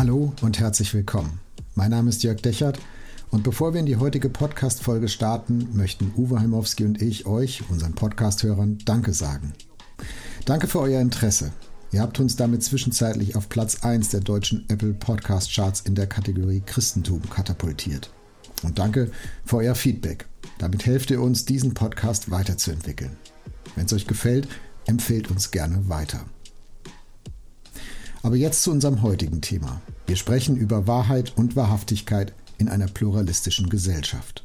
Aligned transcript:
Hallo 0.00 0.32
und 0.40 0.58
herzlich 0.58 0.94
willkommen. 0.94 1.40
Mein 1.74 1.90
Name 1.90 2.08
ist 2.08 2.22
Jörg 2.22 2.40
Dechert 2.40 2.78
und 3.30 3.42
bevor 3.42 3.74
wir 3.74 3.80
in 3.80 3.84
die 3.84 3.98
heutige 3.98 4.30
Podcast-Folge 4.30 5.08
starten, 5.08 5.68
möchten 5.74 6.14
Uwe 6.16 6.40
Heimowski 6.40 6.86
und 6.86 7.02
ich 7.02 7.26
euch, 7.26 7.68
unseren 7.68 7.92
Podcast-Hörern, 7.92 8.78
Danke 8.86 9.12
sagen. 9.12 9.52
Danke 10.46 10.68
für 10.68 10.80
euer 10.80 11.02
Interesse. 11.02 11.52
Ihr 11.92 12.00
habt 12.00 12.18
uns 12.18 12.34
damit 12.34 12.64
zwischenzeitlich 12.64 13.36
auf 13.36 13.50
Platz 13.50 13.82
1 13.82 14.08
der 14.08 14.20
deutschen 14.20 14.64
Apple 14.70 14.94
Podcast 14.94 15.54
Charts 15.54 15.80
in 15.80 15.94
der 15.94 16.06
Kategorie 16.06 16.62
Christentum 16.64 17.20
katapultiert. 17.28 18.10
Und 18.62 18.78
danke 18.78 19.10
für 19.44 19.58
euer 19.58 19.74
Feedback. 19.74 20.24
Damit 20.56 20.86
helft 20.86 21.10
ihr 21.10 21.20
uns, 21.20 21.44
diesen 21.44 21.74
Podcast 21.74 22.30
weiterzuentwickeln. 22.30 23.18
Wenn 23.76 23.84
es 23.84 23.92
euch 23.92 24.06
gefällt, 24.06 24.48
empfehlt 24.86 25.30
uns 25.30 25.50
gerne 25.50 25.90
weiter. 25.90 26.24
Aber 28.22 28.36
jetzt 28.36 28.62
zu 28.62 28.70
unserem 28.70 29.00
heutigen 29.00 29.40
Thema. 29.40 29.80
Wir 30.06 30.16
sprechen 30.16 30.56
über 30.56 30.86
Wahrheit 30.86 31.32
und 31.36 31.56
Wahrhaftigkeit 31.56 32.34
in 32.58 32.68
einer 32.68 32.86
pluralistischen 32.86 33.70
Gesellschaft. 33.70 34.44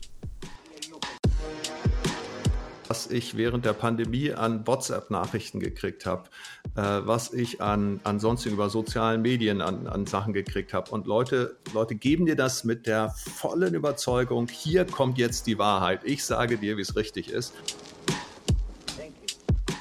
Was 2.87 3.07
ich 3.07 3.35
während 3.35 3.65
der 3.65 3.73
Pandemie 3.73 4.31
an 4.31 4.65
WhatsApp-Nachrichten 4.65 5.59
gekriegt 5.59 6.05
habe, 6.05 6.29
äh, 6.75 6.81
was 6.81 7.33
ich 7.33 7.59
an 7.61 7.99
ansonsten 8.03 8.53
über 8.53 8.69
sozialen 8.69 9.21
Medien 9.21 9.59
an, 9.59 9.87
an 9.87 10.05
Sachen 10.05 10.31
gekriegt 10.31 10.73
habe. 10.73 10.91
Und 10.91 11.05
Leute, 11.05 11.57
Leute 11.73 11.95
geben 11.95 12.25
dir 12.27 12.35
das 12.35 12.63
mit 12.63 12.87
der 12.87 13.09
vollen 13.09 13.73
Überzeugung, 13.73 14.47
hier 14.47 14.85
kommt 14.85 15.17
jetzt 15.17 15.47
die 15.47 15.57
Wahrheit. 15.57 16.01
Ich 16.05 16.23
sage 16.23 16.57
dir, 16.57 16.77
wie 16.77 16.81
es 16.81 16.95
richtig 16.95 17.29
ist. 17.29 17.53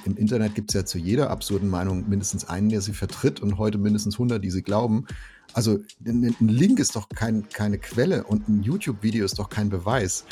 Im 0.05 0.19
Internet 0.19 0.55
gibt 0.55 0.71
es 0.71 0.75
ja 0.75 0.85
zu 0.85 0.99
jeder 0.99 1.31
absurden 1.31 1.71
Meinung 1.71 2.09
mindestens 2.09 2.47
einen, 2.47 2.69
der 2.69 2.83
sie 2.83 2.93
vertritt 2.93 3.41
und 3.41 3.57
heute 3.57 3.79
mindestens 3.79 4.17
100, 4.17 4.45
die 4.45 4.51
sie 4.51 4.63
glauben. 4.63 5.07
Also 5.55 5.79
ein 6.05 6.37
Link 6.41 6.79
ist 6.79 6.95
doch 6.95 7.09
kein, 7.09 7.49
keine 7.49 7.79
Quelle 7.79 8.25
und 8.25 8.49
ein 8.49 8.63
YouTube-Video 8.63 9.25
ist 9.25 9.39
doch 9.39 9.49
kein 9.49 9.71
Beweis. 9.71 10.27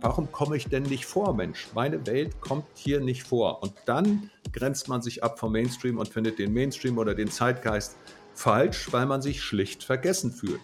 Warum 0.00 0.30
komme 0.32 0.56
ich 0.56 0.68
denn 0.68 0.84
nicht 0.84 1.04
vor, 1.04 1.34
Mensch? 1.34 1.68
Meine 1.74 2.06
Welt 2.06 2.40
kommt 2.40 2.64
hier 2.74 3.00
nicht 3.00 3.24
vor. 3.24 3.62
Und 3.62 3.74
dann 3.84 4.30
grenzt 4.52 4.88
man 4.88 5.02
sich 5.02 5.22
ab 5.24 5.38
vom 5.38 5.52
Mainstream 5.52 5.98
und 5.98 6.08
findet 6.08 6.38
den 6.38 6.54
Mainstream 6.54 6.96
oder 6.96 7.14
den 7.14 7.30
Zeitgeist 7.30 7.96
falsch, 8.32 8.92
weil 8.92 9.06
man 9.06 9.20
sich 9.20 9.42
schlicht 9.42 9.82
vergessen 9.82 10.32
fühlt. 10.32 10.60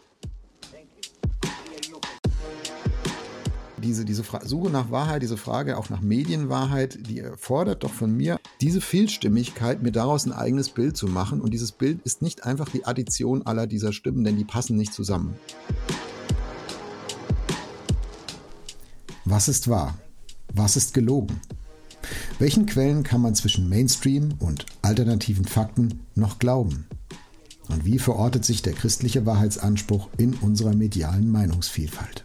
Diese, 3.83 4.05
diese 4.05 4.25
Suche 4.45 4.71
nach 4.71 4.91
Wahrheit, 4.91 5.23
diese 5.23 5.37
Frage 5.37 5.77
auch 5.77 5.91
nach 5.91 6.01
Medienwahrheit, 6.01 6.99
die 7.09 7.19
erfordert 7.19 7.85
doch 7.85 7.93
von 7.93 8.17
mir 8.17 8.41
diese 8.61 8.81
Vielstimmigkeit, 8.81 9.83
mir 9.83 9.93
daraus 9.93 10.25
ein 10.25 10.33
eigenes 10.33 10.71
Bild 10.71 10.97
zu 10.97 11.07
machen. 11.07 11.41
Und 11.41 11.53
dieses 11.53 11.73
Bild 11.73 12.01
ist 12.05 12.23
nicht 12.23 12.45
einfach 12.45 12.69
die 12.71 12.87
Addition 12.87 13.43
aller 13.43 13.67
dieser 13.67 13.93
Stimmen, 13.93 14.25
denn 14.25 14.37
die 14.37 14.45
passen 14.45 14.77
nicht 14.77 14.95
zusammen. 14.95 15.35
Was 19.25 19.49
ist 19.49 19.69
wahr? 19.69 19.99
Was 20.55 20.77
ist 20.77 20.95
gelogen? 20.95 21.41
Welchen 22.39 22.67
Quellen 22.67 23.03
kann 23.03 23.21
man 23.21 23.35
zwischen 23.35 23.69
Mainstream 23.69 24.35
und 24.39 24.67
alternativen 24.83 25.45
Fakten 25.45 26.01
noch 26.15 26.39
glauben? 26.39 26.87
Und 27.69 27.85
wie 27.85 27.99
verortet 27.99 28.45
sich 28.45 28.63
der 28.63 28.73
christliche 28.73 29.25
Wahrheitsanspruch 29.25 30.09
in 30.19 30.35
unserer 30.35 30.75
medialen 30.75 31.31
Meinungsvielfalt? 31.31 32.25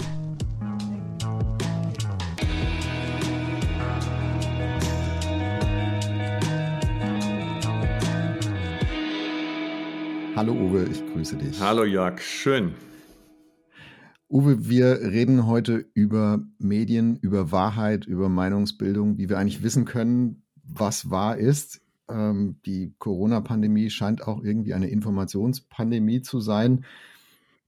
Hallo 10.41 10.53
Uwe, 10.53 10.87
ich 10.89 11.05
grüße 11.13 11.35
dich. 11.35 11.61
Hallo 11.61 11.83
Jörg, 11.83 12.19
schön. 12.19 12.73
Uwe, 14.27 14.67
wir 14.67 15.01
reden 15.01 15.45
heute 15.45 15.85
über 15.93 16.43
Medien, 16.57 17.17
über 17.17 17.51
Wahrheit, 17.51 18.07
über 18.07 18.27
Meinungsbildung, 18.27 19.19
wie 19.19 19.29
wir 19.29 19.37
eigentlich 19.37 19.61
wissen 19.61 19.85
können, 19.85 20.41
was 20.63 21.11
wahr 21.11 21.37
ist. 21.37 21.81
Ähm, 22.09 22.55
die 22.65 22.95
Corona-Pandemie 22.97 23.91
scheint 23.91 24.27
auch 24.27 24.43
irgendwie 24.43 24.73
eine 24.73 24.89
Informationspandemie 24.89 26.23
zu 26.23 26.39
sein. 26.39 26.85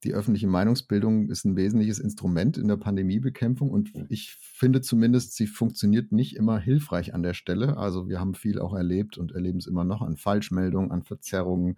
Die 0.04 0.16
öffentliche 0.16 0.48
Meinungsbildung 0.48 1.30
ist 1.30 1.46
ein 1.46 1.56
wesentliches 1.56 2.00
Instrument 2.00 2.58
in 2.58 2.68
der 2.68 2.78
Pandemiebekämpfung 2.78 3.70
und 3.70 3.92
ich 4.10 4.34
finde 4.34 4.82
zumindest, 4.82 5.36
sie 5.36 5.46
funktioniert 5.46 6.12
nicht 6.12 6.36
immer 6.36 6.58
hilfreich 6.58 7.14
an 7.14 7.22
der 7.22 7.36
Stelle. 7.36 7.78
Also 7.78 8.10
wir 8.10 8.20
haben 8.20 8.34
viel 8.34 8.58
auch 8.58 8.74
erlebt 8.74 9.20
und 9.20 9.32
erleben 9.32 9.60
es 9.60 9.68
immer 9.68 9.84
noch 9.84 10.02
an 10.02 10.18
Falschmeldungen, 10.18 10.90
an 10.90 11.04
Verzerrungen, 11.04 11.78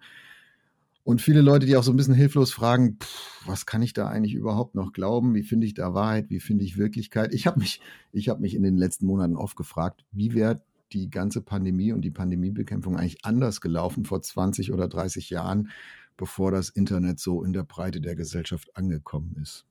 und 1.06 1.22
viele 1.22 1.40
Leute, 1.40 1.66
die 1.66 1.76
auch 1.76 1.84
so 1.84 1.92
ein 1.92 1.96
bisschen 1.96 2.14
hilflos 2.14 2.52
fragen, 2.52 2.98
pff, 3.00 3.46
was 3.46 3.64
kann 3.64 3.80
ich 3.80 3.92
da 3.92 4.08
eigentlich 4.08 4.34
überhaupt 4.34 4.74
noch 4.74 4.92
glauben? 4.92 5.36
Wie 5.36 5.44
finde 5.44 5.64
ich 5.64 5.74
da 5.74 5.94
Wahrheit? 5.94 6.30
Wie 6.30 6.40
finde 6.40 6.64
ich 6.64 6.78
Wirklichkeit? 6.78 7.32
Ich 7.32 7.46
habe 7.46 7.60
mich, 7.60 7.80
ich 8.10 8.28
habe 8.28 8.40
mich 8.40 8.56
in 8.56 8.64
den 8.64 8.76
letzten 8.76 9.06
Monaten 9.06 9.36
oft 9.36 9.54
gefragt, 9.56 10.04
wie 10.10 10.34
wäre 10.34 10.62
die 10.92 11.08
ganze 11.08 11.42
Pandemie 11.42 11.92
und 11.92 12.02
die 12.02 12.10
Pandemiebekämpfung 12.10 12.96
eigentlich 12.96 13.24
anders 13.24 13.60
gelaufen 13.60 14.04
vor 14.04 14.20
20 14.20 14.72
oder 14.72 14.88
30 14.88 15.30
Jahren, 15.30 15.70
bevor 16.16 16.50
das 16.50 16.70
Internet 16.70 17.20
so 17.20 17.44
in 17.44 17.52
der 17.52 17.62
Breite 17.62 18.00
der 18.00 18.16
Gesellschaft 18.16 18.76
angekommen 18.76 19.36
ist? 19.40 19.64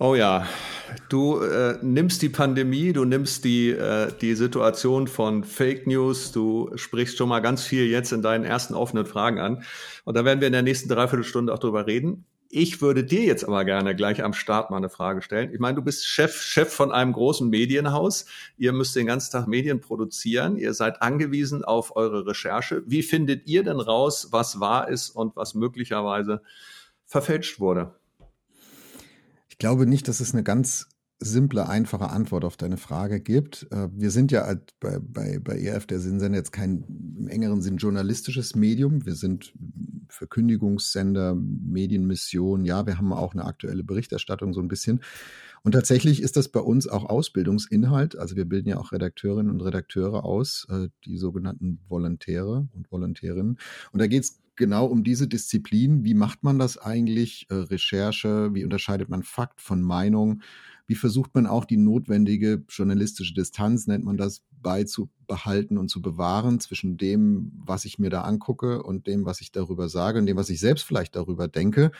Oh 0.00 0.14
ja, 0.14 0.46
du 1.08 1.40
äh, 1.40 1.76
nimmst 1.82 2.22
die 2.22 2.28
Pandemie, 2.28 2.92
du 2.92 3.04
nimmst 3.04 3.42
die, 3.44 3.70
äh, 3.70 4.12
die 4.20 4.36
Situation 4.36 5.08
von 5.08 5.42
Fake 5.42 5.88
News, 5.88 6.30
du 6.30 6.70
sprichst 6.76 7.18
schon 7.18 7.28
mal 7.28 7.40
ganz 7.40 7.64
viel 7.64 7.84
jetzt 7.86 8.12
in 8.12 8.22
deinen 8.22 8.44
ersten 8.44 8.74
offenen 8.74 9.06
Fragen 9.06 9.40
an. 9.40 9.64
Und 10.04 10.16
da 10.16 10.24
werden 10.24 10.38
wir 10.38 10.46
in 10.46 10.52
der 10.52 10.62
nächsten 10.62 10.88
Dreiviertelstunde 10.88 11.52
auch 11.52 11.58
drüber 11.58 11.88
reden. 11.88 12.26
Ich 12.48 12.80
würde 12.80 13.02
dir 13.02 13.24
jetzt 13.24 13.44
aber 13.44 13.64
gerne 13.64 13.96
gleich 13.96 14.22
am 14.22 14.34
Start 14.34 14.70
mal 14.70 14.76
eine 14.76 14.88
Frage 14.88 15.20
stellen. 15.20 15.52
Ich 15.52 15.58
meine, 15.58 15.74
du 15.74 15.82
bist 15.82 16.06
Chef, 16.06 16.40
Chef 16.42 16.72
von 16.72 16.92
einem 16.92 17.12
großen 17.12 17.50
Medienhaus. 17.50 18.26
Ihr 18.56 18.72
müsst 18.72 18.94
den 18.94 19.06
ganzen 19.06 19.32
Tag 19.32 19.48
Medien 19.48 19.80
produzieren. 19.80 20.56
Ihr 20.56 20.74
seid 20.74 21.02
angewiesen 21.02 21.64
auf 21.64 21.96
eure 21.96 22.24
Recherche. 22.24 22.84
Wie 22.86 23.02
findet 23.02 23.48
ihr 23.48 23.64
denn 23.64 23.80
raus, 23.80 24.28
was 24.30 24.60
wahr 24.60 24.88
ist 24.88 25.10
und 25.10 25.34
was 25.34 25.54
möglicherweise 25.54 26.40
verfälscht 27.04 27.58
wurde? 27.58 27.96
Ich 29.58 29.60
glaube 29.60 29.86
nicht, 29.86 30.06
dass 30.06 30.20
es 30.20 30.34
eine 30.34 30.44
ganz 30.44 30.88
simple, 31.18 31.68
einfache 31.68 32.10
Antwort 32.10 32.44
auf 32.44 32.56
deine 32.56 32.76
Frage 32.76 33.18
gibt. 33.18 33.66
Äh, 33.72 33.88
wir 33.92 34.12
sind 34.12 34.30
ja 34.30 34.54
bei, 34.78 35.00
bei, 35.00 35.40
bei 35.40 35.58
ERF 35.60 35.84
der 35.84 35.98
Sinnsender 35.98 36.38
jetzt 36.38 36.52
kein 36.52 36.84
im 37.18 37.26
engeren 37.26 37.60
Sinn 37.60 37.76
journalistisches 37.76 38.54
Medium. 38.54 39.04
Wir 39.04 39.16
sind 39.16 39.52
Verkündigungssender, 40.10 41.34
Medienmission. 41.34 42.64
Ja, 42.64 42.86
wir 42.86 42.98
haben 42.98 43.12
auch 43.12 43.34
eine 43.34 43.46
aktuelle 43.46 43.82
Berichterstattung 43.82 44.52
so 44.52 44.60
ein 44.60 44.68
bisschen. 44.68 45.00
Und 45.64 45.72
tatsächlich 45.72 46.22
ist 46.22 46.36
das 46.36 46.50
bei 46.50 46.60
uns 46.60 46.86
auch 46.86 47.04
Ausbildungsinhalt. 47.04 48.16
Also 48.16 48.36
wir 48.36 48.44
bilden 48.44 48.68
ja 48.68 48.78
auch 48.78 48.92
Redakteurinnen 48.92 49.50
und 49.50 49.60
Redakteure 49.60 50.24
aus, 50.24 50.68
äh, 50.70 50.86
die 51.04 51.16
sogenannten 51.16 51.80
Volontäre 51.88 52.68
und 52.76 52.92
Volontärinnen. 52.92 53.58
Und 53.90 53.98
da 54.00 54.06
geht 54.06 54.22
es 54.22 54.38
genau 54.58 54.86
um 54.86 55.02
diese 55.02 55.26
Disziplin. 55.26 56.04
Wie 56.04 56.14
macht 56.14 56.42
man 56.42 56.58
das 56.58 56.76
eigentlich? 56.76 57.46
Äh, 57.48 57.54
Recherche, 57.54 58.54
wie 58.54 58.64
unterscheidet 58.64 59.08
man 59.08 59.22
Fakt 59.22 59.62
von 59.62 59.80
Meinung? 59.80 60.42
Wie 60.86 60.94
versucht 60.94 61.34
man 61.34 61.46
auch 61.46 61.64
die 61.64 61.76
notwendige 61.76 62.64
journalistische 62.68 63.34
Distanz, 63.34 63.86
nennt 63.86 64.04
man 64.04 64.16
das, 64.16 64.42
beizubehalten 64.60 65.78
und 65.78 65.88
zu 65.88 66.02
bewahren 66.02 66.60
zwischen 66.60 66.96
dem, 66.96 67.52
was 67.64 67.84
ich 67.84 67.98
mir 67.98 68.10
da 68.10 68.22
angucke 68.22 68.82
und 68.82 69.06
dem, 69.06 69.24
was 69.24 69.40
ich 69.40 69.52
darüber 69.52 69.88
sage 69.88 70.18
und 70.18 70.26
dem, 70.26 70.36
was 70.36 70.50
ich 70.50 70.60
selbst 70.60 70.84
vielleicht 70.84 71.16
darüber 71.16 71.48
denke? 71.48 71.92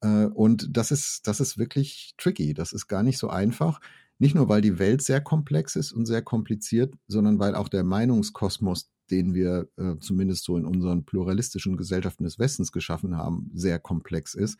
Äh, 0.00 0.26
und 0.26 0.76
das 0.76 0.90
ist, 0.90 1.26
das 1.26 1.40
ist 1.40 1.58
wirklich 1.58 2.14
tricky. 2.18 2.54
Das 2.54 2.72
ist 2.72 2.86
gar 2.88 3.02
nicht 3.02 3.18
so 3.18 3.28
einfach. 3.28 3.80
Nicht 4.18 4.34
nur, 4.34 4.48
weil 4.48 4.60
die 4.60 4.78
Welt 4.78 5.02
sehr 5.02 5.20
komplex 5.20 5.76
ist 5.76 5.92
und 5.92 6.06
sehr 6.06 6.22
kompliziert, 6.22 6.94
sondern 7.08 7.38
weil 7.38 7.54
auch 7.54 7.68
der 7.68 7.84
Meinungskosmos 7.84 8.90
den 9.10 9.34
wir 9.34 9.68
äh, 9.76 9.96
zumindest 10.00 10.44
so 10.44 10.56
in 10.56 10.64
unseren 10.64 11.04
pluralistischen 11.04 11.76
Gesellschaften 11.76 12.24
des 12.24 12.38
Westens 12.38 12.72
geschaffen 12.72 13.16
haben, 13.16 13.50
sehr 13.54 13.78
komplex 13.78 14.34
ist. 14.34 14.58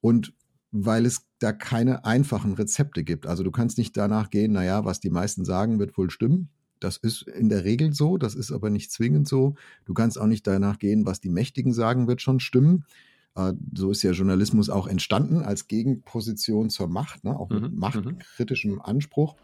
Und 0.00 0.34
weil 0.72 1.04
es 1.04 1.26
da 1.38 1.52
keine 1.52 2.04
einfachen 2.06 2.54
Rezepte 2.54 3.04
gibt. 3.04 3.26
Also 3.26 3.44
du 3.44 3.50
kannst 3.50 3.76
nicht 3.76 3.96
danach 3.96 4.30
gehen, 4.30 4.52
naja, 4.52 4.84
was 4.84 5.00
die 5.00 5.10
meisten 5.10 5.44
sagen, 5.44 5.78
wird 5.78 5.96
wohl 5.98 6.10
stimmen, 6.10 6.48
Das 6.80 6.96
ist 6.96 7.22
in 7.22 7.50
der 7.50 7.64
Regel 7.64 7.92
so, 7.92 8.16
das 8.16 8.34
ist 8.34 8.50
aber 8.50 8.70
nicht 8.70 8.90
zwingend 8.90 9.28
so. 9.28 9.54
Du 9.84 9.92
kannst 9.94 10.18
auch 10.18 10.26
nicht 10.26 10.46
danach 10.46 10.78
gehen, 10.78 11.04
was 11.04 11.20
die 11.20 11.28
Mächtigen 11.28 11.74
sagen, 11.74 12.08
wird 12.08 12.22
schon 12.22 12.40
stimmen. 12.40 12.86
Äh, 13.34 13.52
so 13.76 13.90
ist 13.90 14.02
ja 14.02 14.12
Journalismus 14.12 14.70
auch 14.70 14.86
entstanden 14.86 15.42
als 15.42 15.68
Gegenposition 15.68 16.70
zur 16.70 16.88
Macht, 16.88 17.22
ne? 17.22 17.38
auch 17.38 17.50
mit 17.50 17.70
mhm. 17.70 17.78
machtkritischem 17.78 18.80
Anspruch. 18.80 19.36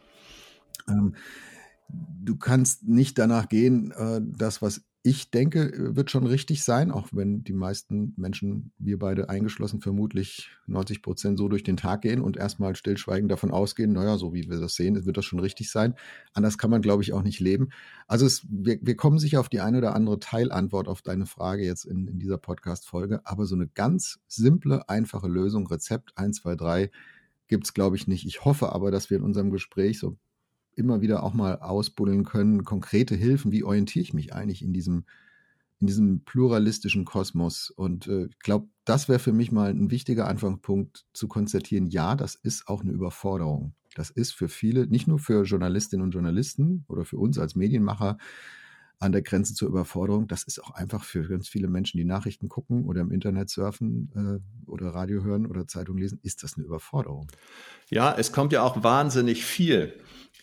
Ähm, 0.89 1.15
du 1.89 2.37
kannst 2.37 2.87
nicht 2.87 3.19
danach 3.19 3.49
gehen, 3.49 3.91
äh, 3.93 4.21
das, 4.23 4.63
was 4.63 4.83
ich 5.03 5.31
denke, 5.31 5.73
äh, 5.73 5.97
wird 5.97 6.11
schon 6.11 6.27
richtig 6.27 6.63
sein, 6.65 6.91
auch 6.91 7.09
wenn 7.13 7.45
die 7.45 7.53
meisten 7.53 8.13
Menschen, 8.17 8.73
wir 8.79 8.99
beide 8.99 9.29
eingeschlossen, 9.31 9.81
vermutlich 9.81 10.51
90 10.67 11.03
Prozent 11.03 11.39
so 11.39 11.49
durch 11.49 11.63
den 11.63 11.77
Tag 11.77 12.03
gehen 12.03 12.21
und 12.21 12.37
erstmal 12.37 12.75
stillschweigend 12.77 13.31
davon 13.31 13.51
ausgehen, 13.51 13.93
naja, 13.93 14.19
so 14.19 14.35
wie 14.35 14.51
wir 14.51 14.61
das 14.61 14.75
sehen, 14.75 15.07
wird 15.07 15.17
das 15.17 15.25
schon 15.25 15.39
richtig 15.39 15.71
sein. 15.71 15.95
Anders 16.35 16.59
kann 16.59 16.71
man, 16.71 16.83
glaube 16.83 17.03
ich, 17.03 17.13
auch 17.13 17.23
nicht 17.23 17.41
leben. 17.41 17.71
Also 18.07 18.27
es, 18.27 18.47
wir, 18.51 18.79
wir 18.83 18.97
kommen 18.97 19.19
sicher 19.19 19.41
auf 19.41 19.49
die 19.49 19.61
eine 19.61 19.79
oder 19.79 19.95
andere 19.95 20.19
Teilantwort 20.19 20.89
auf 20.89 21.01
deine 21.01 21.27
Frage 21.27 21.65
jetzt 21.65 21.85
in, 21.85 22.07
in 22.09 22.19
dieser 22.19 22.39
Podcast-Folge, 22.39 23.21
aber 23.25 23.47
so 23.47 23.55
eine 23.55 23.69
ganz 23.69 24.19
simple, 24.27 24.89
einfache 24.89 25.29
Lösung, 25.29 25.67
Rezept 25.69 26.13
1, 26.17 26.43
2, 26.43 26.57
3, 26.57 26.91
gibt 27.47 27.65
es, 27.65 27.73
glaube 27.73 27.97
ich, 27.97 28.07
nicht. 28.09 28.27
Ich 28.27 28.45
hoffe 28.45 28.73
aber, 28.73 28.91
dass 28.91 29.11
wir 29.11 29.17
in 29.17 29.23
unserem 29.23 29.51
Gespräch 29.51 29.99
so 29.99 30.19
immer 30.79 31.01
wieder 31.01 31.23
auch 31.23 31.35
mal 31.35 31.59
ausbuddeln 31.59 32.25
können, 32.25 32.65
konkrete 32.65 33.15
Hilfen, 33.15 33.53
wie 33.53 33.65
orientiere 33.65 34.03
ich 34.03 34.15
mich 34.15 34.33
eigentlich 34.33 34.63
in 34.63 34.73
diesem, 34.73 35.05
in 35.81 35.87
diesem 35.87 36.25
pluralistischen 36.25 37.05
Kosmos. 37.05 37.71
Und 37.71 38.07
äh, 38.07 38.27
ich 38.27 38.39
glaube, 38.39 38.69
das 38.85 39.09
wäre 39.09 39.19
für 39.19 39.33
mich 39.33 39.53
mal 39.53 39.71
ein 39.71 39.91
wichtiger 39.91 40.27
Anfangspunkt 40.27 41.07
zu 41.13 41.29
konstatieren, 41.29 41.87
ja, 41.87 42.17
das 42.17 42.35
ist 42.35 42.69
auch 42.69 42.83
eine 42.83 42.93
Überforderung. 42.93 43.75
Das 43.95 44.11
ist 44.11 44.33
für 44.33 44.49
viele, 44.49 44.87
nicht 44.87 45.09
nur 45.09 45.19
für 45.19 45.43
Journalistinnen 45.43 46.05
und 46.05 46.13
Journalisten 46.13 46.85
oder 46.89 47.05
für 47.05 47.19
uns 47.19 47.39
als 47.39 47.57
Medienmacher, 47.57 48.19
an 49.01 49.13
der 49.13 49.23
Grenze 49.23 49.55
zur 49.55 49.69
Überforderung. 49.69 50.27
Das 50.27 50.43
ist 50.43 50.63
auch 50.63 50.71
einfach 50.73 51.05
für 51.05 51.27
ganz 51.29 51.49
viele 51.49 51.69
Menschen, 51.69 51.99
die 51.99 52.05
Nachrichten 52.05 52.49
gucken 52.49 52.85
oder 52.85 53.01
im 53.01 53.13
Internet 53.13 53.49
surfen 53.49 54.43
äh, 54.67 54.71
oder 54.71 54.89
Radio 54.89 55.23
hören 55.23 55.47
oder 55.47 55.67
Zeitung 55.67 55.99
lesen, 55.99 56.19
ist 56.23 56.43
das 56.43 56.57
eine 56.57 56.67
Überforderung. 56.67 57.29
Ja, 57.91 58.15
es 58.17 58.33
kommt 58.33 58.53
ja 58.53 58.63
auch 58.63 58.83
wahnsinnig 58.83 59.45
viel 59.45 59.95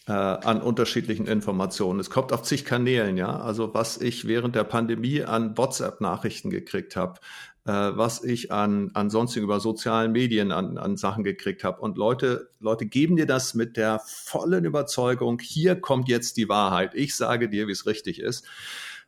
äh, 0.08 0.14
an 0.14 0.62
unterschiedlichen 0.62 1.28
Informationen. 1.28 2.00
Es 2.00 2.10
kommt 2.10 2.32
auf 2.32 2.44
zig 2.44 2.64
Kanälen, 2.64 3.18
ja. 3.18 3.40
Also 3.40 3.74
was 3.74 4.00
ich 4.00 4.28
während 4.28 4.56
der 4.56 4.64
Pandemie 4.64 5.24
an 5.24 5.58
WhatsApp-Nachrichten 5.58 6.50
gekriegt 6.50 6.96
habe, 6.96 7.20
äh, 7.66 7.72
was 7.72 8.24
ich 8.24 8.52
an 8.52 8.92
ansonsten 8.94 9.42
über 9.42 9.60
sozialen 9.60 10.12
Medien 10.12 10.52
an, 10.52 10.78
an 10.78 10.98
Sachen 10.98 11.24
gekriegt 11.24 11.64
habe. 11.64 11.82
Und 11.82 11.98
Leute, 11.98 12.50
Leute 12.60 12.86
geben 12.86 13.16
dir 13.16 13.26
das 13.26 13.56
mit 13.56 13.76
der 13.76 14.00
vollen 14.06 14.66
Überzeugung, 14.66 15.40
hier 15.40 15.76
kommt 15.76 16.08
jetzt 16.08 16.38
die 16.38 16.48
Wahrheit. 16.48 16.94
Ich 16.94 17.16
sage 17.16 17.50
dir, 17.50 17.68
wie 17.68 17.72
es 17.72 17.86
richtig 17.86 18.20
ist. 18.20 18.46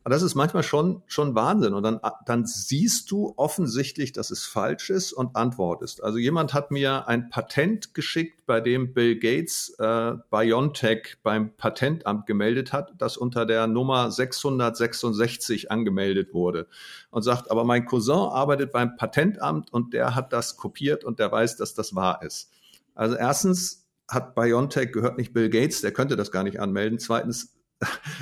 Und 0.07 0.13
das 0.13 0.21
ist 0.21 0.35
manchmal 0.35 0.63
schon, 0.63 1.03
schon 1.05 1.35
Wahnsinn. 1.35 1.73
Und 1.73 1.83
dann, 1.83 1.99
dann 2.25 2.45
siehst 2.45 3.11
du 3.11 3.33
offensichtlich, 3.35 4.13
dass 4.13 4.31
es 4.31 4.45
falsch 4.45 4.89
ist 4.89 5.11
und 5.11 5.35
antwortest. 5.35 6.01
Also 6.01 6.17
jemand 6.17 6.53
hat 6.53 6.71
mir 6.71 7.09
ein 7.09 7.29
Patent 7.29 7.93
geschickt, 7.93 8.45
bei 8.45 8.61
dem 8.61 8.93
Bill 8.93 9.19
Gates 9.19 9.75
äh, 9.79 10.13
BioNTech 10.31 11.17
beim 11.23 11.53
Patentamt 11.57 12.25
gemeldet 12.25 12.71
hat, 12.71 12.93
das 12.99 13.17
unter 13.17 13.45
der 13.45 13.67
Nummer 13.67 14.09
666 14.09 15.71
angemeldet 15.71 16.33
wurde. 16.33 16.67
Und 17.11 17.23
sagt, 17.23 17.51
aber 17.51 17.65
mein 17.65 17.83
Cousin 17.83 18.29
arbeitet 18.29 18.71
beim 18.71 18.95
Patentamt 18.95 19.73
und 19.73 19.93
der 19.93 20.15
hat 20.15 20.31
das 20.31 20.55
kopiert 20.55 21.03
und 21.03 21.19
der 21.19 21.33
weiß, 21.33 21.57
dass 21.57 21.73
das 21.73 21.95
wahr 21.95 22.21
ist. 22.23 22.49
Also 22.95 23.17
erstens 23.17 23.85
hat 24.07 24.35
BioNTech 24.35 24.93
gehört 24.93 25.17
nicht 25.17 25.33
Bill 25.33 25.49
Gates, 25.49 25.81
der 25.81 25.91
könnte 25.91 26.15
das 26.15 26.31
gar 26.31 26.43
nicht 26.43 26.61
anmelden. 26.61 26.97
Zweitens 26.97 27.56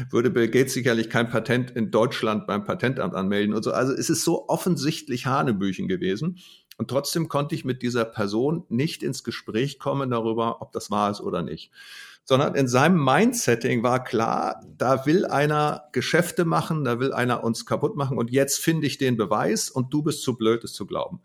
würde 0.09 0.29
Bill 0.29 0.49
Gates 0.49 0.73
sicherlich 0.73 1.09
kein 1.09 1.29
Patent 1.29 1.71
in 1.71 1.91
Deutschland 1.91 2.47
beim 2.47 2.63
Patentamt 2.63 3.15
anmelden 3.15 3.53
und 3.53 3.63
so. 3.63 3.71
Also 3.71 3.93
es 3.93 4.09
ist 4.09 4.23
so 4.23 4.47
offensichtlich 4.49 5.25
Hanebüchen 5.25 5.87
gewesen. 5.87 6.39
Und 6.77 6.89
trotzdem 6.89 7.29
konnte 7.29 7.55
ich 7.55 7.63
mit 7.63 7.81
dieser 7.81 8.03
Person 8.05 8.65
nicht 8.67 9.01
ins 9.01 9.23
Gespräch 9.23 9.79
kommen 9.79 10.09
darüber, 10.09 10.61
ob 10.61 10.73
das 10.73 10.91
wahr 10.91 11.09
ist 11.09 11.21
oder 11.21 11.41
nicht. 11.41 11.71
Sondern 12.25 12.55
in 12.55 12.67
seinem 12.67 13.01
Mindsetting 13.01 13.83
war 13.83 14.03
klar, 14.03 14.61
da 14.77 15.05
will 15.05 15.25
einer 15.25 15.85
Geschäfte 15.93 16.43
machen, 16.43 16.83
da 16.83 16.99
will 16.99 17.13
einer 17.13 17.43
uns 17.43 17.65
kaputt 17.65 17.95
machen 17.95 18.17
und 18.17 18.31
jetzt 18.31 18.59
finde 18.59 18.87
ich 18.87 18.97
den 18.97 19.15
Beweis 19.15 19.69
und 19.69 19.93
du 19.93 20.01
bist 20.01 20.23
zu 20.23 20.35
blöd, 20.35 20.63
es 20.63 20.73
zu 20.73 20.85
glauben. 20.85 21.21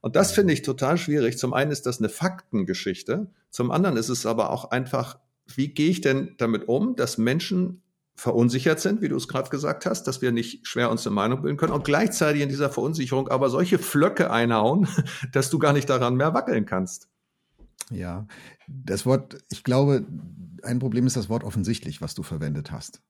Und 0.00 0.16
das 0.16 0.32
finde 0.32 0.52
ich 0.52 0.62
total 0.62 0.98
schwierig. 0.98 1.38
Zum 1.38 1.54
einen 1.54 1.70
ist 1.70 1.86
das 1.86 1.98
eine 1.98 2.08
Faktengeschichte, 2.08 3.30
zum 3.50 3.70
anderen 3.70 3.96
ist 3.96 4.08
es 4.08 4.26
aber 4.26 4.50
auch 4.50 4.70
einfach 4.70 5.18
wie 5.56 5.68
gehe 5.68 5.90
ich 5.90 6.00
denn 6.00 6.34
damit 6.38 6.68
um, 6.68 6.96
dass 6.96 7.18
Menschen 7.18 7.82
verunsichert 8.14 8.80
sind, 8.80 9.00
wie 9.00 9.08
du 9.08 9.16
es 9.16 9.28
gerade 9.28 9.48
gesagt 9.48 9.86
hast, 9.86 10.04
dass 10.04 10.20
wir 10.20 10.30
nicht 10.30 10.66
schwer 10.66 10.90
uns 10.90 11.06
eine 11.06 11.14
Meinung 11.14 11.40
bilden 11.40 11.56
können 11.56 11.72
und 11.72 11.84
gleichzeitig 11.84 12.42
in 12.42 12.50
dieser 12.50 12.68
Verunsicherung 12.68 13.28
aber 13.28 13.48
solche 13.48 13.78
Flöcke 13.78 14.30
einhauen, 14.30 14.86
dass 15.32 15.50
du 15.50 15.58
gar 15.58 15.72
nicht 15.72 15.88
daran 15.88 16.16
mehr 16.16 16.34
wackeln 16.34 16.66
kannst. 16.66 17.08
Ja, 17.90 18.26
das 18.68 19.06
Wort, 19.06 19.38
ich 19.50 19.64
glaube, 19.64 20.06
ein 20.62 20.78
Problem 20.78 21.06
ist 21.06 21.16
das 21.16 21.28
Wort 21.28 21.44
offensichtlich, 21.44 22.02
was 22.02 22.14
du 22.14 22.22
verwendet 22.22 22.70
hast. 22.70 23.02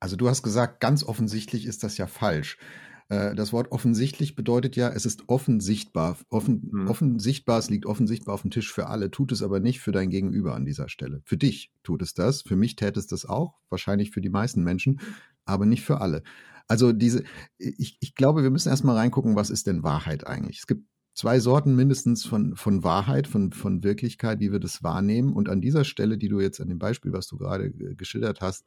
Also 0.00 0.16
du 0.16 0.28
hast 0.28 0.42
gesagt, 0.42 0.80
ganz 0.80 1.04
offensichtlich 1.04 1.64
ist 1.64 1.82
das 1.82 1.96
ja 1.96 2.06
falsch. 2.06 2.58
Äh, 3.08 3.34
das 3.34 3.52
Wort 3.52 3.72
offensichtlich 3.72 4.34
bedeutet 4.34 4.76
ja, 4.76 4.88
es 4.88 5.06
ist 5.06 5.28
offensichtbar. 5.28 6.16
Offen, 6.28 6.68
mhm. 6.72 6.88
Offensichtbar, 6.88 7.58
es 7.58 7.70
liegt 7.70 7.86
offensichtbar 7.86 8.34
auf 8.34 8.42
dem 8.42 8.50
Tisch 8.50 8.72
für 8.72 8.86
alle, 8.88 9.10
tut 9.10 9.32
es 9.32 9.42
aber 9.42 9.60
nicht 9.60 9.80
für 9.80 9.92
dein 9.92 10.10
Gegenüber 10.10 10.54
an 10.54 10.64
dieser 10.64 10.88
Stelle. 10.88 11.20
Für 11.24 11.36
dich 11.36 11.72
tut 11.82 12.02
es 12.02 12.14
das, 12.14 12.42
für 12.42 12.56
mich 12.56 12.76
täte 12.76 12.98
es 12.98 13.06
das 13.06 13.26
auch, 13.26 13.54
wahrscheinlich 13.68 14.10
für 14.10 14.20
die 14.20 14.28
meisten 14.28 14.62
Menschen, 14.62 15.00
aber 15.44 15.66
nicht 15.66 15.84
für 15.84 16.00
alle. 16.00 16.22
Also 16.68 16.92
diese, 16.92 17.22
ich, 17.58 17.96
ich 18.00 18.14
glaube, 18.16 18.42
wir 18.42 18.50
müssen 18.50 18.70
erstmal 18.70 18.96
reingucken, 18.96 19.36
was 19.36 19.50
ist 19.50 19.68
denn 19.68 19.84
Wahrheit 19.84 20.26
eigentlich? 20.26 20.58
Es 20.58 20.66
gibt 20.66 20.84
zwei 21.14 21.38
Sorten 21.38 21.76
mindestens 21.76 22.24
von, 22.24 22.56
von 22.56 22.82
Wahrheit, 22.82 23.28
von, 23.28 23.52
von 23.52 23.84
Wirklichkeit, 23.84 24.40
wie 24.40 24.50
wir 24.50 24.58
das 24.58 24.82
wahrnehmen. 24.82 25.32
Und 25.32 25.48
an 25.48 25.60
dieser 25.60 25.84
Stelle, 25.84 26.18
die 26.18 26.28
du 26.28 26.40
jetzt 26.40 26.60
an 26.60 26.68
dem 26.68 26.80
Beispiel, 26.80 27.12
was 27.12 27.28
du 27.28 27.38
gerade 27.38 27.70
geschildert 27.70 28.40
hast, 28.40 28.66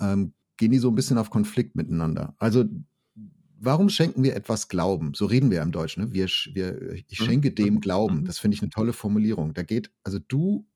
ähm, 0.00 0.32
gehen 0.56 0.72
die 0.72 0.78
so 0.78 0.88
ein 0.88 0.94
bisschen 0.94 1.18
auf 1.18 1.30
Konflikt 1.30 1.76
miteinander. 1.76 2.34
Also 2.38 2.64
warum 3.60 3.88
schenken 3.88 4.22
wir 4.24 4.34
etwas 4.34 4.68
Glauben? 4.68 5.12
So 5.14 5.26
reden 5.26 5.50
wir 5.50 5.62
im 5.62 5.70
Deutschen. 5.70 6.04
Ne? 6.04 6.12
Wir, 6.12 6.26
wir, 6.52 6.92
ich 7.08 7.20
mhm. 7.20 7.24
schenke 7.24 7.52
dem. 7.52 7.80
Glauben. 7.80 8.20
Mhm. 8.20 8.24
Das 8.24 8.38
finde 8.38 8.56
ich 8.56 8.62
eine 8.62 8.70
tolle 8.70 8.92
Formulierung. 8.92 9.54
Da 9.54 9.62
geht, 9.62 9.90
also 10.02 10.18
du 10.18 10.66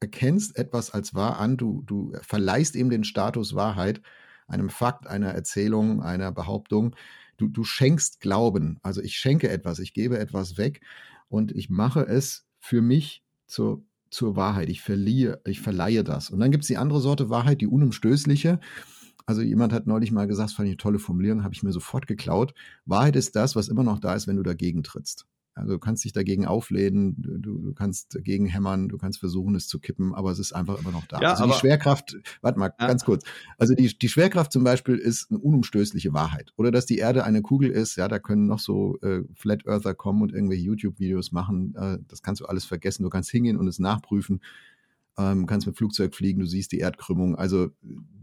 erkennst 0.00 0.56
etwas 0.56 0.92
als 0.92 1.14
wahr 1.14 1.38
an, 1.38 1.56
du, 1.56 1.82
du 1.84 2.12
verleihst 2.22 2.76
ihm 2.76 2.88
den 2.88 3.04
Status 3.04 3.54
Wahrheit, 3.54 4.00
einem 4.46 4.70
Fakt, 4.70 5.06
einer 5.06 5.30
Erzählung, 5.30 6.02
einer 6.02 6.32
Behauptung. 6.32 6.94
Du, 7.36 7.48
du 7.48 7.64
schenkst 7.64 8.20
Glauben. 8.20 8.78
Also 8.82 9.02
ich 9.02 9.16
schenke 9.16 9.48
etwas, 9.48 9.78
ich 9.80 9.92
gebe 9.92 10.18
etwas 10.18 10.56
weg 10.56 10.80
und 11.28 11.52
ich 11.52 11.68
mache 11.68 12.00
es 12.02 12.46
für 12.58 12.80
mich 12.80 13.24
zur, 13.46 13.84
zur 14.10 14.36
Wahrheit. 14.36 14.68
Ich 14.68 14.80
verliehe, 14.80 15.40
ich 15.44 15.60
verleihe 15.60 16.04
das. 16.04 16.30
Und 16.30 16.40
dann 16.40 16.50
gibt 16.50 16.62
es 16.62 16.68
die 16.68 16.76
andere 16.76 17.00
Sorte 17.00 17.30
Wahrheit, 17.30 17.60
die 17.60 17.66
unumstößliche. 17.66 18.60
Also 19.28 19.42
jemand 19.42 19.74
hat 19.74 19.86
neulich 19.86 20.10
mal 20.10 20.26
gesagt, 20.26 20.52
fand 20.52 20.68
ich 20.68 20.72
eine 20.72 20.78
tolle 20.78 20.98
Formulierung, 20.98 21.44
habe 21.44 21.52
ich 21.52 21.62
mir 21.62 21.70
sofort 21.70 22.06
geklaut. 22.06 22.54
Wahrheit 22.86 23.14
ist 23.14 23.36
das, 23.36 23.56
was 23.56 23.68
immer 23.68 23.84
noch 23.84 23.98
da 24.00 24.14
ist, 24.14 24.26
wenn 24.26 24.36
du 24.36 24.42
dagegen 24.42 24.82
trittst. 24.82 25.26
Also 25.52 25.74
du 25.74 25.78
kannst 25.78 26.02
dich 26.06 26.14
dagegen 26.14 26.46
auflehnen, 26.46 27.14
du, 27.18 27.36
du 27.36 27.74
kannst 27.74 28.14
dagegen 28.14 28.46
hämmern, 28.46 28.88
du 28.88 28.96
kannst 28.96 29.18
versuchen, 29.18 29.54
es 29.54 29.68
zu 29.68 29.80
kippen, 29.80 30.14
aber 30.14 30.30
es 30.30 30.38
ist 30.38 30.54
einfach 30.54 30.80
immer 30.80 30.92
noch 30.92 31.04
da. 31.04 31.20
Ja, 31.20 31.32
also 31.32 31.44
die 31.44 31.52
Schwerkraft, 31.52 32.16
warte 32.40 32.58
mal, 32.58 32.72
ja. 32.80 32.86
ganz 32.86 33.04
kurz. 33.04 33.22
Also 33.58 33.74
die, 33.74 33.98
die 33.98 34.08
Schwerkraft 34.08 34.50
zum 34.50 34.64
Beispiel 34.64 34.96
ist 34.96 35.30
eine 35.30 35.40
unumstößliche 35.40 36.14
Wahrheit. 36.14 36.54
Oder 36.56 36.70
dass 36.70 36.86
die 36.86 36.96
Erde 36.96 37.24
eine 37.24 37.42
Kugel 37.42 37.68
ist, 37.68 37.96
ja, 37.96 38.08
da 38.08 38.18
können 38.18 38.46
noch 38.46 38.60
so 38.60 38.98
äh, 39.02 39.24
Flat 39.34 39.66
Earther 39.66 39.94
kommen 39.94 40.22
und 40.22 40.32
irgendwelche 40.32 40.64
YouTube-Videos 40.64 41.32
machen. 41.32 41.74
Äh, 41.76 41.98
das 42.08 42.22
kannst 42.22 42.40
du 42.40 42.46
alles 42.46 42.64
vergessen. 42.64 43.02
Du 43.02 43.10
kannst 43.10 43.28
hingehen 43.28 43.58
und 43.58 43.68
es 43.68 43.78
nachprüfen 43.78 44.40
ähm, 45.18 45.46
kannst 45.46 45.66
mit 45.66 45.76
Flugzeug 45.76 46.14
fliegen, 46.14 46.40
du 46.40 46.46
siehst 46.46 46.72
die 46.72 46.78
Erdkrümmung. 46.78 47.36
Also 47.36 47.70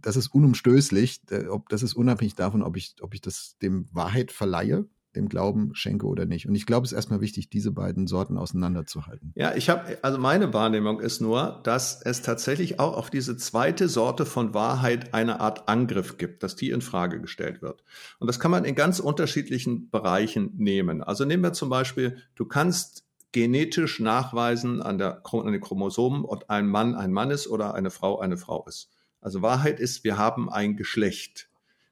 das 0.01 0.15
ist 0.15 0.27
unumstößlich. 0.27 1.21
Das 1.69 1.83
ist 1.83 1.93
unabhängig 1.93 2.35
davon, 2.35 2.63
ob 2.63 2.77
ich, 2.77 2.95
ob 3.01 3.13
ich 3.13 3.21
das 3.21 3.57
dem 3.61 3.85
Wahrheit 3.91 4.31
verleihe, 4.31 4.87
dem 5.15 5.29
Glauben 5.29 5.73
schenke 5.75 6.07
oder 6.07 6.25
nicht. 6.25 6.47
Und 6.47 6.55
ich 6.55 6.65
glaube, 6.65 6.85
es 6.85 6.91
ist 6.91 6.95
erstmal 6.95 7.21
wichtig, 7.21 7.49
diese 7.49 7.71
beiden 7.71 8.05
Sorten 8.05 8.37
auseinanderzuhalten. 8.37 9.31
Ja, 9.35 9.55
ich 9.55 9.69
habe, 9.69 9.97
also 10.01 10.17
meine 10.17 10.53
Wahrnehmung 10.53 10.99
ist 10.99 11.21
nur, 11.21 11.61
dass 11.63 12.01
es 12.01 12.21
tatsächlich 12.21 12.79
auch 12.79 12.97
auf 12.97 13.09
diese 13.09 13.37
zweite 13.37 13.87
Sorte 13.87 14.25
von 14.25 14.53
Wahrheit 14.53 15.13
eine 15.13 15.39
Art 15.39 15.69
Angriff 15.69 16.17
gibt, 16.17 16.43
dass 16.43 16.57
die 16.57 16.69
in 16.69 16.81
Frage 16.81 17.21
gestellt 17.21 17.61
wird. 17.61 17.83
Und 18.19 18.27
das 18.27 18.39
kann 18.39 18.51
man 18.51 18.65
in 18.65 18.75
ganz 18.75 18.99
unterschiedlichen 18.99 19.89
Bereichen 19.89 20.51
nehmen. 20.57 21.01
Also 21.01 21.23
nehmen 21.23 21.43
wir 21.43 21.53
zum 21.53 21.69
Beispiel, 21.69 22.17
du 22.35 22.45
kannst 22.45 23.04
genetisch 23.35 23.99
nachweisen 23.99 24.81
an, 24.81 24.97
der, 24.97 25.21
an 25.29 25.51
den 25.51 25.59
Chromosomen, 25.59 26.23
ob 26.23 26.49
ein 26.49 26.67
Mann 26.67 26.95
ein 26.95 27.11
Mann 27.11 27.31
ist 27.31 27.49
oder 27.49 27.73
eine 27.73 27.91
Frau 27.91 28.17
eine 28.17 28.37
Frau 28.37 28.63
ist. 28.65 28.89
Also 29.19 29.41
Wahrheit 29.41 29.81
ist, 29.81 30.05
wir 30.05 30.17
haben 30.17 30.49
ein 30.49 30.77
Geschlecht. 30.77 31.49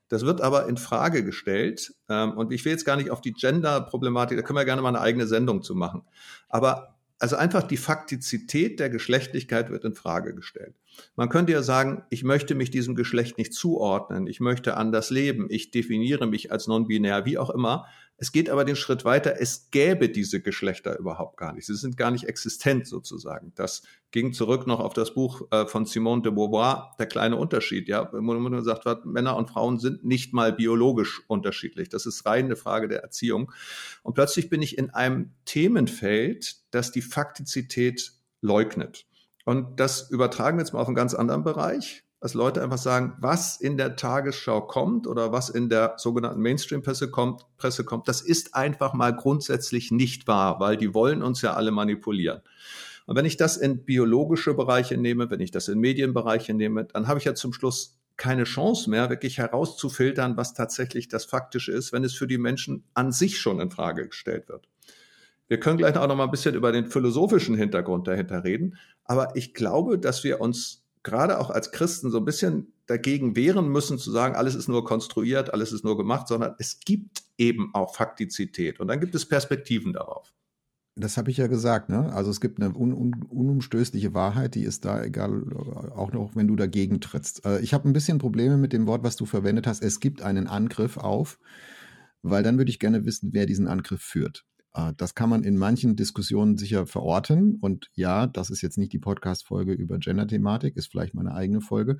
Das 0.07 0.25
wird 0.25 0.39
aber 0.39 0.69
in 0.69 0.77
Frage 0.77 1.21
gestellt. 1.25 1.95
Ähm, 2.07 2.31
und 2.37 2.53
ich 2.53 2.63
will 2.63 2.71
jetzt 2.71 2.85
gar 2.85 2.95
nicht 2.95 3.11
auf 3.11 3.19
die 3.19 3.33
Gender-Problematik, 3.33 4.37
da 4.37 4.41
können 4.41 4.57
wir 4.57 4.63
gerne 4.63 4.81
mal 4.81 4.87
eine 4.87 5.01
eigene 5.01 5.27
Sendung 5.27 5.63
zu 5.63 5.75
machen. 5.75 6.03
Aber 6.47 6.95
also 7.19 7.35
einfach 7.35 7.63
die 7.63 7.77
Faktizität 7.77 8.79
der 8.79 8.89
Geschlechtlichkeit 8.89 9.69
wird 9.69 9.83
in 9.83 9.95
Frage 9.95 10.33
gestellt. 10.33 10.75
Man 11.17 11.27
könnte 11.27 11.51
ja 11.51 11.61
sagen, 11.61 12.03
ich 12.09 12.23
möchte 12.23 12.55
mich 12.55 12.71
diesem 12.71 12.95
Geschlecht 12.95 13.37
nicht 13.37 13.53
zuordnen, 13.53 14.27
ich 14.27 14.39
möchte 14.39 14.77
anders 14.77 15.09
leben, 15.09 15.47
ich 15.49 15.71
definiere 15.71 16.25
mich 16.25 16.53
als 16.53 16.67
non-binär, 16.67 17.25
wie 17.25 17.37
auch 17.37 17.49
immer. 17.49 17.85
Es 18.23 18.31
geht 18.31 18.49
aber 18.49 18.63
den 18.63 18.77
Schritt 18.77 19.03
weiter, 19.03 19.41
es 19.41 19.69
gäbe 19.69 20.07
diese 20.07 20.39
Geschlechter 20.39 20.97
überhaupt 20.97 21.35
gar 21.35 21.51
nicht. 21.51 21.65
Sie 21.65 21.75
sind 21.75 21.97
gar 21.97 22.09
nicht 22.09 22.23
existent 22.23 22.87
sozusagen. 22.87 23.51
Das 23.55 23.81
ging 24.11 24.31
zurück 24.31 24.65
noch 24.65 24.79
auf 24.79 24.93
das 24.93 25.13
Buch 25.13 25.41
äh, 25.51 25.67
von 25.67 25.85
Simone 25.85 26.21
de 26.21 26.31
Beauvoir, 26.31 26.95
Der 26.99 27.07
kleine 27.07 27.35
Unterschied. 27.35 27.89
Ja, 27.89 28.09
wo 28.13 28.21
man 28.21 28.53
gesagt 28.53 28.85
hat, 28.85 29.03
Männer 29.03 29.35
und 29.35 29.49
Frauen 29.49 29.77
sind 29.77 30.05
nicht 30.05 30.33
mal 30.33 30.53
biologisch 30.53 31.21
unterschiedlich. 31.27 31.89
Das 31.89 32.05
ist 32.05 32.25
rein 32.25 32.45
eine 32.45 32.55
Frage 32.55 32.87
der 32.87 33.03
Erziehung. 33.03 33.51
Und 34.03 34.13
plötzlich 34.13 34.49
bin 34.49 34.61
ich 34.61 34.77
in 34.77 34.91
einem 34.91 35.33
Themenfeld, 35.43 36.55
das 36.71 36.93
die 36.93 37.01
Faktizität 37.01 38.13
leugnet. 38.39 39.05
Und 39.43 39.81
das 39.81 40.09
übertragen 40.09 40.57
wir 40.57 40.61
jetzt 40.61 40.71
mal 40.71 40.79
auf 40.79 40.87
einen 40.87 40.95
ganz 40.95 41.13
anderen 41.13 41.43
Bereich 41.43 42.05
dass 42.23 42.35
Leute 42.35 42.63
einfach 42.63 42.77
sagen, 42.77 43.17
was 43.19 43.59
in 43.59 43.75
der 43.75 43.97
Tagesschau 43.97 44.61
kommt 44.61 45.07
oder 45.07 45.33
was 45.33 45.49
in 45.49 45.67
der 45.67 45.95
sogenannten 45.97 46.39
Mainstream-Presse 46.39 47.11
kommt, 47.11 47.45
Presse 47.57 47.83
kommt, 47.83 48.07
das 48.07 48.21
ist 48.21 48.55
einfach 48.55 48.93
mal 48.93 49.13
grundsätzlich 49.13 49.91
nicht 49.91 50.25
wahr, 50.25 50.61
weil 50.61 50.77
die 50.77 50.93
wollen 50.93 51.21
uns 51.21 51.41
ja 51.41 51.53
alle 51.53 51.71
manipulieren. 51.71 52.39
Und 53.07 53.17
wenn 53.17 53.25
ich 53.25 53.35
das 53.35 53.57
in 53.57 53.83
biologische 53.83 54.53
Bereiche 54.53 54.95
nehme, 54.95 55.29
wenn 55.31 55.41
ich 55.41 55.51
das 55.51 55.67
in 55.67 55.79
Medienbereiche 55.79 56.53
nehme, 56.53 56.85
dann 56.85 57.09
habe 57.09 57.19
ich 57.19 57.25
ja 57.25 57.35
zum 57.35 57.51
Schluss 57.51 57.99
keine 58.15 58.45
Chance 58.45 58.89
mehr, 58.89 59.09
wirklich 59.09 59.37
herauszufiltern, 59.37 60.37
was 60.37 60.53
tatsächlich 60.53 61.09
das 61.09 61.25
Faktische 61.25 61.73
ist, 61.73 61.91
wenn 61.91 62.05
es 62.05 62.13
für 62.13 62.27
die 62.27 62.37
Menschen 62.37 62.85
an 62.93 63.11
sich 63.11 63.37
schon 63.37 63.59
in 63.59 63.69
Frage 63.69 64.07
gestellt 64.07 64.47
wird. 64.47 64.69
Wir 65.49 65.59
können 65.59 65.77
gleich 65.77 65.97
auch 65.97 66.07
noch 66.07 66.15
mal 66.15 66.23
ein 66.23 66.31
bisschen 66.31 66.55
über 66.55 66.71
den 66.71 66.85
philosophischen 66.85 67.55
Hintergrund 67.55 68.07
dahinter 68.07 68.45
reden. 68.45 68.77
Aber 69.03 69.35
ich 69.35 69.53
glaube, 69.53 69.99
dass 69.99 70.23
wir 70.23 70.39
uns 70.39 70.82
gerade 71.03 71.39
auch 71.39 71.49
als 71.49 71.71
Christen 71.71 72.09
so 72.09 72.17
ein 72.17 72.25
bisschen 72.25 72.73
dagegen 72.85 73.35
wehren 73.35 73.69
müssen, 73.69 73.99
zu 73.99 74.11
sagen, 74.11 74.35
alles 74.35 74.55
ist 74.55 74.67
nur 74.67 74.83
konstruiert, 74.85 75.53
alles 75.53 75.71
ist 75.71 75.83
nur 75.83 75.97
gemacht, 75.97 76.27
sondern 76.27 76.55
es 76.59 76.79
gibt 76.79 77.23
eben 77.37 77.73
auch 77.73 77.95
Faktizität 77.95 78.79
und 78.79 78.87
dann 78.87 78.99
gibt 78.99 79.15
es 79.15 79.25
Perspektiven 79.25 79.93
darauf. 79.93 80.33
Das 80.95 81.17
habe 81.17 81.31
ich 81.31 81.37
ja 81.37 81.47
gesagt, 81.47 81.89
ne? 81.89 82.13
Also 82.13 82.29
es 82.29 82.39
gibt 82.39 82.61
eine 82.61 82.75
un 82.75 82.93
un 82.93 83.23
unumstößliche 83.27 84.13
Wahrheit, 84.13 84.53
die 84.53 84.63
ist 84.63 84.85
da, 84.85 85.03
egal, 85.03 85.41
auch 85.95 86.11
noch, 86.11 86.35
wenn 86.35 86.47
du 86.47 86.55
dagegen 86.55 87.01
trittst. 87.01 87.45
Äh, 87.45 87.61
ich 87.61 87.73
habe 87.73 87.89
ein 87.89 87.93
bisschen 87.93 88.19
Probleme 88.19 88.57
mit 88.57 88.73
dem 88.73 88.85
Wort, 88.85 89.03
was 89.03 89.15
du 89.15 89.25
verwendet 89.25 89.65
hast. 89.65 89.81
Es 89.81 89.99
gibt 89.99 90.21
einen 90.21 90.45
Angriff 90.45 90.97
auf, 90.97 91.39
weil 92.21 92.43
dann 92.43 92.59
würde 92.59 92.69
ich 92.69 92.77
gerne 92.77 93.05
wissen, 93.05 93.29
wer 93.33 93.47
diesen 93.47 93.67
Angriff 93.67 94.01
führt. 94.01 94.45
Äh, 94.73 94.93
das 94.97 95.15
kann 95.15 95.29
man 95.29 95.43
in 95.43 95.57
manchen 95.57 95.95
Diskussionen 95.95 96.57
sicher 96.57 96.85
verorten. 96.85 97.57
Und 97.61 97.89
ja, 97.95 98.27
das 98.27 98.49
ist 98.49 98.61
jetzt 98.61 98.77
nicht 98.77 98.93
die 98.93 98.99
Podcast-Folge 98.99 99.73
über 99.73 99.97
Gender-Thematik, 99.97 100.75
ist 100.75 100.87
vielleicht 100.87 101.13
meine 101.13 101.33
eigene 101.33 101.61
Folge. 101.61 101.97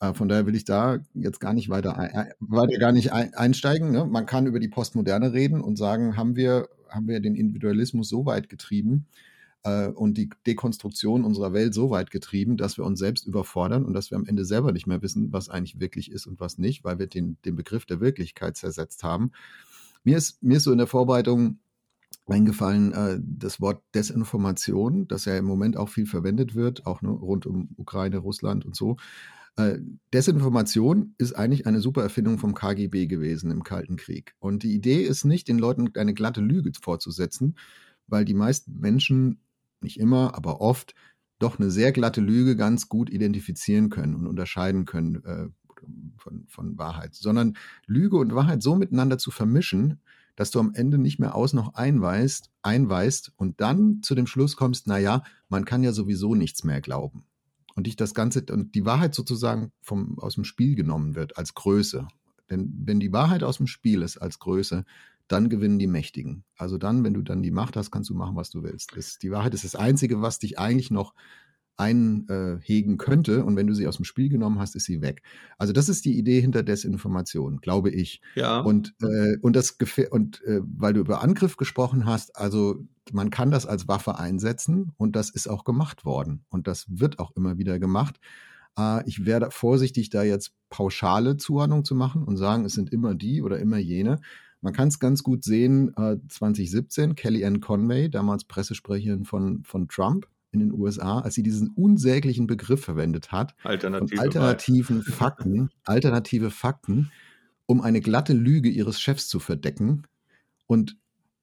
Äh, 0.00 0.14
von 0.14 0.28
daher 0.28 0.46
will 0.46 0.54
ich 0.54 0.64
da 0.64 0.98
jetzt 1.14 1.40
gar 1.40 1.52
nicht 1.52 1.68
weiter, 1.68 1.96
weiter 2.40 2.78
gar 2.78 2.92
nicht 2.92 3.12
einsteigen. 3.12 3.90
Ne? 3.90 4.04
Man 4.04 4.26
kann 4.26 4.46
über 4.46 4.60
die 4.60 4.68
Postmoderne 4.68 5.32
reden 5.32 5.60
und 5.60 5.76
sagen, 5.76 6.16
haben 6.16 6.36
wir, 6.36 6.68
haben 6.88 7.08
wir 7.08 7.20
den 7.20 7.34
Individualismus 7.34 8.08
so 8.08 8.26
weit 8.26 8.48
getrieben 8.48 9.06
äh, 9.64 9.88
und 9.88 10.16
die 10.18 10.30
Dekonstruktion 10.46 11.24
unserer 11.24 11.52
Welt 11.52 11.74
so 11.74 11.90
weit 11.90 12.10
getrieben, 12.10 12.56
dass 12.56 12.76
wir 12.76 12.84
uns 12.84 12.98
selbst 12.98 13.26
überfordern 13.26 13.84
und 13.84 13.94
dass 13.94 14.10
wir 14.10 14.18
am 14.18 14.26
Ende 14.26 14.44
selber 14.44 14.72
nicht 14.72 14.86
mehr 14.86 15.02
wissen, 15.02 15.32
was 15.32 15.48
eigentlich 15.48 15.80
wirklich 15.80 16.10
ist 16.10 16.26
und 16.26 16.40
was 16.40 16.58
nicht, 16.58 16.84
weil 16.84 16.98
wir 16.98 17.06
den, 17.06 17.38
den 17.44 17.56
Begriff 17.56 17.86
der 17.86 18.00
Wirklichkeit 18.00 18.56
zersetzt 18.56 19.02
haben. 19.02 19.32
Mir 20.04 20.18
ist, 20.18 20.42
mir 20.42 20.58
ist 20.58 20.64
so 20.64 20.72
in 20.72 20.78
der 20.78 20.86
Vorbereitung 20.86 21.58
eingefallen, 22.26 22.92
äh, 22.92 23.20
das 23.22 23.60
Wort 23.60 23.82
Desinformation, 23.94 25.06
das 25.08 25.24
ja 25.24 25.36
im 25.36 25.44
Moment 25.44 25.76
auch 25.76 25.88
viel 25.88 26.06
verwendet 26.06 26.54
wird, 26.54 26.86
auch 26.86 27.02
ne, 27.02 27.10
rund 27.10 27.46
um 27.46 27.70
Ukraine, 27.76 28.18
Russland 28.18 28.64
und 28.64 28.74
so. 28.74 28.96
Äh, 29.56 29.78
Desinformation 30.12 31.14
ist 31.18 31.34
eigentlich 31.34 31.66
eine 31.66 31.80
super 31.80 32.02
Erfindung 32.02 32.38
vom 32.38 32.54
KGB 32.54 33.06
gewesen 33.06 33.50
im 33.50 33.62
Kalten 33.62 33.96
Krieg. 33.96 34.34
Und 34.38 34.62
die 34.62 34.74
Idee 34.74 35.02
ist 35.02 35.24
nicht, 35.24 35.48
den 35.48 35.58
Leuten 35.58 35.94
eine 35.96 36.14
glatte 36.14 36.40
Lüge 36.40 36.72
vorzusetzen, 36.80 37.56
weil 38.06 38.24
die 38.24 38.34
meisten 38.34 38.80
Menschen, 38.80 39.40
nicht 39.80 40.00
immer, 40.00 40.34
aber 40.34 40.60
oft, 40.60 40.94
doch 41.38 41.58
eine 41.58 41.70
sehr 41.70 41.92
glatte 41.92 42.20
Lüge 42.20 42.56
ganz 42.56 42.88
gut 42.88 43.10
identifizieren 43.10 43.90
können 43.90 44.14
und 44.14 44.26
unterscheiden 44.26 44.86
können 44.86 45.22
äh, 45.24 45.48
von, 46.16 46.46
von 46.48 46.78
Wahrheit, 46.78 47.14
sondern 47.14 47.56
Lüge 47.86 48.16
und 48.16 48.34
Wahrheit 48.34 48.62
so 48.62 48.76
miteinander 48.76 49.18
zu 49.18 49.30
vermischen, 49.30 50.00
dass 50.36 50.50
du 50.50 50.60
am 50.60 50.74
Ende 50.74 50.98
nicht 50.98 51.18
mehr 51.18 51.34
aus 51.34 51.52
noch 51.52 51.74
einweist, 51.74 52.50
einweist 52.62 53.32
und 53.36 53.60
dann 53.60 54.02
zu 54.02 54.14
dem 54.14 54.26
Schluss 54.26 54.56
kommst, 54.56 54.86
na 54.86 54.98
ja, 54.98 55.22
man 55.48 55.64
kann 55.64 55.82
ja 55.82 55.92
sowieso 55.92 56.34
nichts 56.34 56.64
mehr 56.64 56.80
glauben. 56.80 57.24
Und 57.74 57.86
dich 57.86 57.96
das 57.96 58.14
Ganze 58.14 58.44
und 58.50 58.74
die 58.74 58.84
Wahrheit 58.84 59.14
sozusagen 59.14 59.72
vom, 59.80 60.18
aus 60.18 60.34
dem 60.34 60.44
Spiel 60.44 60.74
genommen 60.76 61.14
wird 61.14 61.36
als 61.38 61.54
Größe. 61.54 62.06
Denn 62.50 62.72
wenn 62.84 63.00
die 63.00 63.12
Wahrheit 63.12 63.42
aus 63.42 63.56
dem 63.56 63.66
Spiel 63.66 64.02
ist 64.02 64.18
als 64.18 64.38
Größe, 64.38 64.84
dann 65.28 65.48
gewinnen 65.48 65.78
die 65.78 65.86
Mächtigen. 65.86 66.44
Also 66.56 66.78
dann, 66.78 67.02
wenn 67.02 67.14
du 67.14 67.22
dann 67.22 67.42
die 67.42 67.50
Macht 67.50 67.76
hast, 67.76 67.90
kannst 67.90 68.10
du 68.10 68.14
machen, 68.14 68.36
was 68.36 68.50
du 68.50 68.62
willst. 68.62 68.96
Das, 68.96 69.18
die 69.18 69.30
Wahrheit 69.30 69.54
ist 69.54 69.64
das 69.64 69.74
Einzige, 69.74 70.20
was 70.20 70.38
dich 70.38 70.58
eigentlich 70.58 70.90
noch 70.90 71.14
einhegen 71.76 72.98
könnte. 72.98 73.44
Und 73.44 73.56
wenn 73.56 73.66
du 73.66 73.74
sie 73.74 73.86
aus 73.86 73.96
dem 73.96 74.04
Spiel 74.04 74.28
genommen 74.28 74.58
hast, 74.58 74.76
ist 74.76 74.84
sie 74.84 75.02
weg. 75.02 75.22
Also 75.58 75.72
das 75.72 75.88
ist 75.88 76.04
die 76.04 76.16
Idee 76.18 76.40
hinter 76.40 76.62
Desinformation, 76.62 77.60
glaube 77.60 77.90
ich. 77.90 78.20
Ja. 78.34 78.60
Und, 78.60 78.94
äh, 79.02 79.36
und 79.40 79.56
das 79.56 79.76
und 80.10 80.42
äh, 80.44 80.60
weil 80.62 80.92
du 80.92 81.00
über 81.00 81.22
Angriff 81.22 81.56
gesprochen 81.56 82.06
hast, 82.06 82.36
also 82.36 82.84
man 83.12 83.30
kann 83.30 83.50
das 83.50 83.66
als 83.66 83.88
Waffe 83.88 84.18
einsetzen 84.18 84.92
und 84.96 85.16
das 85.16 85.30
ist 85.30 85.48
auch 85.48 85.64
gemacht 85.64 86.04
worden. 86.04 86.44
Und 86.48 86.66
das 86.66 86.86
wird 86.88 87.18
auch 87.18 87.32
immer 87.36 87.58
wieder 87.58 87.78
gemacht. 87.78 88.20
Äh, 88.78 89.08
ich 89.08 89.26
werde 89.26 89.50
vorsichtig, 89.50 90.10
da 90.10 90.22
jetzt 90.22 90.52
pauschale 90.70 91.36
Zuordnung 91.36 91.84
zu 91.84 91.94
machen 91.94 92.24
und 92.24 92.36
sagen, 92.36 92.64
es 92.64 92.74
sind 92.74 92.92
immer 92.92 93.14
die 93.14 93.42
oder 93.42 93.58
immer 93.58 93.78
jene. 93.78 94.20
Man 94.60 94.72
kann 94.72 94.88
es 94.88 94.98
ganz 94.98 95.22
gut 95.22 95.44
sehen, 95.44 95.92
äh, 95.96 96.16
2017, 96.28 97.16
Kellyanne 97.16 97.60
Conway, 97.60 98.08
damals 98.08 98.44
Pressesprecherin 98.44 99.24
von, 99.26 99.62
von 99.64 99.88
Trump, 99.88 100.26
in 100.54 100.60
den 100.60 100.72
USA, 100.72 101.20
als 101.20 101.34
sie 101.34 101.42
diesen 101.42 101.70
unsäglichen 101.70 102.46
Begriff 102.46 102.82
verwendet 102.82 103.32
hat, 103.32 103.54
Alternative 103.64 104.20
alternativen 104.20 105.02
Fakten, 105.02 105.70
alternative 105.84 106.50
Fakten, 106.50 107.10
um 107.66 107.80
eine 107.80 108.00
glatte 108.00 108.32
Lüge 108.32 108.68
ihres 108.68 109.00
Chefs 109.00 109.28
zu 109.28 109.40
verdecken 109.40 110.02
und 110.66 110.96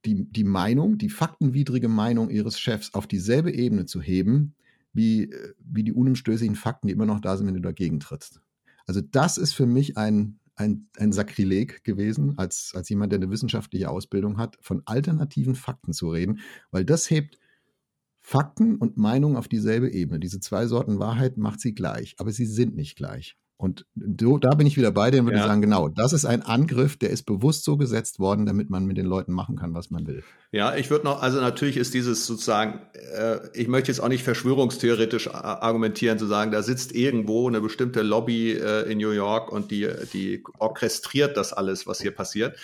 die, 0.06 0.26
die 0.32 0.44
Meinung, 0.44 0.98
die 0.98 1.10
faktenwidrige 1.10 1.88
Meinung 1.88 2.30
ihres 2.30 2.60
Chefs 2.60 2.94
auf 2.94 3.06
dieselbe 3.06 3.54
Ebene 3.54 3.86
zu 3.86 4.02
heben, 4.02 4.56
wie, 4.94 5.34
wie 5.60 5.84
die 5.84 5.94
unumstößlichen 5.94 6.56
Fakten, 6.56 6.88
die 6.88 6.94
immer 6.94 7.06
noch 7.06 7.20
da 7.20 7.38
sind, 7.38 7.48
wenn 7.48 7.54
du 7.54 7.62
dagegen 7.62 8.00
trittst. 8.00 8.42
Also 8.88 9.02
das 9.02 9.38
ist 9.38 9.54
für 9.54 9.68
mich 9.68 9.98
ein, 9.98 10.40
ein, 10.56 10.88
ein 10.98 11.12
Sakrileg 11.12 11.84
gewesen, 11.84 12.38
als, 12.38 12.74
als 12.76 12.90
jemand, 12.90 13.12
der 13.12 13.20
eine 13.20 13.30
wissenschaftliche 13.30 13.90
Ausbildung 13.90 14.38
hat, 14.38 14.58
von 14.62 14.82
alternativen 14.86 15.56
Fakten 15.56 15.94
zu 15.94 16.10
reden, 16.10 16.40
weil 16.72 16.84
das 16.84 17.10
hebt 17.10 17.38
Fakten 18.22 18.76
und 18.78 18.98
Meinung 18.98 19.36
auf 19.36 19.48
dieselbe 19.48 19.92
Ebene. 19.92 20.20
Diese 20.20 20.40
zwei 20.40 20.68
Sorten 20.68 21.00
Wahrheit 21.00 21.38
macht 21.38 21.60
sie 21.60 21.74
gleich, 21.74 22.16
aber 22.18 22.32
sie 22.32 22.46
sind 22.46 22.76
nicht 22.76 22.96
gleich. 22.96 23.36
Und 23.62 23.86
so, 23.96 24.40
da 24.40 24.56
bin 24.56 24.66
ich 24.66 24.76
wieder 24.76 24.92
bei 24.92 25.12
dir 25.12 25.20
und 25.20 25.28
würde 25.28 25.38
ja. 25.38 25.46
sagen, 25.46 25.62
genau, 25.62 25.88
das 25.88 26.14
ist 26.14 26.26
ein 26.26 26.42
Angriff, 26.42 26.98
der 26.98 27.12
ist 27.12 27.28
bewusst 27.28 27.64
so 27.64 27.78
gesetzt 27.78 28.18
worden, 28.18 28.48
damit 28.48 28.72
man 28.72 28.86
mit 28.86 28.98
den 28.98 29.06
Leuten 29.06 29.34
machen 29.34 29.56
kann, 29.56 29.76
was 29.76 29.92
man 29.92 30.08
will. 30.08 30.24
Ja, 30.52 30.76
ich 30.76 30.90
würde 30.90 31.06
noch, 31.06 31.22
also 31.22 31.40
natürlich 31.40 31.78
ist 31.78 31.94
dieses 31.94 32.26
sozusagen, 32.26 32.82
äh, 33.16 33.38
ich 33.54 33.68
möchte 33.68 33.92
jetzt 33.92 34.00
auch 34.00 34.08
nicht 34.08 34.24
verschwörungstheoretisch 34.24 35.32
argumentieren, 35.32 36.18
zu 36.18 36.26
sagen, 36.26 36.50
da 36.50 36.64
sitzt 36.64 36.92
irgendwo 36.96 37.48
eine 37.48 37.62
bestimmte 37.62 38.02
Lobby 38.02 38.54
äh, 38.54 38.92
in 38.92 38.98
New 38.98 39.12
York 39.12 39.52
und 39.52 39.70
die, 39.70 39.88
die 40.12 40.44
orchestriert 40.58 41.38
das 41.38 41.54
alles, 41.54 41.86
was 41.86 42.02
hier 42.02 42.16
passiert. 42.16 42.58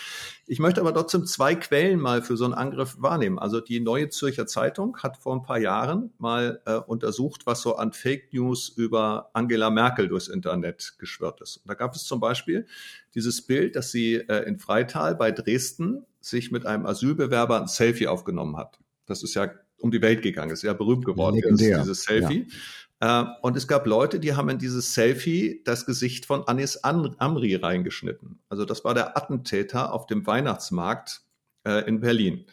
Ich 0.50 0.60
möchte 0.60 0.80
aber 0.80 0.94
trotzdem 0.94 1.26
zwei 1.26 1.56
Quellen 1.56 2.00
mal 2.00 2.22
für 2.22 2.38
so 2.38 2.46
einen 2.46 2.54
Angriff 2.54 2.96
wahrnehmen. 3.00 3.38
Also 3.38 3.60
die 3.60 3.82
Neue 3.82 4.08
Zürcher 4.08 4.48
Zeitung 4.48 4.98
hat 5.00 5.18
vor 5.18 5.36
ein 5.36 5.44
paar 5.44 5.60
Jahren 5.60 6.14
mal 6.20 6.62
äh, 6.66 6.76
untersucht, 6.76 7.46
was 7.46 7.62
so 7.62 7.76
an 7.76 7.92
Fake 7.92 8.34
News 8.34 8.70
über 8.70 9.30
Angela 9.34 9.70
Merkel 9.70 10.08
durchs 10.08 10.30
Internet 10.30 10.96
geschwört 11.00 11.42
ist. 11.42 11.58
Und 11.58 11.68
da 11.68 11.74
gab 11.74 11.94
es 11.96 12.06
zum 12.06 12.22
Beispiel 12.22 12.66
dieses 13.14 13.42
Bild, 13.42 13.76
dass 13.76 13.92
sie 13.92 14.16
äh, 14.16 14.48
in 14.48 14.58
Freital 14.58 15.16
bei 15.16 15.32
Dresden 15.32 16.06
sich 16.22 16.50
mit 16.50 16.66
einem 16.66 16.86
Asylbewerber 16.86 17.60
ein 17.60 17.68
Selfie 17.68 18.08
aufgenommen 18.08 18.56
hat. 18.56 18.80
Das 19.06 19.24
ist 19.24 19.34
ja 19.34 19.52
um 19.80 19.92
die 19.92 20.02
Welt 20.02 20.22
gegangen, 20.22 20.52
ist 20.52 20.64
ja 20.64 20.74
berühmt 20.74 21.06
geworden, 21.06 21.42
dieses 21.58 22.04
Selfie. 22.04 22.48
Ja. 22.48 22.56
Äh, 23.00 23.24
und 23.42 23.56
es 23.58 23.68
gab 23.68 23.86
Leute, 23.86 24.20
die 24.20 24.36
haben 24.36 24.50
in 24.50 24.58
dieses 24.58 24.94
Selfie 24.94 25.62
das 25.66 25.86
Gesicht 25.86 26.26
von 26.26 26.48
Anis 26.48 26.78
Amri 26.78 27.56
reingeschnitten. 27.56 28.40
Also 28.50 28.66
das 28.66 28.84
war 28.84 28.94
der 28.94 29.18
Attentäter 29.18 29.94
auf 29.94 30.08
dem 30.08 30.26
Weihnachtsmarkt 30.26 31.22
äh, 31.66 31.88
in 31.88 32.00
Berlin. 32.00 32.46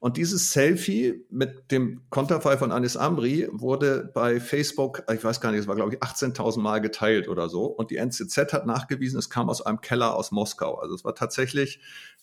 Und 0.00 0.16
dieses 0.16 0.52
Selfie 0.52 1.26
mit 1.28 1.70
dem 1.70 2.08
Konterfei 2.08 2.56
von 2.56 2.72
Anis 2.72 2.96
Amri 2.96 3.48
wurde 3.52 4.10
bei 4.14 4.40
Facebook, 4.40 5.02
ich 5.12 5.22
weiß 5.22 5.42
gar 5.42 5.50
nicht, 5.50 5.60
es 5.60 5.66
war 5.66 5.76
glaube 5.76 5.92
ich 5.92 6.00
18.000 6.00 6.58
Mal 6.58 6.80
geteilt 6.80 7.28
oder 7.28 7.50
so. 7.50 7.64
Und 7.66 7.90
die 7.90 7.96
NZZ 7.96 8.54
hat 8.54 8.66
nachgewiesen, 8.66 9.18
es 9.18 9.28
kam 9.28 9.50
aus 9.50 9.60
einem 9.60 9.82
Keller 9.82 10.14
aus 10.14 10.30
Moskau. 10.30 10.76
Also 10.76 10.94
es 10.94 11.04
war 11.04 11.14
tatsächlich 11.14 11.80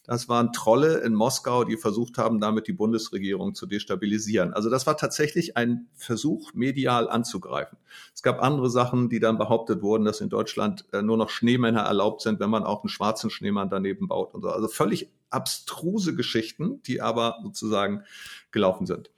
Das 0.08 0.30
waren 0.30 0.54
Trolle 0.54 1.00
in 1.00 1.14
Moskau, 1.14 1.66
die 1.66 1.76
versucht 1.76 2.18
haben, 2.18 2.40
damit 2.40 2.68
die 2.68 2.74
Bundesregierung 2.74 3.54
zu 3.54 3.66
destabilisieren. 3.66 4.54
Also 4.54 4.70
das 4.70 4.88
war 4.88 4.96
tatsächlich 4.96 5.58
ein 5.58 5.88
Versuch, 5.96 6.54
medial 6.54 7.10
anzugreifen. 7.10 7.78
Es 8.16 8.24
gab 8.24 8.42
andere 8.42 8.70
Sachen, 8.70 9.10
die 9.10 9.20
dann 9.20 9.38
behauptet 9.38 9.82
wurden, 9.82 10.06
dass 10.06 10.22
in 10.22 10.30
Deutschland 10.30 10.86
äh, 10.94 11.02
nur 11.02 11.18
noch 11.18 11.30
Schneemänner 11.30 11.82
erlaubt 11.82 12.22
sind, 12.22 12.40
wenn 12.40 12.50
man 12.50 12.64
auch 12.64 12.84
einen 12.84 12.90
schwarzen 12.90 13.30
Schneemann 13.30 13.70
daneben 13.70 14.08
baut 14.08 14.34
und 14.34 14.42
so. 14.42 14.50
Also 14.50 14.70
völlig 14.70 15.12
abstruse 15.30 16.16
Geschichten, 16.16 16.82
die 16.84 17.02
aber 17.02 17.40
sozusagen 17.44 18.04
gelaufen 18.52 18.88
sind. 18.88 19.12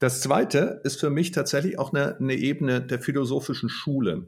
Das 0.00 0.20
zweite 0.20 0.80
ist 0.82 0.98
für 0.98 1.10
mich 1.10 1.30
tatsächlich 1.30 1.78
auch 1.78 1.92
eine, 1.92 2.16
eine 2.16 2.34
Ebene 2.34 2.80
der 2.80 2.98
philosophischen 2.98 3.68
Schule. 3.68 4.26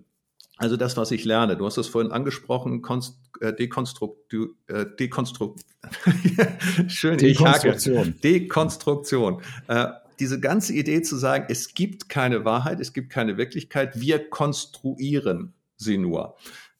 Also 0.57 0.77
das, 0.77 0.97
was 0.97 1.11
ich 1.11 1.25
lerne. 1.25 1.57
Du 1.57 1.67
hast 1.67 1.79
es 1.79 1.89
vorhin 1.89 2.13
angesprochen, 2.13 2.81
Konst, 2.81 3.19
äh, 3.41 3.53
Dekonstrukt, 3.53 4.33
äh, 4.69 4.87
Dekonstrukt, 4.99 5.65
schön, 6.87 7.19
Dekonstruktion. 7.19 8.15
Dekonstruktion. 8.23 9.43
Äh, 9.67 9.87
diese 10.21 10.39
ganze 10.39 10.73
Idee 10.75 11.03
zu 11.03 11.17
sagen, 11.17 11.47
es 11.49 11.75
gibt 11.75 12.09
keine 12.09 12.45
Wahrheit, 12.45 12.81
es 12.81 12.93
gibt 12.93 13.11
keine 13.11 13.37
Wirklichkeit, 13.37 14.01
wir 14.01 14.31
konstruieren 14.31 15.55
sie 15.77 15.99
nur. 15.99 16.37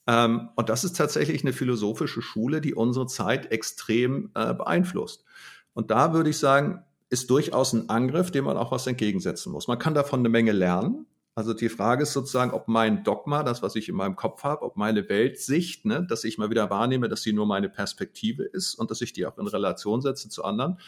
Ähm, 0.07 0.51
und 0.55 0.69
das 0.69 0.85
ist 0.85 0.97
tatsächlich 0.97 1.43
eine 1.43 1.53
philosophische 1.53 2.23
Schule, 2.23 2.61
die 2.61 2.75
unsere 2.75 3.07
Zeit 3.07 3.51
extrem 3.51 4.31
äh, 4.35 4.55
beeinflusst. 4.55 5.25
Und 5.73 5.91
da 5.91 6.13
würde 6.13 6.31
ich 6.31 6.39
sagen, 6.39 6.85
ist 7.11 7.31
durchaus 7.31 7.73
ein 7.73 7.89
Angriff, 7.89 8.31
dem 8.31 8.45
man 8.45 8.57
auch 8.57 8.71
was 8.71 8.87
entgegensetzen 8.87 9.53
muss. 9.53 9.69
Man 9.69 9.79
kann 9.79 9.95
davon 9.95 10.21
eine 10.21 10.29
Menge 10.29 10.53
lernen. 10.53 11.07
Also 11.37 11.53
die 11.53 11.69
Frage 11.69 12.05
ist 12.05 12.13
sozusagen, 12.13 12.53
ob 12.53 12.69
mein 12.69 13.03
Dogma, 13.03 13.43
das, 13.43 13.61
was 13.61 13.75
ich 13.75 13.89
in 13.89 13.97
meinem 13.97 14.15
Kopf 14.15 14.45
habe, 14.45 14.63
ob 14.63 14.77
meine 14.77 15.09
Weltsicht, 15.09 15.85
ne, 15.85 16.07
dass 16.09 16.23
ich 16.23 16.39
mal 16.39 16.49
wieder 16.49 16.71
wahrnehme, 16.71 17.09
dass 17.09 17.23
sie 17.23 17.33
nur 17.33 17.47
meine 17.47 17.69
Perspektive 17.69 18.45
ist 18.45 18.75
und 18.77 18.93
dass 18.93 19.01
ich 19.01 19.13
die 19.13 19.27
auch 19.27 19.37
in 19.39 19.49
Relation 19.49 20.01
setze 20.01 20.29
zu 20.29 20.45
anderen. 20.45 20.79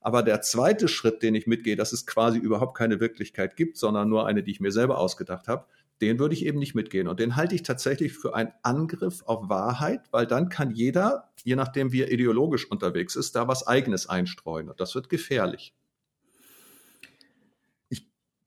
Aber 0.00 0.22
der 0.22 0.42
zweite 0.42 0.86
Schritt, 0.88 1.22
den 1.22 1.34
ich 1.34 1.46
mitgehe, 1.46 1.76
dass 1.76 1.94
es 1.94 2.06
quasi 2.06 2.38
überhaupt 2.38 2.76
keine 2.76 3.00
Wirklichkeit 3.00 3.56
gibt, 3.56 3.78
sondern 3.78 4.10
nur 4.10 4.26
eine, 4.26 4.42
die 4.42 4.50
ich 4.50 4.60
mir 4.60 4.70
selber 4.70 4.98
ausgedacht 4.98 5.48
habe, 5.48 5.66
den 6.02 6.18
würde 6.18 6.34
ich 6.34 6.44
eben 6.44 6.58
nicht 6.58 6.74
mitgehen. 6.74 7.08
Und 7.08 7.18
den 7.18 7.36
halte 7.36 7.54
ich 7.54 7.62
tatsächlich 7.62 8.12
für 8.12 8.34
einen 8.34 8.52
Angriff 8.62 9.22
auf 9.24 9.48
Wahrheit, 9.48 10.02
weil 10.10 10.26
dann 10.26 10.50
kann 10.50 10.72
jeder, 10.72 11.30
je 11.42 11.56
nachdem 11.56 11.90
wie 11.92 12.02
er 12.02 12.12
ideologisch 12.12 12.70
unterwegs 12.70 13.16
ist, 13.16 13.34
da 13.34 13.48
was 13.48 13.66
eigenes 13.66 14.08
einstreuen. 14.08 14.68
Und 14.68 14.78
das 14.78 14.94
wird 14.94 15.08
gefährlich. 15.08 15.74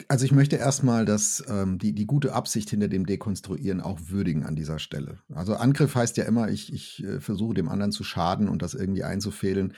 Also 0.09 0.25
ich 0.25 0.31
möchte 0.31 0.57
erstmal 0.57 1.05
das, 1.05 1.43
ähm, 1.47 1.77
die, 1.77 1.93
die 1.93 2.05
gute 2.05 2.33
Absicht 2.33 2.69
hinter 2.69 2.87
dem 2.87 3.05
Dekonstruieren 3.05 3.79
auch 3.79 3.99
würdigen 4.07 4.43
an 4.43 4.55
dieser 4.55 4.79
Stelle. 4.79 5.19
Also 5.33 5.53
Angriff 5.53 5.95
heißt 5.95 6.17
ja 6.17 6.25
immer, 6.25 6.49
ich, 6.49 6.73
ich 6.73 7.03
äh, 7.03 7.21
versuche 7.21 7.53
dem 7.53 7.69
anderen 7.69 7.91
zu 7.91 8.03
schaden 8.03 8.49
und 8.49 8.61
das 8.61 8.73
irgendwie 8.73 9.03
einzufehlen. 9.03 9.75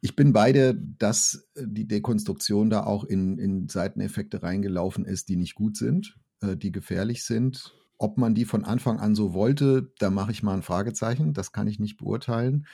Ich 0.00 0.16
bin 0.16 0.32
beide, 0.32 0.74
dass 0.74 1.48
die 1.56 1.86
Dekonstruktion 1.86 2.70
da 2.70 2.84
auch 2.84 3.04
in, 3.04 3.38
in 3.38 3.68
Seiteneffekte 3.68 4.42
reingelaufen 4.42 5.04
ist, 5.04 5.28
die 5.28 5.36
nicht 5.36 5.54
gut 5.54 5.76
sind. 5.76 6.16
Äh, 6.42 6.56
die 6.56 6.72
gefährlich 6.72 7.24
sind. 7.24 7.74
Ob 7.98 8.18
man 8.18 8.34
die 8.34 8.44
von 8.44 8.64
Anfang 8.64 8.98
an 8.98 9.14
so 9.14 9.32
wollte, 9.32 9.92
da 9.98 10.10
mache 10.10 10.32
ich 10.32 10.42
mal 10.42 10.54
ein 10.54 10.62
Fragezeichen. 10.62 11.34
Das 11.34 11.52
kann 11.52 11.68
ich 11.68 11.78
nicht 11.78 11.98
beurteilen. 11.98 12.66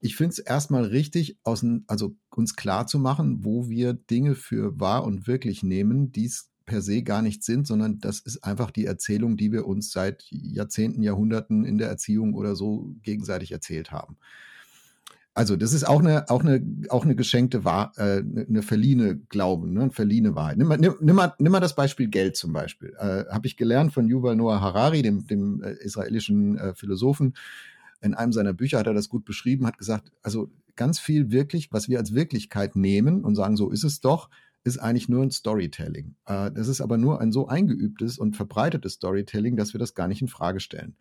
Ich 0.00 0.16
finde 0.16 0.32
es 0.32 0.38
erstmal 0.38 0.84
richtig, 0.84 1.38
aus, 1.44 1.64
also 1.86 2.16
uns 2.30 2.56
klar 2.56 2.86
zu 2.86 2.98
machen, 2.98 3.44
wo 3.44 3.68
wir 3.68 3.92
Dinge 3.92 4.34
für 4.34 4.80
wahr 4.80 5.04
und 5.04 5.26
wirklich 5.26 5.62
nehmen, 5.62 6.10
die 6.10 6.24
es 6.24 6.50
per 6.64 6.80
se 6.82 7.02
gar 7.02 7.20
nicht 7.20 7.42
sind, 7.42 7.66
sondern 7.66 7.98
das 7.98 8.20
ist 8.20 8.44
einfach 8.44 8.70
die 8.70 8.86
Erzählung, 8.86 9.36
die 9.36 9.52
wir 9.52 9.66
uns 9.66 9.90
seit 9.90 10.24
Jahrzehnten, 10.30 11.02
Jahrhunderten 11.02 11.64
in 11.64 11.78
der 11.78 11.88
Erziehung 11.88 12.34
oder 12.34 12.54
so 12.54 12.94
gegenseitig 13.02 13.52
erzählt 13.52 13.90
haben. 13.90 14.16
Also 15.34 15.56
das 15.56 15.72
ist 15.72 15.84
auch 15.84 16.00
eine, 16.00 16.28
auch 16.28 16.42
eine, 16.42 16.62
auch 16.88 17.04
eine 17.04 17.14
geschenkte 17.14 17.64
Wahr, 17.64 17.92
äh, 17.96 18.22
eine 18.22 18.62
verliehene 18.62 19.16
Glauben, 19.16 19.72
ne, 19.72 19.82
eine 19.82 19.90
verliehene 19.90 20.34
Wahrheit. 20.34 20.58
Nimm 20.58 20.68
mal, 20.68 20.78
nimm, 20.78 20.94
nimm, 21.00 21.16
mal, 21.16 21.34
nimm 21.38 21.52
mal 21.52 21.60
das 21.60 21.74
Beispiel 21.74 22.08
Geld 22.08 22.36
zum 22.36 22.52
Beispiel. 22.52 22.94
Äh, 22.98 23.24
Habe 23.30 23.46
ich 23.46 23.56
gelernt 23.56 23.92
von 23.92 24.08
Yuval 24.08 24.36
Noah 24.36 24.60
Harari, 24.60 25.02
dem, 25.02 25.26
dem 25.26 25.62
äh, 25.62 25.72
israelischen 25.72 26.58
äh, 26.58 26.74
Philosophen. 26.74 27.34
In 28.00 28.14
einem 28.14 28.32
seiner 28.32 28.52
Bücher 28.52 28.78
hat 28.78 28.86
er 28.86 28.94
das 28.94 29.08
gut 29.08 29.24
beschrieben, 29.24 29.66
hat 29.66 29.78
gesagt, 29.78 30.12
also 30.22 30.50
ganz 30.76 30.98
viel 30.98 31.30
wirklich, 31.30 31.72
was 31.72 31.88
wir 31.88 31.98
als 31.98 32.14
Wirklichkeit 32.14 32.76
nehmen 32.76 33.24
und 33.24 33.34
sagen, 33.34 33.56
so 33.56 33.70
ist 33.70 33.84
es 33.84 34.00
doch, 34.00 34.30
ist 34.64 34.78
eigentlich 34.78 35.08
nur 35.08 35.22
ein 35.22 35.30
Storytelling. 35.30 36.14
Äh, 36.26 36.50
das 36.52 36.68
ist 36.68 36.80
aber 36.80 36.98
nur 36.98 37.20
ein 37.20 37.32
so 37.32 37.48
eingeübtes 37.48 38.18
und 38.18 38.36
verbreitetes 38.36 38.94
Storytelling, 38.94 39.56
dass 39.56 39.74
wir 39.74 39.78
das 39.78 39.94
gar 39.94 40.08
nicht 40.08 40.22
in 40.22 40.28
Frage 40.28 40.60
stellen. 40.60 40.96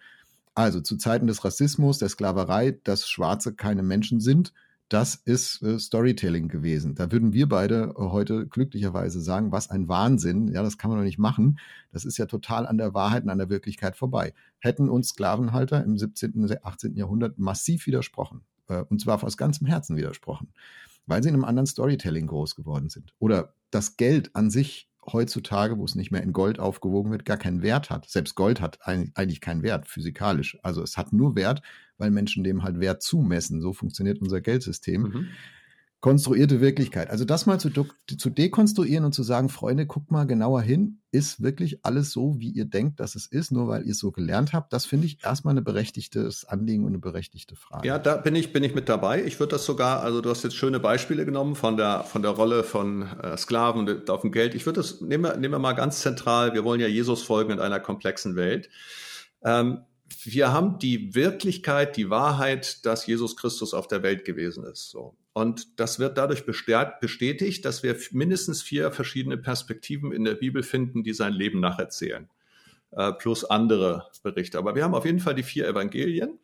Also 0.56 0.82
zu 0.82 0.98
Zeiten 0.98 1.28
des 1.28 1.46
Rassismus, 1.46 2.00
der 2.00 2.10
Sklaverei, 2.10 2.78
dass 2.84 3.08
Schwarze 3.08 3.54
keine 3.54 3.84
Menschen 3.84 4.20
sind, 4.20 4.54
das 4.90 5.16
ist 5.16 5.62
äh, 5.62 5.78
Storytelling 5.78 6.48
gewesen. 6.48 6.96
Da 6.96 7.12
würden 7.12 7.32
wir 7.32 7.48
beide 7.48 7.94
äh, 7.96 8.02
heute 8.02 8.48
glücklicherweise 8.48 9.22
sagen, 9.22 9.52
was 9.52 9.70
ein 9.70 9.88
Wahnsinn. 9.88 10.48
Ja, 10.48 10.64
das 10.64 10.80
kann 10.80 10.90
man 10.90 11.00
doch 11.00 11.06
nicht 11.06 11.20
machen. 11.20 11.60
Das 11.92 12.06
ist 12.06 12.18
ja 12.18 12.26
total 12.26 12.66
an 12.66 12.80
der 12.80 12.96
Wahrheit 12.96 13.24
und 13.24 13.30
an 13.30 13.38
der 13.38 13.50
Wirklichkeit 13.50 13.96
vorbei. 13.96 14.34
Hätten 14.58 14.90
uns 14.90 15.10
Sklavenhalter 15.10 15.84
im 15.84 15.98
17., 15.98 16.34
und 16.34 16.66
18. 16.66 16.96
Jahrhundert 16.96 17.38
massiv 17.38 17.86
widersprochen. 17.86 18.42
Äh, 18.68 18.82
und 18.90 19.00
zwar 19.00 19.24
aus 19.24 19.38
ganzem 19.38 19.68
Herzen 19.68 19.96
widersprochen. 19.96 20.50
Weil 21.06 21.22
sie 21.22 21.30
in 21.30 21.36
einem 21.36 21.46
anderen 21.46 21.68
Storytelling 21.68 22.26
groß 22.26 22.56
geworden 22.56 22.90
sind. 22.90 23.14
Oder 23.20 23.54
das 23.70 23.96
Geld 23.96 24.36
an 24.36 24.50
sich 24.50 24.89
heutzutage, 25.06 25.78
wo 25.78 25.86
es 25.86 25.96
nicht 25.96 26.12
mehr 26.12 26.24
in 26.24 26.34
Gold 26.34 26.60
aufgewogen 26.60 27.12
wird, 27.12 27.26
gar 27.26 27.38
keinen 27.38 27.62
Wert 27.62 27.90
hat. 27.90 28.10
Selbst 28.10 28.36
Gold 28.36 28.62
hat 28.62 28.80
eigentlich 28.84 29.42
keinen 29.42 29.64
Wert 29.64 29.88
physikalisch. 29.88 30.58
Also 30.64 30.82
es 30.84 30.98
hat 30.98 31.14
nur 31.14 31.36
Wert, 31.36 31.62
weil 31.98 32.12
Menschen 32.12 32.44
dem 32.44 32.64
halt 32.64 32.80
Wert 32.80 33.02
zumessen. 33.02 33.62
So 33.62 33.74
funktioniert 33.74 34.22
unser 34.22 34.42
Geldsystem. 34.42 35.02
Mhm 35.02 35.28
konstruierte 36.02 36.62
Wirklichkeit. 36.62 37.10
Also 37.10 37.26
das 37.26 37.46
mal 37.46 37.60
zu, 37.60 37.70
zu 37.70 38.30
dekonstruieren 38.30 39.04
und 39.04 39.14
zu 39.14 39.22
sagen, 39.24 39.50
Freunde, 39.50 39.86
guckt 39.86 40.12
mal 40.12 40.26
genauer 40.26 40.62
hin, 40.62 41.02
ist 41.12 41.44
wirklich 41.44 41.84
alles 41.84 42.12
so, 42.12 42.40
wie 42.40 42.52
ihr 42.52 42.66
denkt, 42.66 43.02
dass 43.02 43.16
es 43.16 43.26
ist, 43.26 43.52
nur 43.52 43.68
weil 43.68 43.84
ihr 43.86 43.92
es 43.92 44.00
so 44.00 44.12
gelernt 44.12 44.54
habt. 44.54 44.72
Das 44.72 44.86
finde 44.86 45.08
ich 45.08 45.24
erstmal 45.24 45.58
ein 45.58 45.64
berechtigtes 45.64 46.46
Anliegen 46.46 46.84
und 46.84 46.92
eine 46.92 47.00
berechtigte 47.00 47.58
Frage. 47.58 47.86
Ja, 47.86 48.00
da 48.00 48.16
bin 48.16 48.36
ich, 48.36 48.54
bin 48.54 48.64
ich 48.64 48.74
mit 48.74 48.88
dabei. 48.88 49.26
Ich 49.26 49.40
würde 49.42 49.52
das 49.52 49.66
sogar, 49.66 50.02
also 50.02 50.22
du 50.22 50.30
hast 50.30 50.44
jetzt 50.44 50.56
schöne 50.56 50.80
Beispiele 50.80 51.26
genommen 51.26 51.56
von 51.56 51.76
der, 51.76 52.04
von 52.06 52.22
der 52.22 52.32
Rolle 52.32 52.64
von 52.64 53.02
äh, 53.22 53.36
Sklaven 53.36 54.08
auf 54.08 54.22
dem 54.22 54.32
Geld. 54.32 54.56
Ich 54.56 54.66
würde 54.66 54.80
das, 54.80 55.02
nehmen 55.02 55.26
wir, 55.26 55.36
nehmen 55.36 55.54
wir 55.54 55.60
mal 55.60 55.74
ganz 55.74 56.00
zentral, 56.00 56.54
wir 56.54 56.64
wollen 56.64 56.80
ja 56.80 56.88
Jesus 56.88 57.24
folgen 57.24 57.52
in 57.52 57.60
einer 57.60 57.82
komplexen 57.82 58.38
Welt. 58.38 58.70
Ähm, 59.44 59.80
wir 60.24 60.54
haben 60.54 60.80
die 60.80 61.14
Wirklichkeit, 61.14 61.98
die 61.98 62.10
Wahrheit, 62.10 62.86
dass 62.86 63.06
Jesus 63.06 63.36
Christus 63.36 63.74
auf 63.74 63.88
der 63.88 64.02
Welt 64.02 64.26
gewesen 64.26 64.64
ist. 64.64 64.90
So. 64.90 65.16
Und 65.40 65.80
das 65.80 66.00
wird 66.00 66.18
dadurch 66.18 66.46
bestätigt, 66.46 67.64
dass 67.64 67.82
wir 67.82 67.96
mindestens 68.12 68.62
vier 68.62 68.92
verschiedene 68.92 69.38
Perspektiven 69.38 70.12
in 70.12 70.26
der 70.26 70.36
Bibel 70.36 70.64
finden, 70.64 71.02
die 71.02 71.14
sein 71.14 71.32
Leben 71.32 71.62
nacherzählen. 71.62 72.28
Äh, 72.92 73.14
plus 73.14 73.46
andere 73.46 74.10
Berichte. 74.22 74.58
Aber 74.58 74.76
wir 74.76 74.84
haben 74.84 74.96
auf 74.96 75.06
jeden 75.06 75.20
Fall 75.20 75.36
die 75.36 75.44
vier 75.44 75.66
Evangelien. 75.66 76.40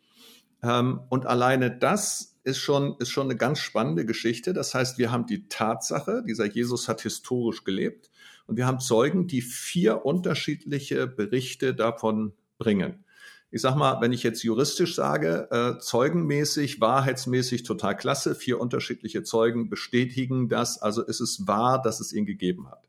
Ähm, 0.64 1.02
und 1.10 1.26
alleine 1.26 1.78
das 1.78 2.38
ist 2.46 2.60
schon, 2.60 2.96
ist 3.00 3.10
schon 3.10 3.28
eine 3.28 3.36
ganz 3.36 3.60
spannende 3.60 4.06
Geschichte. 4.06 4.54
Das 4.54 4.74
heißt, 4.74 4.98
wir 4.98 5.12
haben 5.12 5.26
die 5.26 5.50
Tatsache, 5.50 6.24
dieser 6.26 6.46
Jesus 6.46 6.88
hat 6.88 7.02
historisch 7.02 7.66
gelebt. 7.66 8.10
Und 8.48 8.56
wir 8.56 8.66
haben 8.66 8.80
Zeugen, 8.80 9.28
die 9.28 9.42
vier 9.42 10.06
unterschiedliche 10.06 11.06
Berichte 11.06 11.76
davon 11.76 12.32
bringen 12.58 13.05
ich 13.56 13.62
sag 13.62 13.78
mal, 13.78 14.02
wenn 14.02 14.12
ich 14.12 14.22
jetzt 14.22 14.44
juristisch 14.44 14.96
sage, 14.96 15.48
äh, 15.50 15.80
zeugenmäßig, 15.80 16.82
wahrheitsmäßig 16.82 17.64
total 17.64 17.96
klasse, 17.96 18.36
vier 18.36 18.60
unterschiedliche 18.60 19.24
Zeugen 19.24 19.70
bestätigen 19.70 20.50
das, 20.50 20.82
also 20.82 21.02
ist 21.02 21.22
es 21.22 21.48
wahr, 21.48 21.82
dass 21.82 22.02
es 22.02 22.12
ihn 22.12 22.26
gegeben 22.26 22.70
hat. 22.70 22.84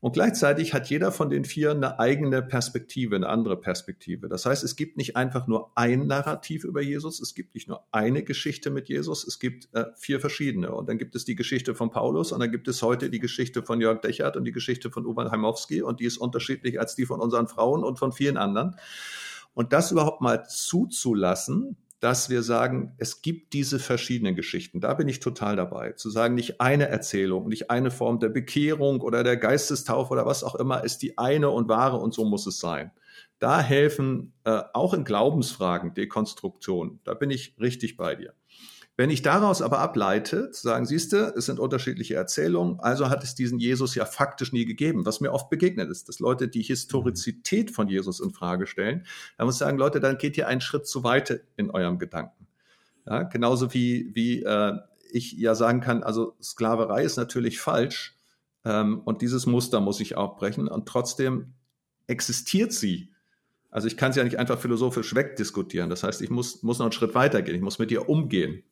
Und 0.00 0.14
gleichzeitig 0.14 0.74
hat 0.74 0.90
jeder 0.90 1.12
von 1.12 1.30
den 1.30 1.44
vier 1.44 1.70
eine 1.70 2.00
eigene 2.00 2.42
Perspektive, 2.42 3.14
eine 3.14 3.28
andere 3.28 3.56
Perspektive. 3.56 4.28
Das 4.28 4.44
heißt, 4.44 4.64
es 4.64 4.74
gibt 4.74 4.96
nicht 4.96 5.14
einfach 5.14 5.46
nur 5.46 5.70
ein 5.76 6.08
Narrativ 6.08 6.64
über 6.64 6.82
Jesus, 6.82 7.20
es 7.20 7.36
gibt 7.36 7.54
nicht 7.54 7.68
nur 7.68 7.84
eine 7.92 8.24
Geschichte 8.24 8.70
mit 8.70 8.88
Jesus, 8.88 9.24
es 9.24 9.38
gibt 9.38 9.72
äh, 9.72 9.84
vier 9.94 10.18
verschiedene. 10.18 10.72
Und 10.72 10.88
dann 10.88 10.98
gibt 10.98 11.14
es 11.14 11.24
die 11.24 11.36
Geschichte 11.36 11.76
von 11.76 11.92
Paulus 11.92 12.32
und 12.32 12.40
dann 12.40 12.50
gibt 12.50 12.66
es 12.66 12.82
heute 12.82 13.08
die 13.08 13.20
Geschichte 13.20 13.62
von 13.62 13.80
Jörg 13.80 14.00
Dechert 14.00 14.36
und 14.36 14.42
die 14.46 14.50
Geschichte 14.50 14.90
von 14.90 15.06
Uwe 15.06 15.30
Heimowski 15.30 15.80
und 15.80 16.00
die 16.00 16.06
ist 16.06 16.18
unterschiedlich 16.18 16.80
als 16.80 16.96
die 16.96 17.06
von 17.06 17.20
unseren 17.20 17.46
Frauen 17.46 17.84
und 17.84 18.00
von 18.00 18.10
vielen 18.10 18.36
anderen. 18.36 18.74
Und 19.54 19.72
das 19.72 19.90
überhaupt 19.90 20.20
mal 20.20 20.46
zuzulassen, 20.46 21.76
dass 22.02 22.28
wir 22.28 22.42
sagen, 22.42 22.94
es 22.98 23.22
gibt 23.22 23.52
diese 23.52 23.78
verschiedenen 23.78 24.34
Geschichten. 24.34 24.80
Da 24.80 24.94
bin 24.94 25.06
ich 25.06 25.20
total 25.20 25.54
dabei. 25.54 25.92
Zu 25.92 26.10
sagen, 26.10 26.34
nicht 26.34 26.60
eine 26.60 26.88
Erzählung, 26.88 27.48
nicht 27.48 27.70
eine 27.70 27.92
Form 27.92 28.18
der 28.18 28.28
Bekehrung 28.28 29.00
oder 29.00 29.22
der 29.22 29.36
Geistestaufe 29.36 30.10
oder 30.10 30.26
was 30.26 30.42
auch 30.42 30.56
immer 30.56 30.82
ist 30.82 31.02
die 31.02 31.16
eine 31.16 31.50
und 31.50 31.68
wahre 31.68 31.98
und 31.98 32.12
so 32.12 32.24
muss 32.24 32.44
es 32.46 32.58
sein. 32.58 32.90
Da 33.38 33.60
helfen 33.60 34.32
äh, 34.42 34.62
auch 34.72 34.94
in 34.94 35.04
Glaubensfragen 35.04 35.94
Dekonstruktion. 35.94 36.98
Da 37.04 37.14
bin 37.14 37.30
ich 37.30 37.54
richtig 37.60 37.96
bei 37.96 38.16
dir. 38.16 38.34
Wenn 38.96 39.08
ich 39.08 39.22
daraus 39.22 39.62
aber 39.62 39.78
ableite, 39.78 40.50
zu 40.50 40.62
sagen, 40.62 40.84
siehste, 40.84 41.32
es 41.36 41.46
sind 41.46 41.58
unterschiedliche 41.58 42.14
Erzählungen, 42.14 42.78
also 42.80 43.08
hat 43.08 43.24
es 43.24 43.34
diesen 43.34 43.58
Jesus 43.58 43.94
ja 43.94 44.04
faktisch 44.04 44.52
nie 44.52 44.66
gegeben, 44.66 45.06
was 45.06 45.20
mir 45.20 45.32
oft 45.32 45.48
begegnet 45.48 45.90
ist, 45.90 46.08
dass 46.08 46.20
Leute 46.20 46.48
die 46.48 46.62
Historizität 46.62 47.70
von 47.70 47.88
Jesus 47.88 48.20
in 48.20 48.32
Frage 48.32 48.66
stellen, 48.66 49.06
dann 49.38 49.46
muss 49.46 49.54
ich 49.54 49.60
sagen, 49.60 49.78
Leute, 49.78 49.98
dann 49.98 50.18
geht 50.18 50.36
ihr 50.36 50.46
einen 50.46 50.60
Schritt 50.60 50.86
zu 50.86 51.04
weit 51.04 51.42
in 51.56 51.70
eurem 51.70 51.98
Gedanken. 51.98 52.46
Ja, 53.06 53.22
genauso 53.22 53.72
wie, 53.72 54.10
wie 54.14 54.42
äh, 54.42 54.74
ich 55.10 55.32
ja 55.32 55.54
sagen 55.54 55.80
kann, 55.80 56.02
also 56.02 56.36
Sklaverei 56.42 57.02
ist 57.02 57.16
natürlich 57.16 57.60
falsch 57.60 58.14
ähm, 58.64 59.00
und 59.04 59.22
dieses 59.22 59.46
Muster 59.46 59.80
muss 59.80 60.00
ich 60.00 60.16
auch 60.16 60.36
brechen 60.36 60.68
und 60.68 60.86
trotzdem 60.86 61.54
existiert 62.06 62.72
sie. 62.72 63.12
Also 63.70 63.86
ich 63.86 63.96
kann 63.96 64.10
es 64.10 64.16
ja 64.16 64.24
nicht 64.24 64.38
einfach 64.38 64.58
philosophisch 64.58 65.14
wegdiskutieren. 65.14 65.88
Das 65.88 66.02
heißt, 66.02 66.20
ich 66.20 66.28
muss, 66.28 66.62
muss 66.62 66.78
noch 66.78 66.84
einen 66.84 66.92
Schritt 66.92 67.14
weitergehen. 67.14 67.56
Ich 67.56 67.62
muss 67.62 67.78
mit 67.78 67.90
ihr 67.90 68.06
umgehen. 68.06 68.62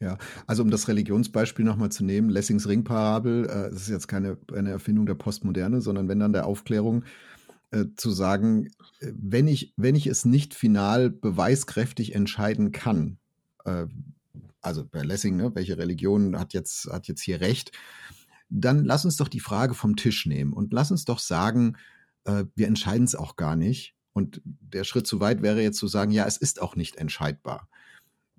Ja, 0.00 0.16
also 0.46 0.62
um 0.62 0.70
das 0.70 0.88
Religionsbeispiel 0.88 1.64
nochmal 1.64 1.92
zu 1.92 2.04
nehmen, 2.04 2.30
Lessings 2.30 2.66
Ringparabel, 2.66 3.44
äh, 3.44 3.70
das 3.70 3.82
ist 3.82 3.90
jetzt 3.90 4.08
keine 4.08 4.38
eine 4.52 4.70
Erfindung 4.70 5.04
der 5.04 5.14
Postmoderne, 5.14 5.82
sondern 5.82 6.08
wenn 6.08 6.18
dann 6.18 6.32
der 6.32 6.46
Aufklärung 6.46 7.04
äh, 7.70 7.84
zu 7.96 8.10
sagen, 8.10 8.68
äh, 9.00 9.12
wenn 9.14 9.46
ich, 9.46 9.74
wenn 9.76 9.94
ich 9.94 10.06
es 10.06 10.24
nicht 10.24 10.54
final 10.54 11.10
beweiskräftig 11.10 12.14
entscheiden 12.14 12.72
kann, 12.72 13.18
äh, 13.66 13.86
also 14.62 14.84
bei 14.84 15.02
Lessing, 15.02 15.36
ne, 15.36 15.54
welche 15.54 15.76
Religion 15.76 16.38
hat 16.38 16.54
jetzt, 16.54 16.86
hat 16.90 17.06
jetzt 17.06 17.22
hier 17.22 17.40
recht, 17.40 17.72
dann 18.48 18.84
lass 18.84 19.04
uns 19.04 19.16
doch 19.16 19.28
die 19.28 19.40
Frage 19.40 19.74
vom 19.74 19.96
Tisch 19.96 20.26
nehmen 20.26 20.52
und 20.52 20.72
lass 20.72 20.90
uns 20.90 21.04
doch 21.04 21.18
sagen, 21.18 21.76
äh, 22.24 22.44
wir 22.54 22.66
entscheiden 22.66 23.04
es 23.04 23.14
auch 23.14 23.36
gar 23.36 23.54
nicht. 23.54 23.94
Und 24.12 24.42
der 24.44 24.84
Schritt 24.84 25.06
zu 25.06 25.20
weit 25.20 25.42
wäre 25.42 25.62
jetzt 25.62 25.78
zu 25.78 25.86
sagen, 25.86 26.10
ja, 26.10 26.26
es 26.26 26.36
ist 26.36 26.60
auch 26.60 26.74
nicht 26.74 26.96
entscheidbar. 26.96 27.68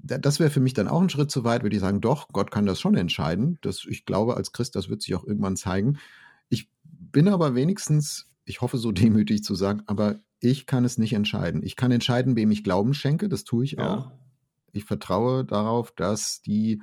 Das 0.04 0.40
wäre 0.40 0.50
für 0.50 0.60
mich 0.60 0.74
dann 0.74 0.88
auch 0.88 1.02
ein 1.02 1.10
Schritt 1.10 1.32
zu 1.32 1.44
weit, 1.44 1.64
würde 1.64 1.76
ich 1.76 1.82
sagen, 1.82 2.02
doch, 2.02 2.28
Gott 2.30 2.52
kann 2.52 2.66
das 2.66 2.80
schon 2.80 2.96
entscheiden. 2.96 3.58
Das, 3.62 3.86
ich 3.88 4.06
glaube, 4.06 4.36
als 4.36 4.52
Christ, 4.52 4.76
das 4.76 4.90
wird 4.90 5.02
sich 5.02 5.16
auch 5.16 5.24
irgendwann 5.24 5.56
zeigen. 5.56 5.98
Ich 6.50 6.70
bin 6.84 7.28
aber 7.28 7.56
wenigstens, 7.56 8.28
ich 8.46 8.62
hoffe 8.62 8.78
so 8.78 8.92
demütig 8.92 9.44
zu 9.44 9.56
sagen, 9.56 9.84
aber 9.86 10.20
ich 10.40 10.66
kann 10.66 10.86
es 10.86 10.98
nicht 10.98 11.14
entscheiden. 11.14 11.62
Ich 11.64 11.76
kann 11.76 11.92
entscheiden, 11.92 12.36
wem 12.36 12.52
ich 12.52 12.64
Glauben 12.64 12.94
schenke, 12.94 13.30
das 13.30 13.44
tue 13.44 13.64
ich 13.64 13.80
auch. 13.80 14.06
Ja. 14.08 14.20
Ich 14.74 14.86
vertraue 14.86 15.46
darauf, 15.46 15.92
dass 15.92 16.42
die 16.42 16.82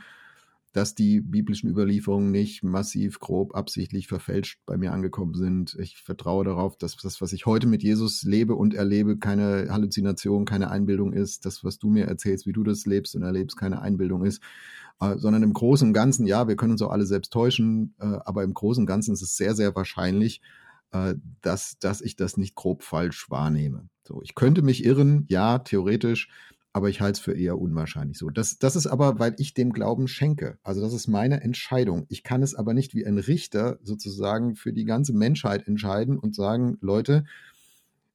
dass 0.73 0.95
die 0.95 1.21
biblischen 1.21 1.71
Überlieferungen 1.71 2.31
nicht 2.31 2.63
massiv, 2.63 3.21
grob, 3.21 3.55
absichtlich 3.55 4.07
verfälscht 4.07 4.61
bei 4.67 4.77
mir 4.77 4.93
angekommen 4.93 5.35
sind. 5.35 5.77
Ich 5.81 5.99
vertraue 5.99 6.45
darauf, 6.45 6.77
dass 6.77 6.97
das, 6.97 7.21
was 7.21 7.33
ich 7.33 7.47
heute 7.47 7.67
mit 7.67 7.83
Jesus 7.83 8.23
lebe 8.23 8.55
und 8.55 8.75
erlebe, 8.75 9.19
keine 9.19 9.69
Halluzination, 9.71 10.45
keine 10.45 10.71
Einbildung 10.71 11.13
ist. 11.13 11.47
Das, 11.47 11.65
was 11.65 11.79
du 11.79 11.89
mir 11.89 12.07
erzählst, 12.07 12.47
wie 12.47 12.53
du 12.53 12.65
das 12.65 12.85
lebst 12.85 13.17
und 13.17 13.23
erlebst, 13.23 13.57
keine 13.57 13.81
Einbildung 13.81 14.25
ist. 14.25 14.43
Äh, 15.01 15.17
sondern 15.17 15.43
im 15.43 15.53
Großen 15.53 15.89
und 15.89 15.95
Ganzen, 15.95 16.27
ja, 16.27 16.49
wir 16.49 16.57
können 16.57 16.73
uns 16.73 16.83
auch 16.83 16.91
alle 16.91 17.07
selbst 17.07 17.33
täuschen, 17.33 17.95
äh, 18.01 18.19
aber 18.25 18.43
im 18.43 18.53
Großen 18.53 18.83
und 18.83 18.87
Ganzen 18.87 19.15
ist 19.15 19.23
es 19.23 19.37
sehr, 19.37 19.55
sehr 19.55 19.75
wahrscheinlich, 19.77 20.43
äh, 20.91 21.15
dass, 21.41 21.79
dass 21.79 22.01
ich 22.01 22.17
das 22.17 22.37
nicht 22.37 22.57
grob 22.57 22.83
falsch 22.83 23.31
wahrnehme. 23.31 23.89
So, 24.07 24.23
ich 24.23 24.35
könnte 24.35 24.63
mich 24.63 24.85
irren, 24.85 25.25
ja, 25.29 25.59
theoretisch, 25.59 26.31
aber 26.79 26.89
ich 26.89 27.01
halte 27.01 27.19
es 27.19 27.19
für 27.19 27.33
eher 27.33 27.59
unwahrscheinlich 27.59 28.19
so. 28.19 28.31
Das, 28.31 28.61
das 28.61 28.77
ist 28.77 28.87
aber, 28.87 29.19
weil 29.19 29.35
ich 29.39 29.53
dem 29.53 29.73
Glauben 29.73 30.07
schenke. 30.07 30.59
Also 30.63 30.81
das 30.81 30.93
ist 30.93 31.09
meine 31.09 31.41
Entscheidung. 31.41 32.07
Ich 32.09 32.23
kann 32.23 32.41
es 32.41 32.55
aber 32.55 32.73
nicht 32.73 32.95
wie 32.95 33.05
ein 33.05 33.19
Richter 33.19 33.81
sozusagen 33.83 34.55
für 34.55 34.73
die 34.73 34.85
ganze 34.85 35.13
Menschheit 35.13 35.67
entscheiden 35.67 36.17
und 36.17 36.37
sagen, 36.37 36.79
Leute, 36.81 37.25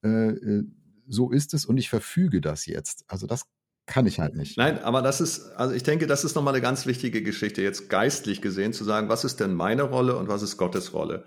äh, 0.02 0.30
äh, 0.30 0.64
so 1.10 1.30
ist 1.30 1.54
es 1.54 1.66
und 1.66 1.76
ich 1.76 1.90
verfüge 1.90 2.40
das 2.40 2.66
jetzt. 2.66 3.04
Also 3.10 3.28
das 3.28 3.48
kann 3.86 4.08
ich 4.08 4.22
halt 4.22 4.38
nicht. 4.38 4.58
Nein, 4.58 4.80
aber 4.82 5.02
das 5.02 5.20
ist, 5.20 5.52
also 5.58 5.76
ich 5.76 5.84
denke, 5.84 6.08
das 6.08 6.24
ist 6.24 6.34
nochmal 6.34 6.54
eine 6.54 6.62
ganz 6.62 6.86
wichtige 6.86 7.22
Geschichte, 7.22 7.62
jetzt 7.62 7.90
geistlich 7.90 8.42
gesehen 8.42 8.72
zu 8.72 8.86
sagen, 8.86 9.10
was 9.10 9.26
ist 9.26 9.42
denn 9.42 9.54
meine 9.54 9.84
Rolle 9.84 10.16
und 10.16 10.30
was 10.30 10.42
ist 10.42 10.56
Gottes 10.56 10.94
Rolle? 10.94 11.26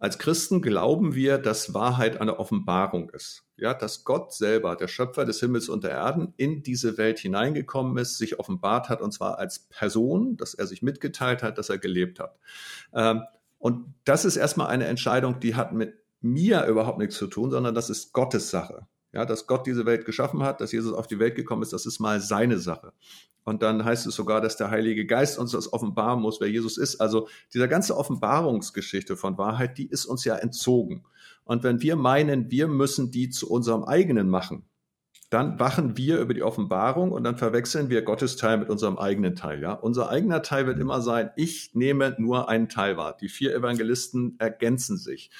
Als 0.00 0.18
Christen 0.18 0.62
glauben 0.62 1.14
wir, 1.14 1.36
dass 1.36 1.74
Wahrheit 1.74 2.22
eine 2.22 2.38
Offenbarung 2.38 3.10
ist. 3.10 3.44
Ja, 3.58 3.74
dass 3.74 4.04
Gott 4.04 4.32
selber, 4.32 4.74
der 4.74 4.88
Schöpfer 4.88 5.26
des 5.26 5.40
Himmels 5.40 5.68
und 5.68 5.84
der 5.84 5.90
Erden, 5.90 6.32
in 6.38 6.62
diese 6.62 6.96
Welt 6.96 7.18
hineingekommen 7.18 7.98
ist, 7.98 8.16
sich 8.16 8.38
offenbart 8.38 8.88
hat, 8.88 9.02
und 9.02 9.12
zwar 9.12 9.38
als 9.38 9.58
Person, 9.58 10.38
dass 10.38 10.54
er 10.54 10.66
sich 10.66 10.80
mitgeteilt 10.80 11.42
hat, 11.42 11.58
dass 11.58 11.68
er 11.68 11.76
gelebt 11.76 12.18
hat. 12.18 12.38
Ähm, 12.94 13.24
und 13.58 13.92
das 14.06 14.24
ist 14.24 14.36
erstmal 14.36 14.68
eine 14.68 14.86
Entscheidung, 14.86 15.38
die 15.38 15.54
hat 15.54 15.74
mit 15.74 15.92
mir 16.22 16.64
überhaupt 16.64 16.98
nichts 16.98 17.16
zu 17.16 17.26
tun, 17.26 17.50
sondern 17.50 17.74
das 17.74 17.90
ist 17.90 18.14
Gottes 18.14 18.50
Sache. 18.50 18.86
Ja, 19.12 19.26
dass 19.26 19.46
Gott 19.46 19.66
diese 19.66 19.86
Welt 19.86 20.04
geschaffen 20.04 20.42
hat, 20.42 20.60
dass 20.60 20.72
Jesus 20.72 20.92
auf 20.92 21.08
die 21.08 21.18
Welt 21.18 21.34
gekommen 21.34 21.62
ist, 21.62 21.72
das 21.72 21.84
ist 21.84 21.98
mal 21.98 22.20
seine 22.20 22.58
Sache. 22.58 22.92
Und 23.44 23.62
dann 23.62 23.84
heißt 23.84 24.06
es 24.06 24.14
sogar, 24.14 24.40
dass 24.40 24.56
der 24.56 24.70
Heilige 24.70 25.06
Geist 25.06 25.38
uns 25.38 25.52
das 25.52 25.72
offenbaren 25.72 26.20
muss, 26.20 26.40
wer 26.40 26.48
Jesus 26.48 26.78
ist. 26.78 27.00
Also 27.00 27.28
dieser 27.52 27.68
ganze 27.68 27.96
Offenbarungsgeschichte 27.96 29.16
von 29.16 29.38
Wahrheit, 29.38 29.78
die 29.78 29.88
ist 29.88 30.06
uns 30.06 30.24
ja 30.24 30.36
entzogen. 30.36 31.04
Und 31.44 31.64
wenn 31.64 31.80
wir 31.80 31.96
meinen, 31.96 32.50
wir 32.50 32.68
müssen 32.68 33.10
die 33.10 33.30
zu 33.30 33.50
unserem 33.50 33.82
eigenen 33.82 34.28
machen, 34.28 34.64
dann 35.30 35.58
wachen 35.58 35.96
wir 35.96 36.18
über 36.18 36.34
die 36.34 36.42
Offenbarung 36.42 37.12
und 37.12 37.24
dann 37.24 37.36
verwechseln 37.36 37.88
wir 37.88 38.02
Gottes 38.02 38.36
Teil 38.36 38.58
mit 38.58 38.68
unserem 38.68 38.98
eigenen 38.98 39.36
Teil. 39.36 39.62
Ja, 39.62 39.72
unser 39.72 40.10
eigener 40.10 40.42
Teil 40.42 40.66
wird 40.66 40.78
immer 40.78 41.00
sein: 41.00 41.30
Ich 41.36 41.70
nehme 41.74 42.14
nur 42.18 42.48
einen 42.48 42.68
Teil 42.68 42.96
wahr. 42.96 43.16
Die 43.20 43.28
vier 43.28 43.54
Evangelisten 43.54 44.36
ergänzen 44.38 44.98
sich 44.98 45.30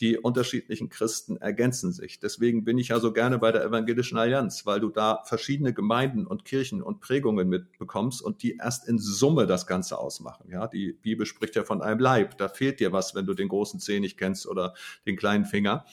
die 0.00 0.16
unterschiedlichen 0.16 0.88
Christen 0.88 1.38
ergänzen 1.38 1.92
sich. 1.92 2.20
Deswegen 2.20 2.64
bin 2.64 2.78
ich 2.78 2.88
ja 2.88 3.00
so 3.00 3.12
gerne 3.12 3.38
bei 3.38 3.50
der 3.50 3.64
Evangelischen 3.64 4.16
Allianz, 4.16 4.64
weil 4.64 4.78
du 4.80 4.90
da 4.90 5.22
verschiedene 5.24 5.74
Gemeinden 5.74 6.26
und 6.26 6.44
Kirchen 6.44 6.82
und 6.82 7.00
Prägungen 7.00 7.48
mitbekommst 7.48 8.22
und 8.22 8.42
die 8.42 8.56
erst 8.56 8.86
in 8.86 8.98
Summe 8.98 9.46
das 9.46 9.66
Ganze 9.66 9.98
ausmachen. 9.98 10.50
Ja, 10.50 10.68
die 10.68 10.92
Bibel 10.92 11.26
spricht 11.26 11.56
ja 11.56 11.64
von 11.64 11.82
einem 11.82 11.98
Leib. 11.98 12.38
Da 12.38 12.48
fehlt 12.48 12.78
dir 12.78 12.92
was, 12.92 13.14
wenn 13.14 13.26
du 13.26 13.34
den 13.34 13.48
großen 13.48 13.80
Zeh 13.80 13.98
nicht 13.98 14.18
kennst 14.18 14.46
oder 14.46 14.74
den 15.04 15.16
kleinen 15.16 15.44
Finger. 15.44 15.84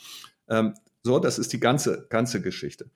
Ähm, 0.48 0.76
so, 1.04 1.20
das 1.20 1.39
ist 1.39 1.54
die 1.54 1.60
ganze, 1.60 2.06
ganze 2.10 2.41
Geschichte. 2.41 2.91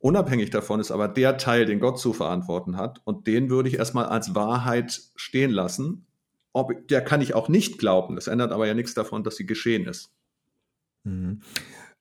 Unabhängig 0.00 0.48
davon 0.48 0.80
ist 0.80 0.90
aber 0.90 1.08
der 1.08 1.36
Teil, 1.36 1.66
den 1.66 1.78
Gott 1.78 2.00
zu 2.00 2.14
verantworten 2.14 2.78
hat, 2.78 3.02
und 3.04 3.26
den 3.26 3.50
würde 3.50 3.68
ich 3.68 3.76
erstmal 3.76 4.06
als 4.06 4.34
Wahrheit 4.34 5.02
stehen 5.14 5.50
lassen. 5.50 6.06
Ob, 6.52 6.88
der 6.88 7.02
kann 7.02 7.20
ich 7.20 7.34
auch 7.34 7.48
nicht 7.48 7.78
glauben. 7.78 8.16
Das 8.16 8.26
ändert 8.26 8.50
aber 8.50 8.66
ja 8.66 8.74
nichts 8.74 8.94
davon, 8.94 9.22
dass 9.22 9.36
sie 9.36 9.46
geschehen 9.46 9.86
ist. 9.86 10.10
Mhm. 11.04 11.42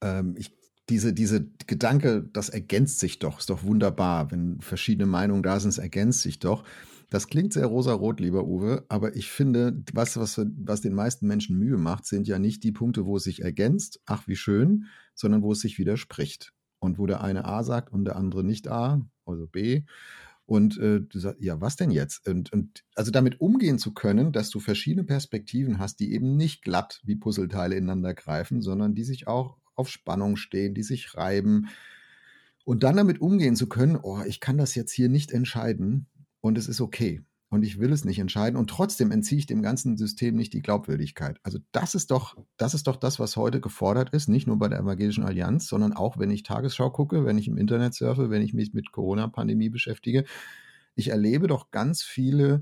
Ähm, 0.01 0.35
ich, 0.37 0.57
diese, 0.87 1.13
diese 1.13 1.45
Gedanke, 1.67 2.27
das 2.33 2.47
ergänzt 2.47 2.99
sich 2.99 3.19
doch, 3.19 3.39
ist 3.39 3.49
doch 3.49 3.63
wunderbar. 3.63 4.31
Wenn 4.31 4.61
verschiedene 4.61 5.05
Meinungen 5.05 5.43
da 5.43 5.59
sind, 5.59 5.69
es 5.69 5.77
ergänzt 5.77 6.21
sich 6.21 6.39
doch. 6.39 6.63
Das 7.09 7.27
klingt 7.27 7.51
sehr 7.51 7.65
rosarot, 7.65 8.21
lieber 8.21 8.45
Uwe, 8.45 8.85
aber 8.87 9.15
ich 9.15 9.29
finde, 9.29 9.83
was, 9.93 10.15
was, 10.17 10.39
was 10.57 10.81
den 10.81 10.93
meisten 10.93 11.27
Menschen 11.27 11.57
Mühe 11.57 11.77
macht, 11.77 12.05
sind 12.05 12.27
ja 12.27 12.39
nicht 12.39 12.63
die 12.63 12.71
Punkte, 12.71 13.05
wo 13.05 13.17
es 13.17 13.23
sich 13.23 13.41
ergänzt, 13.41 13.99
ach 14.05 14.27
wie 14.27 14.35
schön, 14.35 14.85
sondern 15.15 15.41
wo 15.41 15.51
es 15.51 15.59
sich 15.59 15.79
widerspricht. 15.79 16.53
Und 16.79 16.97
wo 16.97 17.05
der 17.05 17.21
eine 17.21 17.45
A 17.45 17.63
sagt 17.63 17.91
und 17.91 18.05
der 18.05 18.15
andere 18.15 18.43
nicht 18.43 18.67
A, 18.67 19.01
also 19.25 19.47
B. 19.47 19.83
Und 20.45 20.77
äh, 20.79 21.01
du 21.01 21.19
sagst, 21.19 21.41
ja, 21.41 21.61
was 21.61 21.75
denn 21.75 21.91
jetzt? 21.91 22.27
Und, 22.27 22.51
und 22.51 22.83
also 22.95 23.11
damit 23.11 23.39
umgehen 23.39 23.77
zu 23.77 23.93
können, 23.93 24.31
dass 24.31 24.49
du 24.49 24.59
verschiedene 24.59 25.03
Perspektiven 25.03 25.77
hast, 25.77 25.99
die 25.99 26.13
eben 26.13 26.37
nicht 26.37 26.63
glatt 26.63 27.01
wie 27.03 27.15
Puzzleteile 27.15 27.75
ineinander 27.75 28.13
greifen, 28.13 28.61
sondern 28.61 28.95
die 28.95 29.03
sich 29.03 29.27
auch 29.27 29.57
auf 29.75 29.89
Spannung 29.89 30.37
stehen, 30.37 30.73
die 30.73 30.83
sich 30.83 31.15
reiben. 31.15 31.67
Und 32.65 32.83
dann 32.83 32.97
damit 32.97 33.21
umgehen 33.21 33.55
zu 33.55 33.67
können, 33.69 33.97
oh, 34.01 34.21
ich 34.25 34.39
kann 34.39 34.57
das 34.57 34.73
jetzt 34.73 34.91
hier 34.91 35.09
nicht 35.09 35.31
entscheiden 35.31 36.07
und 36.41 36.57
es 36.57 36.67
ist 36.67 36.81
okay 36.81 37.23
und 37.49 37.63
ich 37.63 37.79
will 37.79 37.91
es 37.91 38.05
nicht 38.05 38.19
entscheiden 38.19 38.57
und 38.57 38.69
trotzdem 38.69 39.11
entziehe 39.11 39.39
ich 39.39 39.47
dem 39.47 39.61
ganzen 39.61 39.97
System 39.97 40.35
nicht 40.35 40.53
die 40.53 40.61
Glaubwürdigkeit. 40.61 41.39
Also 41.43 41.57
das 41.71 41.95
ist 41.95 42.11
doch, 42.11 42.37
das 42.57 42.75
ist 42.75 42.85
doch 42.87 42.95
das, 42.95 43.19
was 43.19 43.37
heute 43.37 43.59
gefordert 43.59 44.11
ist, 44.11 44.29
nicht 44.29 44.45
nur 44.45 44.59
bei 44.59 44.67
der 44.67 44.79
Evangelischen 44.79 45.23
Allianz, 45.23 45.67
sondern 45.67 45.93
auch, 45.93 46.19
wenn 46.19 46.29
ich 46.29 46.43
Tagesschau 46.43 46.91
gucke, 46.91 47.25
wenn 47.25 47.39
ich 47.39 47.47
im 47.47 47.57
Internet 47.57 47.95
surfe, 47.95 48.29
wenn 48.29 48.43
ich 48.43 48.53
mich 48.53 48.73
mit 48.73 48.91
Corona-Pandemie 48.91 49.69
beschäftige. 49.69 50.25
Ich 50.95 51.09
erlebe 51.09 51.47
doch 51.47 51.71
ganz 51.71 52.03
viele, 52.03 52.61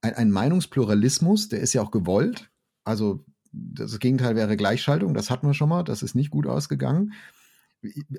ein, 0.00 0.14
ein 0.14 0.30
Meinungspluralismus, 0.30 1.48
der 1.48 1.60
ist 1.60 1.74
ja 1.74 1.82
auch 1.82 1.90
gewollt. 1.90 2.50
Also 2.84 3.24
das 3.52 3.98
Gegenteil 3.98 4.34
wäre 4.34 4.56
Gleichschaltung, 4.56 5.12
das 5.12 5.28
hatten 5.28 5.46
wir 5.46 5.54
schon 5.54 5.68
mal, 5.68 5.82
das 5.82 6.02
ist 6.02 6.14
nicht 6.14 6.30
gut 6.30 6.46
ausgegangen. 6.46 7.12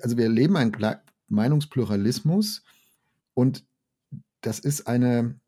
Also 0.00 0.16
wir 0.16 0.24
erleben 0.24 0.56
einen 0.56 0.72
Meinungspluralismus 1.28 2.62
und 3.34 3.64
das 4.42 4.58
ist 4.58 4.86
eine, 4.86 5.40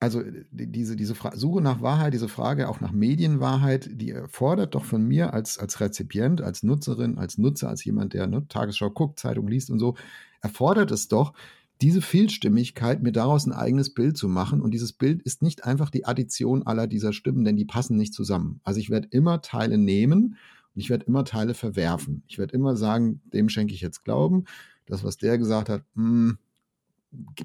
also 0.00 0.22
diese, 0.50 0.94
diese 0.94 1.14
Suche 1.34 1.60
nach 1.60 1.80
Wahrheit, 1.80 2.14
diese 2.14 2.28
Frage 2.28 2.68
auch 2.68 2.80
nach 2.80 2.92
Medienwahrheit, 2.92 3.90
die 3.92 4.10
erfordert 4.10 4.74
doch 4.74 4.84
von 4.84 5.04
mir 5.04 5.32
als, 5.34 5.58
als 5.58 5.80
Rezipient, 5.80 6.40
als 6.40 6.62
Nutzerin, 6.62 7.18
als 7.18 7.36
Nutzer, 7.36 7.68
als 7.68 7.84
jemand, 7.84 8.14
der 8.14 8.28
ne, 8.28 8.46
Tagesschau 8.48 8.90
guckt, 8.90 9.18
Zeitung 9.18 9.48
liest 9.48 9.70
und 9.70 9.80
so, 9.80 9.96
erfordert 10.40 10.92
es 10.92 11.08
doch, 11.08 11.32
diese 11.80 12.00
Vielstimmigkeit, 12.02 13.02
mir 13.02 13.12
daraus 13.12 13.46
ein 13.46 13.52
eigenes 13.52 13.94
Bild 13.94 14.16
zu 14.16 14.28
machen. 14.28 14.60
Und 14.60 14.72
dieses 14.72 14.92
Bild 14.92 15.22
ist 15.22 15.42
nicht 15.42 15.64
einfach 15.64 15.90
die 15.90 16.04
Addition 16.04 16.64
aller 16.64 16.86
dieser 16.86 17.12
Stimmen, 17.12 17.44
denn 17.44 17.56
die 17.56 17.64
passen 17.64 17.96
nicht 17.96 18.14
zusammen. 18.14 18.60
Also 18.64 18.80
ich 18.80 18.90
werde 18.90 19.08
immer 19.10 19.42
Teile 19.42 19.78
nehmen 19.78 20.36
und 20.74 20.80
ich 20.80 20.90
werde 20.90 21.06
immer 21.06 21.24
Teile 21.24 21.54
verwerfen. 21.54 22.22
Ich 22.26 22.38
werde 22.38 22.54
immer 22.54 22.76
sagen, 22.76 23.20
dem 23.32 23.48
schenke 23.48 23.74
ich 23.74 23.80
jetzt 23.80 24.04
Glauben. 24.04 24.44
Das, 24.86 25.04
was 25.04 25.18
der 25.18 25.38
gesagt 25.38 25.68
hat, 25.68 25.82
mh, 25.94 26.04
hm, 26.04 26.38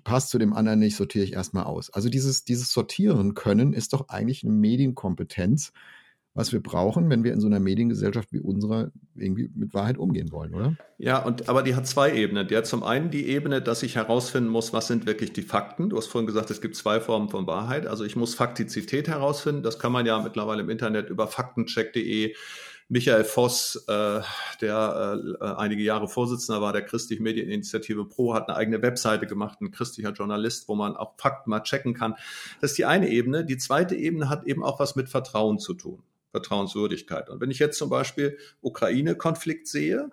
passt 0.03 0.29
zu 0.29 0.37
dem 0.37 0.53
anderen 0.53 0.79
nicht, 0.79 0.95
sortiere 0.95 1.23
ich 1.25 1.33
erstmal 1.33 1.63
aus. 1.63 1.89
Also 1.91 2.09
dieses, 2.09 2.43
dieses 2.43 2.71
Sortieren 2.71 3.33
können 3.33 3.73
ist 3.73 3.93
doch 3.93 4.09
eigentlich 4.09 4.43
eine 4.43 4.53
Medienkompetenz. 4.53 5.71
was 6.35 6.51
wir 6.51 6.63
brauchen, 6.63 7.11
wenn 7.11 7.23
wir 7.23 7.31
in 7.31 7.39
so 7.39 7.45
einer 7.47 7.59
Mediengesellschaft 7.59 8.33
wie 8.33 8.39
unserer 8.39 8.91
irgendwie 9.15 9.51
mit 9.53 9.73
Wahrheit 9.75 9.99
umgehen 9.99 10.31
wollen, 10.31 10.55
oder? 10.55 10.75
Ja, 10.97 11.19
und 11.19 11.47
aber 11.47 11.61
die 11.61 11.75
hat 11.75 11.85
zwei 11.85 12.11
Ebenen. 12.13 12.47
Die 12.47 12.57
hat 12.57 12.65
zum 12.65 12.83
einen 12.83 13.11
die 13.11 13.27
Ebene, 13.27 13.61
dass 13.61 13.83
ich 13.83 13.95
herausfinden 13.95 14.49
muss, 14.49 14.73
was 14.73 14.87
sind 14.87 15.05
wirklich 15.05 15.33
die 15.33 15.43
Fakten. 15.43 15.89
Du 15.89 15.97
hast 15.97 16.07
vorhin 16.07 16.25
gesagt, 16.25 16.49
es 16.49 16.59
gibt 16.59 16.75
zwei 16.75 16.99
Formen 16.99 17.29
von 17.29 17.45
Wahrheit. 17.45 17.85
Also 17.85 18.03
ich 18.03 18.15
muss 18.15 18.33
Faktizität 18.33 19.07
herausfinden. 19.07 19.61
Das 19.61 19.77
kann 19.77 19.91
man 19.91 20.07
ja 20.07 20.19
mittlerweile 20.19 20.63
im 20.63 20.69
Internet 20.71 21.09
über 21.09 21.27
faktencheck.de 21.27 22.33
Michael 22.93 23.23
Voss, 23.23 23.85
äh, 23.87 24.21
der 24.61 25.19
äh, 25.41 25.45
einige 25.57 25.81
Jahre 25.81 26.07
Vorsitzender 26.07 26.61
war 26.61 26.73
der 26.73 26.83
Christlichen 26.83 27.23
Medieninitiative 27.23 28.05
Pro, 28.05 28.35
hat 28.35 28.47
eine 28.47 28.55
eigene 28.55 28.83
Webseite 28.83 29.25
gemacht, 29.25 29.61
ein 29.61 29.71
christlicher 29.71 30.11
Journalist, 30.11 30.67
wo 30.67 30.75
man 30.75 30.95
auch 30.95 31.15
Fakten 31.17 31.49
mal 31.49 31.61
checken 31.61 31.95
kann. 31.95 32.13
Das 32.61 32.69
ist 32.69 32.77
die 32.77 32.85
eine 32.85 33.09
Ebene. 33.09 33.45
Die 33.45 33.57
zweite 33.57 33.95
Ebene 33.95 34.29
hat 34.29 34.45
eben 34.45 34.63
auch 34.63 34.79
was 34.79 34.95
mit 34.95 35.09
Vertrauen 35.09 35.57
zu 35.57 35.73
tun, 35.73 36.03
Vertrauenswürdigkeit. 36.29 37.31
Und 37.31 37.41
wenn 37.41 37.49
ich 37.49 37.57
jetzt 37.57 37.79
zum 37.79 37.89
Beispiel 37.89 38.37
Ukraine-Konflikt 38.61 39.67
sehe 39.67 40.11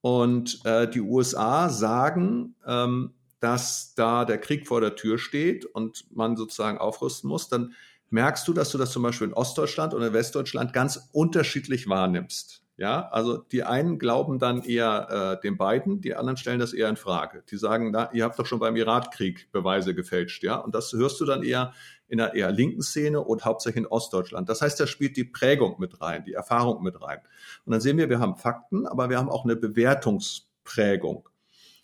und 0.00 0.64
äh, 0.64 0.90
die 0.90 1.02
USA 1.02 1.68
sagen, 1.68 2.56
ähm, 2.66 3.14
dass 3.38 3.94
da 3.94 4.24
der 4.24 4.38
Krieg 4.38 4.66
vor 4.66 4.80
der 4.80 4.96
Tür 4.96 5.18
steht 5.18 5.64
und 5.64 6.08
man 6.10 6.36
sozusagen 6.36 6.78
aufrüsten 6.78 7.28
muss, 7.28 7.48
dann 7.48 7.72
merkst 8.10 8.46
du, 8.46 8.52
dass 8.52 8.70
du 8.70 8.78
das 8.78 8.90
zum 8.90 9.02
Beispiel 9.02 9.28
in 9.28 9.34
Ostdeutschland 9.34 9.94
oder 9.94 10.12
Westdeutschland 10.12 10.72
ganz 10.72 11.08
unterschiedlich 11.12 11.88
wahrnimmst. 11.88 12.62
Ja, 12.78 13.08
also 13.08 13.38
die 13.38 13.64
einen 13.64 13.98
glauben 13.98 14.38
dann 14.38 14.62
eher 14.62 15.38
äh, 15.38 15.40
den 15.40 15.56
beiden, 15.56 16.02
die 16.02 16.14
anderen 16.14 16.36
stellen 16.36 16.60
das 16.60 16.74
eher 16.74 16.90
in 16.90 16.96
Frage. 16.96 17.42
Die 17.50 17.56
sagen, 17.56 17.90
na, 17.90 18.12
ihr 18.12 18.24
habt 18.24 18.38
doch 18.38 18.44
schon 18.44 18.58
beim 18.58 18.76
Irakkrieg 18.76 19.50
Beweise 19.50 19.94
gefälscht, 19.94 20.44
ja. 20.44 20.56
Und 20.56 20.74
das 20.74 20.92
hörst 20.92 21.18
du 21.18 21.24
dann 21.24 21.42
eher 21.42 21.72
in 22.08 22.20
einer 22.20 22.34
eher 22.34 22.52
linken 22.52 22.82
Szene 22.82 23.22
und 23.22 23.46
hauptsächlich 23.46 23.84
in 23.84 23.86
Ostdeutschland. 23.86 24.50
Das 24.50 24.60
heißt, 24.60 24.78
da 24.78 24.86
spielt 24.86 25.16
die 25.16 25.24
Prägung 25.24 25.76
mit 25.78 26.02
rein, 26.02 26.24
die 26.24 26.34
Erfahrung 26.34 26.82
mit 26.82 27.00
rein. 27.00 27.20
Und 27.64 27.72
dann 27.72 27.80
sehen 27.80 27.96
wir, 27.96 28.10
wir 28.10 28.20
haben 28.20 28.36
Fakten, 28.36 28.86
aber 28.86 29.08
wir 29.08 29.16
haben 29.16 29.30
auch 29.30 29.44
eine 29.44 29.56
Bewertungsprägung. 29.56 31.28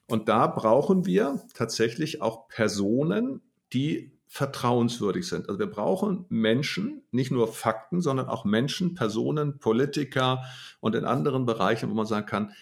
Und 0.09 0.29
da 0.29 0.47
brauchen 0.47 1.07
wir 1.07 1.41
tatsächlich 1.55 2.21
auch 2.21 2.49
Personen, 2.49 3.41
die 3.73 4.12
vertrauenswürdig 4.33 5.29
sind. 5.29 5.51
Also 5.51 5.59
wir 5.59 5.67
brauchen 5.67 6.25
Menschen, 6.31 7.03
nicht 7.11 7.31
nur 7.31 7.53
Fakten, 7.53 8.01
sondern 8.01 8.29
auch 8.29 8.47
Menschen, 8.47 8.95
Personen, 8.95 9.59
Politiker 9.59 10.45
und 10.81 10.95
in 10.95 11.05
anderen 11.05 11.45
Bereichen, 11.45 11.91
wo 11.91 11.95
man 11.95 12.07
sagen 12.07 12.25
kann, 12.25 12.53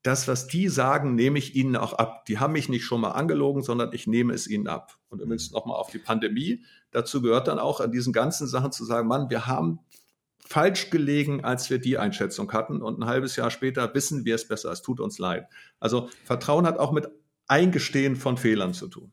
das, 0.00 0.28
was 0.28 0.46
die 0.46 0.68
sagen, 0.68 1.16
nehme 1.16 1.38
ich 1.38 1.54
ihnen 1.54 1.76
auch 1.76 1.92
ab. 1.92 2.24
Die 2.24 2.38
haben 2.38 2.54
mich 2.54 2.70
nicht 2.70 2.86
schon 2.86 3.02
mal 3.02 3.10
angelogen, 3.10 3.62
sondern 3.62 3.92
ich 3.92 4.06
nehme 4.06 4.32
es 4.32 4.46
ihnen 4.46 4.66
ab. 4.66 4.96
Und 5.10 5.20
übrigens 5.20 5.50
nochmal 5.50 5.76
auf 5.76 5.90
die 5.90 5.98
Pandemie. 5.98 6.64
Dazu 6.90 7.20
gehört 7.20 7.48
dann 7.48 7.58
auch 7.58 7.80
an 7.80 7.92
diesen 7.92 8.14
ganzen 8.14 8.46
Sachen 8.46 8.72
zu 8.72 8.86
sagen, 8.86 9.06
Mann, 9.06 9.28
wir 9.28 9.46
haben 9.46 9.80
falsch 10.38 10.88
gelegen, 10.88 11.44
als 11.44 11.68
wir 11.68 11.80
die 11.80 11.98
Einschätzung 11.98 12.50
hatten. 12.50 12.80
Und 12.80 12.98
ein 12.98 13.04
halbes 13.04 13.36
Jahr 13.36 13.50
später 13.50 13.94
wissen 13.94 14.24
wir 14.24 14.36
es 14.36 14.48
besser. 14.48 14.72
Es 14.72 14.80
tut 14.80 15.00
uns 15.00 15.18
leid. 15.18 15.48
Also 15.80 16.08
Vertrauen 16.24 16.66
hat 16.66 16.78
auch 16.78 16.92
mit 16.92 17.10
Eingestehen 17.46 18.16
von 18.16 18.38
Fehlern 18.38 18.72
zu 18.72 18.88
tun. 18.88 19.12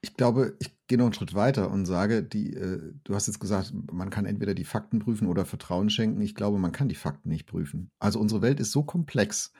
Ich 0.00 0.14
glaube, 0.14 0.56
ich 0.60 0.76
gehe 0.86 0.96
noch 0.98 1.06
einen 1.06 1.14
Schritt 1.14 1.34
weiter 1.34 1.70
und 1.70 1.86
sage, 1.86 2.22
die, 2.22 2.54
äh, 2.54 2.92
du 3.04 3.14
hast 3.14 3.26
jetzt 3.26 3.40
gesagt, 3.40 3.72
man 3.92 4.10
kann 4.10 4.26
entweder 4.26 4.54
die 4.54 4.64
Fakten 4.64 5.00
prüfen 5.00 5.26
oder 5.26 5.44
Vertrauen 5.44 5.90
schenken. 5.90 6.20
Ich 6.20 6.34
glaube, 6.34 6.58
man 6.58 6.72
kann 6.72 6.88
die 6.88 6.94
Fakten 6.94 7.28
nicht 7.28 7.46
prüfen. 7.46 7.90
Also 7.98 8.20
unsere 8.20 8.42
Welt 8.42 8.60
ist 8.60 8.72
so 8.72 8.82
komplex. 8.82 9.52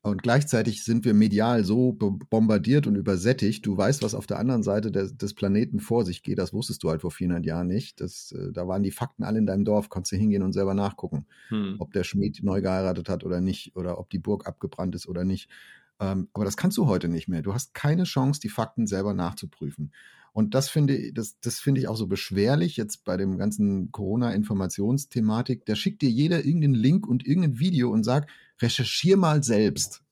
Und 0.00 0.22
gleichzeitig 0.22 0.84
sind 0.84 1.04
wir 1.04 1.12
medial 1.12 1.64
so 1.64 1.92
bombardiert 1.92 2.86
und 2.86 2.94
übersättigt. 2.94 3.66
Du 3.66 3.76
weißt, 3.76 4.02
was 4.02 4.14
auf 4.14 4.28
der 4.28 4.38
anderen 4.38 4.62
Seite 4.62 4.92
des, 4.92 5.16
des 5.16 5.34
Planeten 5.34 5.80
vor 5.80 6.04
sich 6.04 6.22
geht. 6.22 6.38
Das 6.38 6.52
wusstest 6.52 6.84
du 6.84 6.90
halt 6.90 7.00
vor 7.00 7.10
400 7.10 7.44
Jahren 7.44 7.66
nicht. 7.66 8.00
Das, 8.00 8.30
äh, 8.32 8.52
da 8.52 8.68
waren 8.68 8.84
die 8.84 8.92
Fakten 8.92 9.24
alle 9.24 9.38
in 9.38 9.46
deinem 9.46 9.64
Dorf. 9.64 9.88
Konntest 9.88 10.12
du 10.12 10.16
hingehen 10.16 10.42
und 10.42 10.52
selber 10.52 10.74
nachgucken, 10.74 11.26
hm. 11.48 11.76
ob 11.80 11.92
der 11.92 12.04
Schmied 12.04 12.42
neu 12.44 12.62
geheiratet 12.62 13.08
hat 13.08 13.24
oder 13.24 13.40
nicht 13.40 13.74
oder 13.74 13.98
ob 13.98 14.08
die 14.10 14.20
Burg 14.20 14.46
abgebrannt 14.46 14.94
ist 14.94 15.08
oder 15.08 15.24
nicht. 15.24 15.50
Ähm, 16.00 16.28
aber 16.32 16.44
das 16.44 16.56
kannst 16.56 16.76
du 16.76 16.86
heute 16.86 17.08
nicht 17.08 17.28
mehr. 17.28 17.42
Du 17.42 17.54
hast 17.54 17.74
keine 17.74 18.04
Chance, 18.04 18.40
die 18.40 18.48
Fakten 18.48 18.86
selber 18.86 19.14
nachzuprüfen. 19.14 19.92
Und 20.32 20.54
das 20.54 20.68
finde, 20.68 21.12
das, 21.12 21.40
das 21.40 21.58
finde 21.58 21.80
ich 21.80 21.88
auch 21.88 21.96
so 21.96 22.06
beschwerlich 22.06 22.76
jetzt 22.76 23.04
bei 23.04 23.16
dem 23.16 23.38
ganzen 23.38 23.90
Corona-Informationsthematik. 23.90 25.66
Da 25.66 25.74
schickt 25.74 26.02
dir 26.02 26.10
jeder 26.10 26.44
irgendeinen 26.44 26.74
Link 26.74 27.08
und 27.08 27.26
irgendein 27.26 27.58
Video 27.58 27.90
und 27.90 28.04
sagt, 28.04 28.30
recherchier 28.60 29.16
mal 29.16 29.42
selbst. 29.42 30.02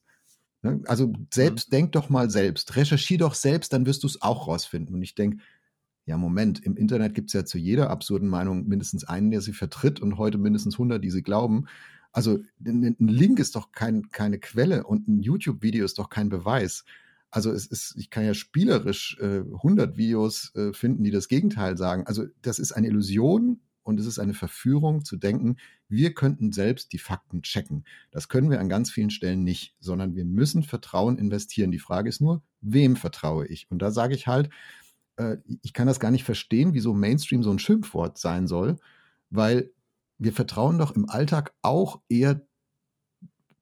Ne? 0.62 0.80
Also 0.86 1.12
selbst, 1.32 1.68
mhm. 1.68 1.70
denk 1.70 1.92
doch 1.92 2.08
mal 2.08 2.30
selbst. 2.30 2.76
Recherchier 2.76 3.18
doch 3.18 3.34
selbst, 3.34 3.72
dann 3.72 3.86
wirst 3.86 4.02
du 4.02 4.08
es 4.08 4.22
auch 4.22 4.48
rausfinden. 4.48 4.96
Und 4.96 5.02
ich 5.02 5.14
denke, 5.14 5.38
ja, 6.06 6.16
Moment, 6.16 6.64
im 6.64 6.76
Internet 6.76 7.14
gibt 7.14 7.30
es 7.30 7.32
ja 7.32 7.44
zu 7.44 7.58
jeder 7.58 7.90
absurden 7.90 8.28
Meinung 8.28 8.68
mindestens 8.68 9.04
einen, 9.04 9.32
der 9.32 9.40
sie 9.40 9.52
vertritt 9.52 10.00
und 10.00 10.18
heute 10.18 10.38
mindestens 10.38 10.74
100, 10.76 11.02
die 11.02 11.10
sie 11.10 11.22
glauben. 11.22 11.66
Also 12.12 12.38
ein 12.64 12.96
Link 12.98 13.40
ist 13.40 13.56
doch 13.56 13.72
kein, 13.72 14.08
keine 14.10 14.38
Quelle 14.38 14.84
und 14.84 15.08
ein 15.08 15.20
YouTube-Video 15.20 15.84
ist 15.84 15.98
doch 15.98 16.08
kein 16.08 16.28
Beweis. 16.28 16.84
Also 17.30 17.50
es 17.50 17.66
ist, 17.66 17.94
ich 17.98 18.08
kann 18.08 18.24
ja 18.24 18.34
spielerisch 18.34 19.18
äh, 19.20 19.40
100 19.40 19.96
Videos 19.96 20.54
äh, 20.54 20.72
finden, 20.72 21.02
die 21.02 21.10
das 21.10 21.26
Gegenteil 21.26 21.76
sagen. 21.76 22.06
Also 22.06 22.24
das 22.40 22.60
ist 22.60 22.70
eine 22.70 22.86
Illusion 22.86 23.60
und 23.82 23.98
es 23.98 24.06
ist 24.06 24.20
eine 24.20 24.34
Verführung 24.34 25.04
zu 25.04 25.16
denken, 25.16 25.56
wir 25.88 26.14
könnten 26.14 26.52
selbst 26.52 26.92
die 26.92 26.98
Fakten 26.98 27.42
checken. 27.42 27.84
Das 28.12 28.28
können 28.28 28.50
wir 28.50 28.60
an 28.60 28.68
ganz 28.68 28.90
vielen 28.90 29.10
Stellen 29.10 29.42
nicht, 29.42 29.74
sondern 29.80 30.14
wir 30.14 30.24
müssen 30.24 30.62
Vertrauen 30.62 31.18
investieren. 31.18 31.72
Die 31.72 31.78
Frage 31.80 32.08
ist 32.08 32.20
nur, 32.20 32.42
wem 32.60 32.96
vertraue 32.96 33.46
ich? 33.46 33.70
Und 33.70 33.82
da 33.82 33.90
sage 33.90 34.14
ich 34.14 34.26
halt, 34.26 34.50
äh, 35.16 35.36
ich 35.62 35.72
kann 35.72 35.86
das 35.86 36.00
gar 36.00 36.10
nicht 36.10 36.24
verstehen, 36.24 36.74
wieso 36.74 36.94
Mainstream 36.94 37.42
so 37.42 37.50
ein 37.50 37.58
Schimpfwort 37.58 38.18
sein 38.18 38.46
soll, 38.46 38.76
weil 39.30 39.70
wir 40.18 40.32
vertrauen 40.32 40.78
doch 40.78 40.94
im 40.94 41.08
Alltag 41.08 41.54
auch 41.62 42.00
eher 42.08 42.46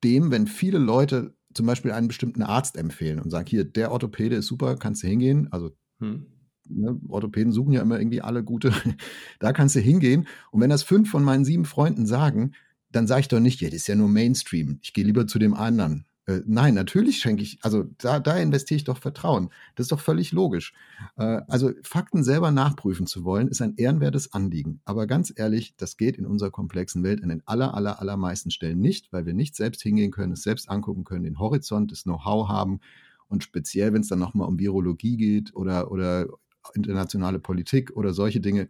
dem, 0.03 0.31
wenn 0.31 0.47
viele 0.47 0.77
Leute 0.77 1.35
zum 1.53 1.65
Beispiel 1.65 1.91
einen 1.91 2.07
bestimmten 2.07 2.43
Arzt 2.43 2.77
empfehlen 2.77 3.19
und 3.19 3.31
sagen, 3.31 3.47
hier, 3.47 3.63
der 3.63 3.91
Orthopäde 3.91 4.35
ist 4.35 4.47
super, 4.47 4.75
kannst 4.75 5.03
du 5.03 5.07
hingehen. 5.07 5.47
Also 5.51 5.71
hm. 5.99 6.27
ne, 6.67 6.99
Orthopäden 7.07 7.51
suchen 7.51 7.73
ja 7.73 7.81
immer 7.81 7.97
irgendwie 7.99 8.21
alle 8.21 8.43
gute. 8.43 8.71
da 9.39 9.53
kannst 9.53 9.75
du 9.75 9.79
hingehen. 9.79 10.27
Und 10.51 10.61
wenn 10.61 10.69
das 10.69 10.83
fünf 10.83 11.09
von 11.09 11.23
meinen 11.23 11.45
sieben 11.45 11.65
Freunden 11.65 12.05
sagen, 12.05 12.53
dann 12.91 13.07
sage 13.07 13.21
ich 13.21 13.27
doch 13.29 13.39
nicht, 13.39 13.61
ja, 13.61 13.69
das 13.69 13.77
ist 13.77 13.87
ja 13.87 13.95
nur 13.95 14.09
Mainstream. 14.09 14.79
Ich 14.81 14.93
gehe 14.93 15.03
lieber 15.03 15.27
zu 15.27 15.39
dem 15.39 15.53
anderen. 15.53 16.05
Äh, 16.27 16.41
nein, 16.45 16.73
natürlich 16.73 17.19
schenke 17.19 17.43
ich, 17.43 17.59
also 17.61 17.83
da, 17.99 18.19
da 18.19 18.37
investiere 18.37 18.77
ich 18.77 18.83
doch 18.83 18.97
Vertrauen. 18.97 19.49
Das 19.75 19.85
ist 19.85 19.91
doch 19.91 19.99
völlig 19.99 20.31
logisch. 20.31 20.73
Äh, 21.17 21.41
also 21.47 21.71
Fakten 21.83 22.23
selber 22.23 22.51
nachprüfen 22.51 23.05
zu 23.05 23.23
wollen, 23.23 23.47
ist 23.47 23.61
ein 23.61 23.75
ehrenwertes 23.77 24.33
Anliegen. 24.33 24.81
Aber 24.85 25.05
ganz 25.07 25.31
ehrlich, 25.35 25.75
das 25.77 25.97
geht 25.97 26.17
in 26.17 26.25
unserer 26.25 26.51
komplexen 26.51 27.03
Welt 27.03 27.21
an 27.21 27.29
den 27.29 27.43
aller, 27.45 27.75
aller, 27.75 27.99
allermeisten 28.01 28.49
Stellen 28.49 28.79
nicht, 28.79 29.13
weil 29.13 29.25
wir 29.25 29.33
nicht 29.33 29.55
selbst 29.55 29.83
hingehen 29.83 30.11
können, 30.11 30.33
es 30.33 30.43
selbst 30.43 30.69
angucken 30.69 31.03
können, 31.03 31.23
den 31.23 31.39
Horizont, 31.39 31.91
das 31.91 32.03
Know-how 32.03 32.49
haben. 32.49 32.79
Und 33.27 33.43
speziell, 33.43 33.93
wenn 33.93 34.01
es 34.01 34.07
dann 34.07 34.19
nochmal 34.19 34.47
um 34.47 34.59
Virologie 34.59 35.17
geht 35.17 35.55
oder, 35.55 35.91
oder 35.91 36.27
internationale 36.73 37.39
Politik 37.39 37.95
oder 37.95 38.13
solche 38.13 38.39
Dinge, 38.39 38.67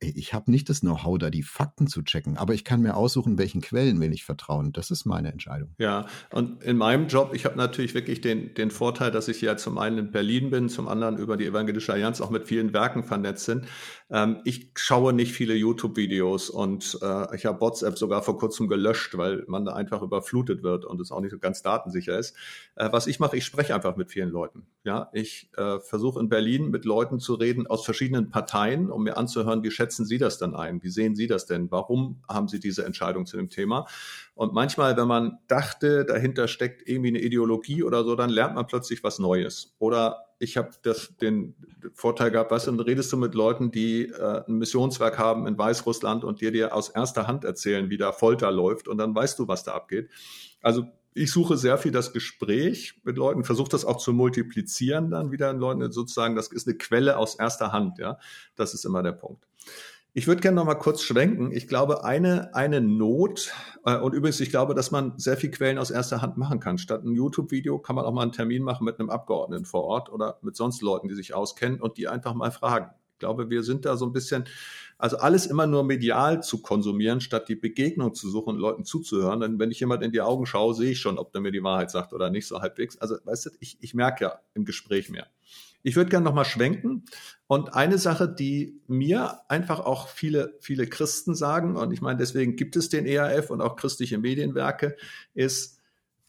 ich 0.00 0.32
habe 0.32 0.50
nicht 0.50 0.68
das 0.70 0.80
Know-how, 0.80 1.18
da 1.18 1.30
die 1.30 1.42
Fakten 1.42 1.86
zu 1.86 2.02
checken, 2.02 2.38
aber 2.38 2.54
ich 2.54 2.64
kann 2.64 2.80
mir 2.80 2.96
aussuchen, 2.96 3.36
welchen 3.36 3.60
Quellen 3.60 4.00
will 4.00 4.12
ich 4.12 4.24
vertrauen. 4.24 4.72
Das 4.72 4.90
ist 4.90 5.04
meine 5.04 5.30
Entscheidung. 5.30 5.74
Ja, 5.78 6.06
und 6.32 6.62
in 6.62 6.78
meinem 6.78 7.06
Job, 7.08 7.32
ich 7.34 7.44
habe 7.44 7.56
natürlich 7.56 7.94
wirklich 7.94 8.22
den, 8.22 8.54
den 8.54 8.70
Vorteil, 8.70 9.10
dass 9.10 9.28
ich 9.28 9.40
ja 9.42 9.58
zum 9.58 9.76
einen 9.76 9.98
in 9.98 10.10
Berlin 10.10 10.50
bin, 10.50 10.68
zum 10.70 10.88
anderen 10.88 11.18
über 11.18 11.36
die 11.36 11.44
Evangelische 11.44 11.92
Allianz 11.92 12.20
auch 12.22 12.30
mit 12.30 12.48
vielen 12.48 12.72
Werken 12.72 13.04
vernetzt 13.04 13.44
sind. 13.44 13.66
Ähm, 14.10 14.38
ich 14.44 14.72
schaue 14.74 15.12
nicht 15.12 15.32
viele 15.32 15.54
YouTube-Videos 15.54 16.48
und 16.48 16.98
äh, 17.02 17.36
ich 17.36 17.44
habe 17.44 17.60
WhatsApp 17.60 17.98
sogar 17.98 18.22
vor 18.22 18.38
kurzem 18.38 18.68
gelöscht, 18.68 19.18
weil 19.18 19.44
man 19.48 19.66
da 19.66 19.74
einfach 19.74 20.00
überflutet 20.00 20.62
wird 20.62 20.86
und 20.86 21.00
es 21.00 21.12
auch 21.12 21.20
nicht 21.20 21.32
so 21.32 21.38
ganz 21.38 21.60
datensicher 21.62 22.18
ist. 22.18 22.34
Äh, 22.74 22.88
was 22.90 23.06
ich 23.06 23.20
mache, 23.20 23.36
ich 23.36 23.44
spreche 23.44 23.74
einfach 23.74 23.96
mit 23.96 24.10
vielen 24.10 24.30
Leuten. 24.30 24.66
Ja, 24.82 25.10
ich 25.12 25.50
äh, 25.58 25.78
versuche 25.78 26.20
in 26.20 26.30
Berlin 26.30 26.70
mit 26.70 26.86
Leuten 26.86 27.20
zu 27.20 27.34
reden 27.34 27.66
aus 27.66 27.84
verschiedenen 27.84 28.30
Parteien, 28.30 28.90
um 28.90 29.02
mir 29.02 29.18
anzuhören, 29.18 29.62
wie 29.62 29.70
schätzen 29.70 30.06
Sie 30.06 30.16
das 30.16 30.38
dann 30.38 30.54
ein? 30.54 30.82
Wie 30.82 30.88
sehen 30.88 31.14
Sie 31.14 31.26
das 31.26 31.44
denn? 31.44 31.70
Warum 31.70 32.22
haben 32.26 32.48
Sie 32.48 32.60
diese 32.60 32.86
Entscheidung 32.86 33.26
zu 33.26 33.36
dem 33.36 33.50
Thema? 33.50 33.86
Und 34.34 34.54
manchmal, 34.54 34.96
wenn 34.96 35.06
man 35.06 35.38
dachte, 35.48 36.06
dahinter 36.06 36.48
steckt 36.48 36.88
irgendwie 36.88 37.08
eine 37.08 37.20
Ideologie 37.20 37.82
oder 37.82 38.04
so, 38.04 38.16
dann 38.16 38.30
lernt 38.30 38.54
man 38.54 38.66
plötzlich 38.66 39.04
was 39.04 39.18
Neues. 39.18 39.74
Oder 39.78 40.24
ich 40.38 40.56
habe 40.56 40.70
den 41.20 41.54
Vorteil 41.92 42.30
gehabt, 42.30 42.50
weißt 42.50 42.68
du, 42.68 42.72
redest 42.80 43.12
du 43.12 43.18
mit 43.18 43.34
Leuten, 43.34 43.70
die 43.70 44.06
äh, 44.06 44.44
ein 44.48 44.56
Missionswerk 44.56 45.18
haben 45.18 45.46
in 45.46 45.58
Weißrussland 45.58 46.24
und 46.24 46.40
dir 46.40 46.52
dir 46.52 46.74
aus 46.74 46.88
erster 46.88 47.26
Hand 47.26 47.44
erzählen, 47.44 47.90
wie 47.90 47.98
da 47.98 48.12
Folter 48.12 48.50
läuft 48.50 48.88
und 48.88 48.96
dann 48.96 49.14
weißt 49.14 49.38
du, 49.38 49.46
was 49.46 49.62
da 49.62 49.74
abgeht. 49.74 50.08
Also 50.62 50.86
ich 51.14 51.30
suche 51.32 51.56
sehr 51.56 51.78
viel 51.78 51.92
das 51.92 52.12
Gespräch 52.12 53.00
mit 53.02 53.16
Leuten, 53.16 53.44
versuche 53.44 53.70
das 53.70 53.84
auch 53.84 53.98
zu 53.98 54.12
multiplizieren 54.12 55.10
dann 55.10 55.32
wieder 55.32 55.50
in 55.50 55.58
Leuten 55.58 55.90
sozusagen. 55.90 56.36
Das 56.36 56.48
ist 56.48 56.68
eine 56.68 56.76
Quelle 56.76 57.16
aus 57.16 57.34
erster 57.34 57.72
Hand, 57.72 57.98
ja. 57.98 58.18
Das 58.56 58.74
ist 58.74 58.84
immer 58.84 59.02
der 59.02 59.12
Punkt. 59.12 59.46
Ich 60.12 60.26
würde 60.26 60.40
gerne 60.40 60.56
noch 60.56 60.64
mal 60.64 60.74
kurz 60.74 61.02
schwenken. 61.02 61.52
Ich 61.52 61.68
glaube, 61.68 62.02
eine, 62.04 62.52
eine 62.52 62.80
Not, 62.80 63.52
äh, 63.84 63.96
und 63.96 64.12
übrigens, 64.12 64.40
ich 64.40 64.50
glaube, 64.50 64.74
dass 64.74 64.90
man 64.90 65.16
sehr 65.18 65.36
viel 65.36 65.52
Quellen 65.52 65.78
aus 65.78 65.92
erster 65.92 66.20
Hand 66.20 66.36
machen 66.36 66.58
kann. 66.58 66.78
Statt 66.78 67.04
ein 67.04 67.14
YouTube-Video 67.14 67.78
kann 67.78 67.94
man 67.94 68.04
auch 68.04 68.12
mal 68.12 68.22
einen 68.22 68.32
Termin 68.32 68.64
machen 68.64 68.84
mit 68.84 68.98
einem 68.98 69.08
Abgeordneten 69.08 69.64
vor 69.64 69.84
Ort 69.84 70.10
oder 70.10 70.38
mit 70.42 70.56
sonst 70.56 70.82
Leuten, 70.82 71.06
die 71.06 71.14
sich 71.14 71.34
auskennen 71.34 71.80
und 71.80 71.96
die 71.96 72.08
einfach 72.08 72.34
mal 72.34 72.50
fragen. 72.50 72.90
Glaube, 73.20 73.50
wir 73.50 73.62
sind 73.62 73.84
da 73.84 73.96
so 73.96 74.06
ein 74.06 74.12
bisschen, 74.12 74.44
also 74.98 75.18
alles 75.18 75.46
immer 75.46 75.66
nur 75.66 75.84
medial 75.84 76.42
zu 76.42 76.60
konsumieren, 76.60 77.20
statt 77.20 77.48
die 77.48 77.54
Begegnung 77.54 78.14
zu 78.14 78.28
suchen 78.28 78.56
und 78.56 78.60
Leuten 78.60 78.84
zuzuhören. 78.84 79.40
Denn 79.40 79.58
wenn 79.58 79.70
ich 79.70 79.80
jemand 79.80 80.02
in 80.02 80.12
die 80.12 80.20
Augen 80.20 80.46
schaue, 80.46 80.74
sehe 80.74 80.90
ich 80.90 81.00
schon, 81.00 81.18
ob 81.18 81.32
der 81.32 81.40
mir 81.40 81.52
die 81.52 81.62
Wahrheit 81.62 81.90
sagt 81.90 82.12
oder 82.12 82.30
nicht, 82.30 82.46
so 82.46 82.60
halbwegs. 82.60 82.98
Also, 82.98 83.16
weißt 83.24 83.46
du, 83.46 83.50
ich, 83.60 83.78
ich 83.80 83.94
merke 83.94 84.24
ja 84.24 84.40
im 84.54 84.64
Gespräch 84.64 85.08
mehr. 85.08 85.28
Ich 85.82 85.96
würde 85.96 86.10
gerne 86.10 86.24
nochmal 86.24 86.44
schwenken. 86.44 87.04
Und 87.46 87.74
eine 87.74 87.98
Sache, 87.98 88.28
die 88.28 88.80
mir 88.86 89.40
einfach 89.48 89.80
auch 89.80 90.08
viele, 90.08 90.56
viele 90.60 90.86
Christen 90.86 91.34
sagen, 91.34 91.76
und 91.76 91.92
ich 91.92 92.02
meine, 92.02 92.18
deswegen 92.18 92.56
gibt 92.56 92.76
es 92.76 92.88
den 92.88 93.06
ERF 93.06 93.50
und 93.50 93.60
auch 93.60 93.76
christliche 93.76 94.18
Medienwerke, 94.18 94.96
ist, 95.34 95.80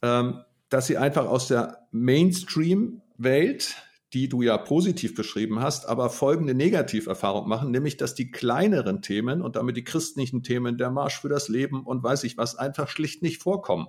ähm, 0.02 0.44
dass 0.70 0.88
sie 0.88 0.98
einfach 0.98 1.26
aus 1.26 1.48
der 1.48 1.88
Mainstream-Welt, 1.92 3.76
die 4.14 4.28
du 4.28 4.42
ja 4.42 4.58
positiv 4.58 5.16
beschrieben 5.16 5.62
hast, 5.62 5.88
aber 5.88 6.10
folgende 6.10 6.54
Negativerfahrung 6.54 7.48
machen, 7.48 7.72
nämlich 7.72 7.98
dass 7.98 8.14
die 8.14 8.32
kleineren 8.32 9.02
Themen 9.02 9.42
und 9.42 9.56
damit 9.56 9.78
die 9.78 9.84
christlichen 9.84 10.44
Themen, 10.44 10.78
der 10.78 10.92
Marsch 10.92 11.20
für 11.22 11.30
das 11.30 11.48
Leben 11.48 11.84
und 11.84 12.04
weiß 12.04 12.24
ich 12.26 12.38
was, 12.38 12.56
einfach 12.56 12.90
schlicht 12.90 13.22
nicht 13.22 13.42
vorkommen 13.42 13.88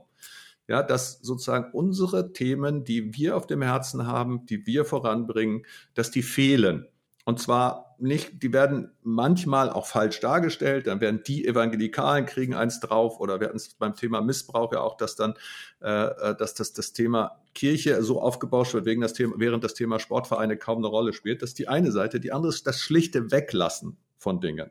ja, 0.69 0.83
dass 0.83 1.19
sozusagen 1.21 1.73
unsere 1.73 2.33
Themen, 2.33 2.85
die 2.85 3.15
wir 3.15 3.37
auf 3.37 3.47
dem 3.47 3.63
Herzen 3.63 4.07
haben, 4.07 4.47
die 4.47 4.67
wir 4.67 4.85
voranbringen, 4.85 5.67
dass 5.95 6.11
die 6.11 6.23
fehlen. 6.23 6.87
Und 7.25 7.41
zwar 7.41 7.92
nicht, 8.03 8.43
die 8.43 8.53
werden 8.53 8.91
manchmal 9.03 9.71
auch 9.71 9.87
falsch 9.87 10.21
dargestellt, 10.21 10.87
dann 10.87 11.01
werden 11.01 11.23
die 11.27 11.47
Evangelikalen 11.47 12.27
kriegen 12.27 12.55
eins 12.55 12.81
drauf 12.81 13.21
oder 13.21 13.41
wir 13.41 13.47
hatten 13.47 13.57
es 13.57 13.75
beim 13.75 13.95
Thema 13.95 14.21
Missbrauch 14.21 14.73
ja 14.73 14.81
auch, 14.81 14.97
dass 14.97 15.17
dann, 15.17 15.35
äh, 15.81 15.91
äh, 15.91 16.37
dass 16.37 16.55
das, 16.55 16.73
das 16.73 16.93
Thema 16.93 17.41
Kirche 17.55 18.03
so 18.03 18.21
aufgebauscht 18.21 18.75
wird, 18.75 18.87
wegen 18.87 19.01
das 19.01 19.13
Thema, 19.13 19.35
während 19.39 19.65
das 19.65 19.75
Thema 19.75 19.99
Sportvereine 19.99 20.57
kaum 20.57 20.79
eine 20.79 20.89
Rolle 20.89 21.13
spielt. 21.13 21.43
Das 21.43 21.51
ist 21.51 21.59
die 21.59 21.69
eine 21.69 21.93
Seite, 21.93 22.21
die 22.21 22.33
andere 22.33 22.53
ist 22.53 22.67
das 22.67 22.81
schlichte 22.81 23.31
Weglassen 23.31 23.97
von 24.19 24.41
Dingen. 24.41 24.71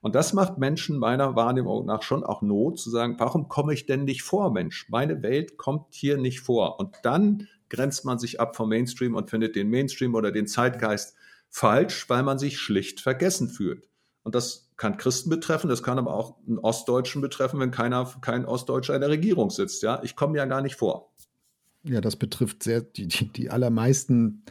Und 0.00 0.14
das 0.14 0.32
macht 0.32 0.58
Menschen 0.58 0.98
meiner 0.98 1.34
Wahrnehmung 1.34 1.84
nach 1.84 2.02
schon 2.02 2.22
auch 2.22 2.42
Not, 2.42 2.78
zu 2.78 2.90
sagen, 2.90 3.16
warum 3.18 3.48
komme 3.48 3.74
ich 3.74 3.86
denn 3.86 4.04
nicht 4.04 4.22
vor, 4.22 4.52
Mensch? 4.52 4.88
Meine 4.88 5.22
Welt 5.22 5.56
kommt 5.56 5.94
hier 5.94 6.16
nicht 6.16 6.40
vor. 6.40 6.78
Und 6.78 6.96
dann 7.02 7.48
grenzt 7.68 8.04
man 8.04 8.18
sich 8.18 8.40
ab 8.40 8.56
vom 8.56 8.68
Mainstream 8.68 9.14
und 9.14 9.30
findet 9.30 9.56
den 9.56 9.68
Mainstream 9.68 10.14
oder 10.14 10.30
den 10.30 10.46
Zeitgeist 10.46 11.16
falsch, 11.50 12.08
weil 12.08 12.22
man 12.22 12.38
sich 12.38 12.58
schlicht 12.58 13.00
vergessen 13.00 13.48
fühlt. 13.48 13.88
Und 14.22 14.34
das 14.34 14.70
kann 14.76 14.96
Christen 14.96 15.30
betreffen, 15.30 15.68
das 15.68 15.82
kann 15.82 15.98
aber 15.98 16.14
auch 16.14 16.36
einen 16.46 16.58
Ostdeutschen 16.58 17.20
betreffen, 17.20 17.58
wenn 17.60 17.70
keiner, 17.70 18.04
kein 18.20 18.44
Ostdeutscher 18.44 18.94
in 18.94 19.00
der 19.00 19.10
Regierung 19.10 19.50
sitzt. 19.50 19.82
Ja, 19.82 20.02
ich 20.02 20.16
komme 20.16 20.38
ja 20.38 20.44
gar 20.44 20.60
nicht 20.60 20.76
vor. 20.76 21.12
Ja, 21.84 22.00
das 22.00 22.16
betrifft 22.16 22.62
sehr 22.62 22.82
die, 22.82 23.08
die, 23.08 23.28
die 23.28 23.50
allermeisten 23.50 24.44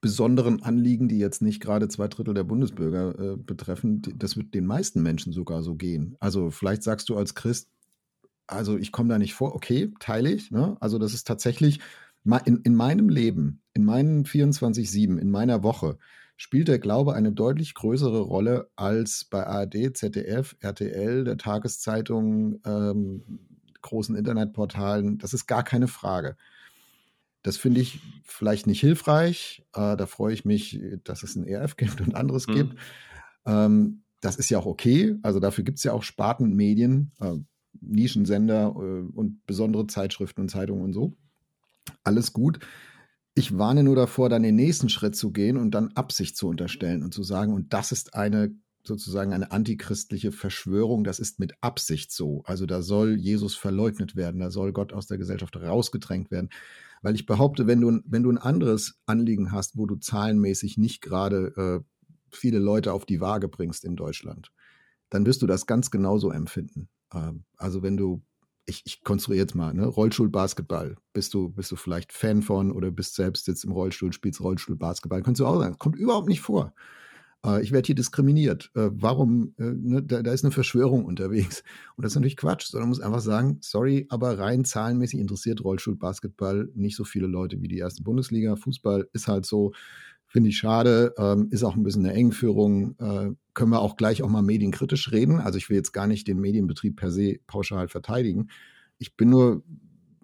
besonderen 0.00 0.62
Anliegen, 0.62 1.08
die 1.08 1.18
jetzt 1.18 1.40
nicht 1.40 1.60
gerade 1.62 1.88
zwei 1.88 2.08
Drittel 2.08 2.34
der 2.34 2.44
Bundesbürger 2.44 3.18
äh, 3.18 3.36
betreffen, 3.36 4.02
das 4.16 4.36
wird 4.36 4.52
den 4.52 4.66
meisten 4.66 5.02
Menschen 5.02 5.32
sogar 5.32 5.62
so 5.62 5.76
gehen. 5.76 6.16
Also 6.20 6.50
vielleicht 6.50 6.82
sagst 6.82 7.08
du 7.08 7.16
als 7.16 7.34
Christ, 7.34 7.70
also 8.46 8.76
ich 8.76 8.92
komme 8.92 9.08
da 9.08 9.18
nicht 9.18 9.32
vor, 9.32 9.54
okay, 9.54 9.92
teile 10.00 10.30
ich. 10.30 10.50
Ne? 10.50 10.76
Also 10.80 10.98
das 10.98 11.14
ist 11.14 11.26
tatsächlich 11.26 11.80
in, 12.44 12.56
in 12.62 12.74
meinem 12.74 13.08
Leben, 13.08 13.62
in 13.74 13.84
meinen 13.84 14.24
24-7, 14.24 15.18
in 15.18 15.30
meiner 15.30 15.62
Woche, 15.62 15.98
spielt 16.36 16.68
der 16.68 16.78
Glaube 16.78 17.14
eine 17.14 17.32
deutlich 17.32 17.74
größere 17.74 18.20
Rolle 18.20 18.70
als 18.76 19.24
bei 19.24 19.46
ARD, 19.46 19.96
ZDF, 19.96 20.56
RTL, 20.60 21.24
der 21.24 21.36
Tageszeitung, 21.36 22.60
ähm, 22.64 23.22
großen 23.82 24.16
Internetportalen. 24.16 25.18
Das 25.18 25.34
ist 25.34 25.46
gar 25.46 25.62
keine 25.62 25.88
Frage. 25.88 26.36
Das 27.42 27.58
finde 27.58 27.82
ich 27.82 28.00
vielleicht 28.24 28.66
nicht 28.66 28.80
hilfreich. 28.80 29.64
Äh, 29.74 29.96
da 29.96 30.06
freue 30.06 30.32
ich 30.32 30.44
mich, 30.44 30.80
dass 31.04 31.22
es 31.22 31.36
ein 31.36 31.46
ERF 31.46 31.76
gibt 31.76 32.00
und 32.00 32.14
anderes 32.14 32.48
mhm. 32.48 32.54
gibt. 32.54 32.76
Ähm, 33.46 34.02
das 34.20 34.36
ist 34.36 34.48
ja 34.48 34.58
auch 34.58 34.66
okay. 34.66 35.16
Also 35.22 35.38
dafür 35.38 35.64
gibt 35.64 35.78
es 35.78 35.84
ja 35.84 35.92
auch 35.92 36.02
Spartenmedien, 36.02 37.12
äh, 37.20 37.36
Nischensender 37.80 38.74
äh, 38.76 39.12
und 39.14 39.44
besondere 39.46 39.86
Zeitschriften 39.86 40.40
und 40.40 40.48
Zeitungen 40.48 40.82
und 40.82 40.94
so. 40.94 41.16
Alles 42.02 42.32
gut. 42.32 42.60
Ich 43.34 43.58
warne 43.58 43.82
nur 43.82 43.96
davor, 43.96 44.28
dann 44.28 44.42
den 44.42 44.54
nächsten 44.54 44.88
Schritt 44.88 45.16
zu 45.16 45.32
gehen 45.32 45.56
und 45.56 45.72
dann 45.72 45.92
Absicht 45.94 46.36
zu 46.36 46.48
unterstellen 46.48 47.02
und 47.02 47.12
zu 47.12 47.22
sagen, 47.22 47.52
und 47.52 47.72
das 47.72 47.90
ist 47.90 48.14
eine 48.14 48.54
sozusagen 48.86 49.32
eine 49.32 49.50
antichristliche 49.50 50.30
Verschwörung, 50.30 51.04
das 51.04 51.18
ist 51.18 51.40
mit 51.40 51.54
Absicht 51.62 52.12
so. 52.12 52.42
Also 52.44 52.66
da 52.66 52.82
soll 52.82 53.16
Jesus 53.16 53.54
verleugnet 53.54 54.14
werden, 54.14 54.40
da 54.40 54.50
soll 54.50 54.72
Gott 54.72 54.92
aus 54.92 55.06
der 55.06 55.18
Gesellschaft 55.18 55.56
rausgedrängt 55.56 56.30
werden. 56.30 56.50
Weil 57.02 57.14
ich 57.14 57.26
behaupte, 57.26 57.66
wenn 57.66 57.80
du, 57.80 58.00
wenn 58.06 58.22
du 58.22 58.30
ein 58.30 58.38
anderes 58.38 59.00
Anliegen 59.06 59.52
hast, 59.52 59.76
wo 59.76 59.86
du 59.86 59.96
zahlenmäßig 59.96 60.78
nicht 60.78 61.00
gerade 61.02 61.52
äh, 61.56 62.04
viele 62.30 62.58
Leute 62.58 62.92
auf 62.92 63.04
die 63.04 63.20
Waage 63.20 63.48
bringst 63.48 63.84
in 63.84 63.96
Deutschland, 63.96 64.52
dann 65.10 65.26
wirst 65.26 65.42
du 65.42 65.46
das 65.46 65.66
ganz 65.66 65.90
genauso 65.90 66.30
empfinden. 66.30 66.88
Ähm, 67.12 67.44
also 67.56 67.82
wenn 67.82 67.96
du, 67.96 68.22
ich, 68.66 68.82
ich 68.84 69.04
konstruiere 69.04 69.42
jetzt 69.42 69.54
mal, 69.54 69.74
ne, 69.74 69.86
Rollstuhlbasketball, 69.86 70.96
bist 71.12 71.34
du, 71.34 71.50
bist 71.50 71.70
du 71.70 71.76
vielleicht 71.76 72.12
Fan 72.12 72.42
von 72.42 72.72
oder 72.72 72.90
bist 72.90 73.14
selbst 73.14 73.46
jetzt 73.46 73.64
im 73.64 73.72
Rollstuhl, 73.72 74.12
spielst 74.12 74.40
Rollstuhlbasketball, 74.40 75.22
kannst 75.22 75.40
du 75.40 75.46
auch 75.46 75.60
sagen, 75.60 75.78
kommt 75.78 75.96
überhaupt 75.96 76.28
nicht 76.28 76.40
vor. 76.40 76.72
Äh, 77.44 77.62
ich 77.62 77.72
werde 77.72 77.86
hier 77.86 77.94
diskriminiert. 77.94 78.70
Äh, 78.74 78.90
warum? 78.92 79.54
Äh, 79.58 79.72
ne, 79.76 80.02
da, 80.02 80.22
da, 80.22 80.32
ist 80.32 80.44
eine 80.44 80.52
Verschwörung 80.52 81.04
unterwegs. 81.04 81.62
Und 81.96 82.04
das 82.04 82.12
ist 82.12 82.16
natürlich 82.16 82.36
Quatsch, 82.36 82.66
sondern 82.66 82.88
man 82.88 82.96
muss 82.96 83.00
einfach 83.00 83.20
sagen, 83.20 83.58
sorry, 83.60 84.06
aber 84.08 84.38
rein 84.38 84.64
zahlenmäßig 84.64 85.20
interessiert 85.20 85.62
Rollstuhlbasketball 85.62 86.70
nicht 86.74 86.96
so 86.96 87.04
viele 87.04 87.26
Leute 87.26 87.60
wie 87.60 87.68
die 87.68 87.78
erste 87.78 88.02
Bundesliga. 88.02 88.56
Fußball 88.56 89.08
ist 89.12 89.28
halt 89.28 89.46
so, 89.46 89.72
finde 90.34 90.50
ich 90.50 90.58
schade, 90.58 91.14
ähm, 91.16 91.46
ist 91.52 91.62
auch 91.62 91.76
ein 91.76 91.84
bisschen 91.84 92.04
eine 92.04 92.12
Engführung. 92.12 92.96
Äh, 92.98 93.30
können 93.54 93.70
wir 93.70 93.80
auch 93.80 93.96
gleich 93.96 94.20
auch 94.24 94.28
mal 94.28 94.42
medienkritisch 94.42 95.12
reden. 95.12 95.38
Also 95.38 95.58
ich 95.58 95.70
will 95.70 95.76
jetzt 95.76 95.92
gar 95.92 96.08
nicht 96.08 96.26
den 96.26 96.40
Medienbetrieb 96.40 96.96
per 96.96 97.12
se 97.12 97.36
pauschal 97.46 97.86
verteidigen. 97.86 98.48
Ich 98.98 99.16
bin 99.16 99.30
nur 99.30 99.62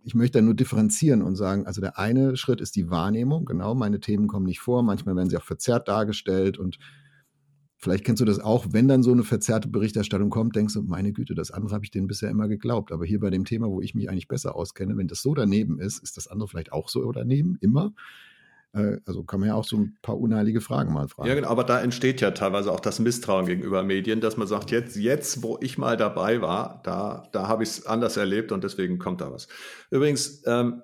ich 0.03 0.15
möchte 0.17 0.39
da 0.39 0.43
nur 0.43 0.55
differenzieren 0.55 1.23
und 1.23 1.37
sagen, 1.37 1.67
also 1.67 1.81
der 1.81 1.97
eine 1.99 2.35
Schritt 2.37 2.61
ist 2.61 2.75
die 2.75 2.91
Wahrnehmung, 2.91 3.45
genau, 3.45 3.75
meine 3.75 4.01
Themen 4.01 4.27
kommen 4.27 4.47
nicht 4.47 4.59
vor, 4.59 4.83
manchmal 4.83 5.15
werden 5.15 5.29
sie 5.29 5.37
auch 5.37 5.45
verzerrt 5.45 5.89
dargestellt 5.89 6.59
und 6.59 6.79
Vielleicht 7.83 8.05
kennst 8.05 8.21
du 8.21 8.27
das 8.27 8.41
auch, 8.41 8.67
wenn 8.73 8.89
dann 8.89 9.03
so 9.03 9.11
eine 9.11 9.23
verzerrte 9.23 9.69
Berichterstattung 9.69 10.29
kommt, 10.29 10.55
denkst 10.55 10.75
du, 10.75 10.83
meine 10.83 11.15
Güte, 11.15 11.35
das 11.35 11.51
andere 11.51 11.75
habe 11.75 11.83
ich 11.83 11.91
denen 11.91 12.09
bisher 12.09 12.29
immer 12.29 12.47
geglaubt. 12.47 12.93
Aber 12.93 13.07
hier 13.07 13.21
bei 13.21 13.31
dem 13.31 13.47
Thema, 13.47 13.71
wo 13.71 13.81
ich 13.81 13.95
mich 13.95 14.11
eigentlich 14.11 14.29
besser 14.29 14.55
auskenne, 14.55 14.99
wenn 14.99 15.09
das 15.09 15.23
so 15.23 15.33
daneben 15.33 15.81
ist, 15.81 15.99
ist 16.03 16.19
das 16.19 16.29
andere 16.29 16.47
vielleicht 16.47 16.73
auch 16.73 16.91
so 16.91 17.11
daneben, 17.11 17.57
immer. 17.63 17.95
Äh, 18.73 18.99
also 19.07 19.25
kann 19.25 19.41
man 19.41 19.49
ja 19.49 19.55
auch 19.55 19.65
so 19.65 19.77
ein 19.77 19.99
paar 20.03 20.19
unheilige 20.19 20.61
Fragen 20.61 20.93
mal 20.93 21.09
fragen. 21.09 21.29
Ja, 21.29 21.35
genau, 21.35 21.49
aber 21.49 21.65
da 21.65 21.81
entsteht 21.81 22.21
ja 22.21 22.31
teilweise 22.31 22.73
auch 22.73 22.81
das 22.81 22.99
Misstrauen 22.99 23.47
gegenüber 23.47 23.83
Medien, 23.83 24.21
dass 24.21 24.37
man 24.37 24.47
sagt, 24.47 24.71
jetzt, 24.71 24.97
jetzt, 24.97 25.43
wo 25.43 25.59
ich 25.61 25.79
mal 25.79 25.97
dabei 25.97 26.41
war, 26.41 26.81
da, 26.85 27.29
da 27.33 27.49
habe 27.49 27.63
ich 27.63 27.71
es 27.71 27.87
anders 27.87 28.17
erlebt 28.17 28.53
und 28.53 28.65
deswegen 28.65 28.99
kommt 28.99 29.21
da 29.21 29.33
was. 29.33 29.49
Übrigens, 29.91 30.43
ähm, 30.47 30.83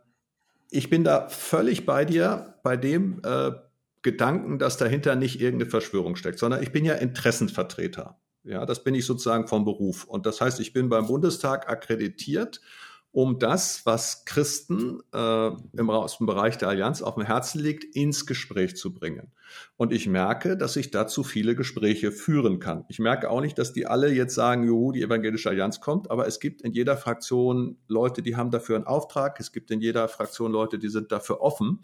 ich 0.70 0.90
bin 0.90 1.04
da 1.04 1.28
völlig 1.28 1.86
bei 1.86 2.04
dir, 2.04 2.54
bei 2.62 2.76
dem, 2.76 3.20
äh, 3.24 3.52
Gedanken, 4.06 4.60
dass 4.60 4.76
dahinter 4.76 5.16
nicht 5.16 5.40
irgendeine 5.40 5.68
Verschwörung 5.68 6.14
steckt, 6.14 6.38
sondern 6.38 6.62
ich 6.62 6.70
bin 6.70 6.84
ja 6.84 6.94
Interessenvertreter. 6.94 8.20
Ja, 8.44 8.64
das 8.64 8.84
bin 8.84 8.94
ich 8.94 9.04
sozusagen 9.04 9.48
vom 9.48 9.64
Beruf. 9.64 10.04
Und 10.04 10.26
das 10.26 10.40
heißt, 10.40 10.60
ich 10.60 10.72
bin 10.72 10.88
beim 10.88 11.08
Bundestag 11.08 11.68
akkreditiert, 11.68 12.60
um 13.16 13.38
das, 13.38 13.86
was 13.86 14.26
Christen 14.26 15.00
äh, 15.14 15.46
im, 15.78 15.88
aus 15.88 16.18
dem 16.18 16.26
Bereich 16.26 16.58
der 16.58 16.68
Allianz 16.68 17.00
auf 17.00 17.14
dem 17.14 17.24
Herzen 17.24 17.62
liegt, 17.62 17.96
ins 17.96 18.26
Gespräch 18.26 18.76
zu 18.76 18.92
bringen. 18.92 19.32
Und 19.78 19.90
ich 19.90 20.06
merke, 20.06 20.58
dass 20.58 20.76
ich 20.76 20.90
dazu 20.90 21.24
viele 21.24 21.54
Gespräche 21.56 22.12
führen 22.12 22.58
kann. 22.58 22.84
Ich 22.90 22.98
merke 22.98 23.30
auch 23.30 23.40
nicht, 23.40 23.56
dass 23.56 23.72
die 23.72 23.86
alle 23.86 24.12
jetzt 24.12 24.34
sagen, 24.34 24.64
juhu, 24.64 24.92
die 24.92 25.00
evangelische 25.00 25.48
Allianz 25.48 25.80
kommt, 25.80 26.10
aber 26.10 26.26
es 26.26 26.40
gibt 26.40 26.60
in 26.60 26.72
jeder 26.72 26.98
Fraktion 26.98 27.78
Leute, 27.88 28.20
die 28.20 28.36
haben 28.36 28.50
dafür 28.50 28.76
einen 28.76 28.86
Auftrag. 28.86 29.40
Es 29.40 29.50
gibt 29.50 29.70
in 29.70 29.80
jeder 29.80 30.08
Fraktion 30.08 30.52
Leute, 30.52 30.78
die 30.78 30.90
sind 30.90 31.10
dafür 31.10 31.40
offen. 31.40 31.80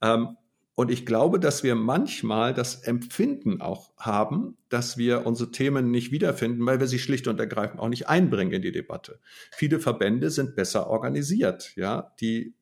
Ähm, 0.00 0.38
und 0.74 0.90
ich 0.90 1.04
glaube, 1.04 1.38
dass 1.38 1.62
wir 1.62 1.74
manchmal 1.74 2.54
das 2.54 2.82
Empfinden 2.82 3.60
auch 3.60 3.92
haben, 3.98 4.56
dass 4.70 4.96
wir 4.96 5.26
unsere 5.26 5.50
Themen 5.50 5.90
nicht 5.90 6.12
wiederfinden, 6.12 6.64
weil 6.64 6.80
wir 6.80 6.86
sie 6.86 6.98
schlicht 6.98 7.28
und 7.28 7.38
ergreifend 7.38 7.80
auch 7.80 7.88
nicht 7.88 8.08
einbringen 8.08 8.52
in 8.52 8.62
die 8.62 8.72
Debatte. 8.72 9.20
Viele 9.50 9.80
Verbände 9.80 10.30
sind 10.30 10.56
besser 10.56 10.86
organisiert, 10.86 11.72
ja, 11.76 12.12
die 12.20 12.54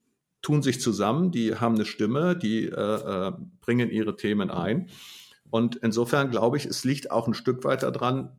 tun 0.42 0.62
sich 0.62 0.80
zusammen, 0.80 1.30
die 1.30 1.54
haben 1.56 1.74
eine 1.74 1.84
Stimme, 1.84 2.36
die 2.36 2.64
äh, 2.64 3.28
äh, 3.28 3.32
bringen 3.60 3.90
ihre 3.90 4.16
Themen 4.16 4.50
ein. 4.50 4.88
Und 5.50 5.76
insofern 5.76 6.30
glaube 6.30 6.56
ich, 6.56 6.64
es 6.64 6.84
liegt 6.84 7.10
auch 7.10 7.28
ein 7.28 7.34
Stück 7.34 7.62
weiter 7.64 7.90
dran, 7.92 8.30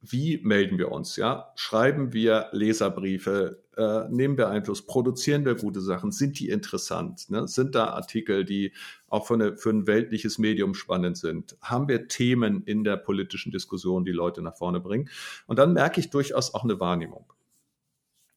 wie 0.00 0.40
melden 0.42 0.78
wir 0.78 0.90
uns? 0.90 1.16
Ja, 1.16 1.52
schreiben 1.54 2.12
wir 2.12 2.48
Leserbriefe? 2.52 3.61
Äh, 3.76 4.08
nehmen 4.10 4.36
wir 4.36 4.48
Einfluss? 4.48 4.84
Produzieren 4.84 5.44
wir 5.44 5.54
gute 5.54 5.80
Sachen? 5.80 6.12
Sind 6.12 6.38
die 6.38 6.48
interessant? 6.50 7.30
Ne? 7.30 7.48
Sind 7.48 7.74
da 7.74 7.86
Artikel, 7.86 8.44
die 8.44 8.72
auch 9.08 9.26
für, 9.26 9.34
eine, 9.34 9.56
für 9.56 9.70
ein 9.70 9.86
weltliches 9.86 10.38
Medium 10.38 10.74
spannend 10.74 11.16
sind? 11.16 11.56
Haben 11.62 11.88
wir 11.88 12.08
Themen 12.08 12.62
in 12.64 12.84
der 12.84 12.96
politischen 12.96 13.50
Diskussion, 13.50 14.04
die 14.04 14.12
Leute 14.12 14.42
nach 14.42 14.56
vorne 14.56 14.80
bringen? 14.80 15.08
Und 15.46 15.58
dann 15.58 15.72
merke 15.72 16.00
ich 16.00 16.10
durchaus 16.10 16.52
auch 16.52 16.64
eine 16.64 16.80
Wahrnehmung. 16.80 17.32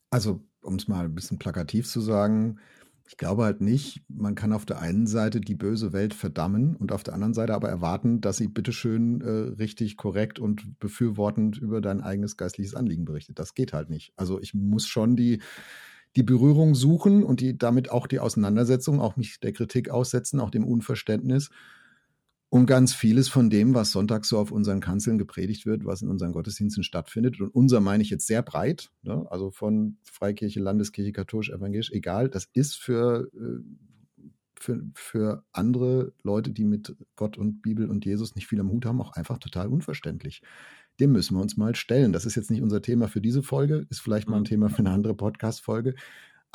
Also, 0.10 0.42
um 0.62 0.76
es 0.76 0.88
mal 0.88 1.06
ein 1.06 1.16
bisschen 1.16 1.40
plakativ 1.40 1.88
zu 1.88 2.00
sagen, 2.00 2.60
Ich 3.08 3.18
glaube 3.18 3.44
halt 3.44 3.62
nicht, 3.62 4.02
man 4.08 4.34
kann 4.34 4.52
auf 4.52 4.66
der 4.66 4.80
einen 4.80 5.06
Seite 5.06 5.40
die 5.40 5.54
böse 5.54 5.94
Welt 5.94 6.16
verdammen 6.16 6.76
und 6.76 6.92
auf 6.92 7.04
der 7.04 7.14
anderen 7.14 7.36
Seite 7.36 7.54
aber 7.54 7.70
erwarten, 7.70 8.20
dass 8.20 8.38
sie 8.38 8.48
bitteschön 8.48 9.22
äh, 9.22 9.30
richtig 9.30 9.96
korrekt 9.96 10.40
und 10.40 10.80
befürwortend 10.80 11.58
über 11.58 11.82
dein 11.82 12.02
eigenes 12.02 12.36
geistliches 12.36 12.74
Anliegen 12.74 13.06
berichtet. 13.06 13.38
Das 13.38 13.54
geht 13.54 13.74
halt 13.74 13.92
nicht. 13.92 14.12
Also 14.16 14.42
ich 14.42 14.56
muss 14.56 14.88
schon 14.88 15.16
die, 15.16 15.40
die 16.16 16.24
Berührung 16.24 16.74
suchen 16.74 17.24
und 17.24 17.42
die 17.42 17.56
damit 17.56 17.92
auch 17.92 18.08
die 18.08 18.20
Auseinandersetzung, 18.20 19.00
auch 19.00 19.18
mich 19.18 19.40
der 19.40 19.54
Kritik 19.54 19.92
aussetzen, 19.92 20.40
auch 20.40 20.50
dem 20.50 20.66
Unverständnis 20.66 21.52
und 22.56 22.68
ganz 22.68 22.94
vieles 22.94 23.28
von 23.28 23.50
dem, 23.50 23.74
was 23.74 23.92
sonntags 23.92 24.30
so 24.30 24.40
auf 24.40 24.50
unseren 24.50 24.80
Kanzeln 24.80 25.18
gepredigt 25.18 25.66
wird, 25.66 25.84
was 25.84 26.02
in 26.02 26.08
unseren 26.08 26.32
Gottesdiensten 26.32 26.86
stattfindet. 26.86 27.42
Und 27.42 27.50
unser 27.50 27.82
meine 27.82 28.02
ich 28.02 28.10
jetzt 28.10 28.28
sehr 28.28 28.42
breit, 28.42 28.92
ne? 29.04 29.28
also 29.30 29.52
von 29.52 29.98
Freikirche, 30.06 30.62
Landeskirche, 30.62 31.12
katholisch, 31.12 31.50
evangelisch, 31.50 31.92
egal. 31.92 32.30
Das 32.30 32.48
ist 32.54 32.78
für, 32.78 33.30
äh, 33.34 34.30
für, 34.58 34.82
für 34.94 35.44
andere 35.52 36.14
Leute, 36.24 36.52
die 36.52 36.64
mit 36.64 36.96
Gott 37.18 37.38
und 37.38 37.62
Bibel 37.62 37.90
und 37.90 38.06
Jesus 38.06 38.36
nicht 38.36 38.48
viel 38.48 38.62
am 38.62 38.72
Hut 38.72 38.86
haben, 38.86 39.02
auch 39.02 39.12
einfach 39.12 39.38
total 39.38 39.68
unverständlich. 39.68 40.42
Dem 41.02 41.12
müssen 41.12 41.36
wir 41.36 41.42
uns 41.42 41.58
mal 41.58 41.76
stellen. 41.76 42.14
Das 42.14 42.26
ist 42.26 42.36
jetzt 42.36 42.52
nicht 42.52 42.62
unser 42.62 42.82
Thema 42.82 43.10
für 43.10 43.20
diese 43.20 43.44
Folge, 43.44 43.86
ist 43.90 44.00
vielleicht 44.00 44.30
mal 44.30 44.38
ein 44.38 44.44
mhm. 44.44 44.46
Thema 44.46 44.70
für 44.70 44.80
eine 44.80 44.92
andere 44.92 45.14
Podcast-Folge. 45.14 45.96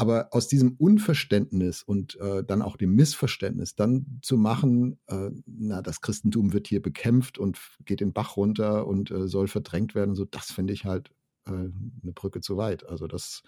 Aber 0.01 0.29
aus 0.31 0.49
diesem 0.49 0.77
Unverständnis 0.79 1.83
und 1.83 2.19
äh, 2.21 2.43
dann 2.43 2.63
auch 2.63 2.79
dem 2.79 2.95
Missverständnis 2.95 3.75
dann 3.75 4.19
zu 4.23 4.39
machen, 4.39 4.99
äh, 5.09 5.29
na, 5.45 5.83
das 5.83 6.01
Christentum 6.01 6.55
wird 6.55 6.69
hier 6.69 6.81
bekämpft 6.81 7.37
und 7.37 7.59
geht 7.85 8.01
den 8.01 8.15
Bach 8.15 8.39
runter 8.39 8.87
und 8.87 9.11
äh, 9.11 9.29
soll 9.29 9.47
verdrängt 9.47 9.95
werden, 9.95 10.15
so, 10.15 10.25
das 10.25 10.53
finde 10.53 10.73
ich 10.73 10.87
halt 10.87 11.11
äh, 11.47 11.51
eine 11.51 12.13
Brücke 12.15 12.41
zu 12.41 12.57
weit. 12.57 12.89
Also 12.89 13.09
das, 13.09 13.43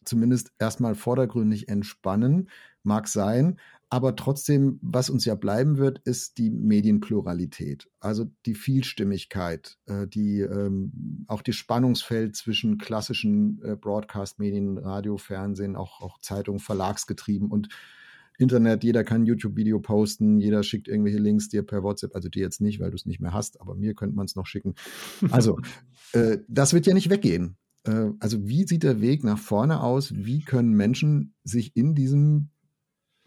zumindest 0.06 0.52
erstmal 0.60 0.94
vordergründig 0.96 1.70
entspannen. 1.70 2.50
Mag 2.84 3.08
sein. 3.08 3.58
Aber 3.90 4.18
trotzdem, 4.18 4.80
was 4.82 5.10
uns 5.10 5.24
ja 5.24 5.36
bleiben 5.36 5.78
wird, 5.78 6.00
ist 6.00 6.38
die 6.38 6.50
Medienpluralität, 6.50 7.90
also 8.02 8.26
die 8.46 8.56
Vielstimmigkeit, 8.56 9.78
äh, 9.86 10.08
die, 10.08 10.42
ähm, 10.42 11.26
auch 11.28 11.42
das 11.42 11.56
Spannungsfeld 11.56 12.36
zwischen 12.36 12.78
klassischen 12.78 13.62
äh, 13.64 13.78
Broadcast-Medien, 13.78 14.78
Radio, 14.78 15.18
Fernsehen, 15.18 15.78
auch, 15.78 16.02
auch 16.02 16.20
Zeitung, 16.20 16.60
Verlagsgetrieben 16.60 17.50
und 17.50 17.70
Internet. 18.38 18.84
Jeder 18.84 19.06
kann 19.06 19.26
YouTube-Video 19.26 19.80
posten, 19.80 20.40
jeder 20.42 20.64
schickt 20.64 20.90
irgendwelche 20.90 21.20
Links 21.20 21.48
dir 21.48 21.64
per 21.64 21.82
WhatsApp, 21.82 22.14
also 22.14 22.28
dir 22.28 22.42
jetzt 22.42 22.60
nicht, 22.60 22.82
weil 22.82 22.92
du 22.92 22.96
es 22.96 23.06
nicht 23.06 23.22
mehr 23.22 23.34
hast, 23.34 23.62
aber 23.62 23.74
mir 23.74 23.94
könnte 23.94 24.18
man 24.18 24.26
es 24.26 24.36
noch 24.36 24.48
schicken. 24.48 24.76
Also, 25.32 25.60
äh, 26.12 26.40
das 26.50 26.74
wird 26.74 26.88
ja 26.88 26.94
nicht 26.94 27.10
weggehen. 27.10 27.56
Äh, 27.86 28.10
also, 28.20 28.46
wie 28.48 28.68
sieht 28.68 28.84
der 28.84 29.00
Weg 29.00 29.24
nach 29.24 29.40
vorne 29.40 29.82
aus? 29.82 30.14
Wie 30.14 30.42
können 30.42 30.74
Menschen 30.74 31.36
sich 31.46 31.76
in 31.78 31.96
diesem 31.96 32.50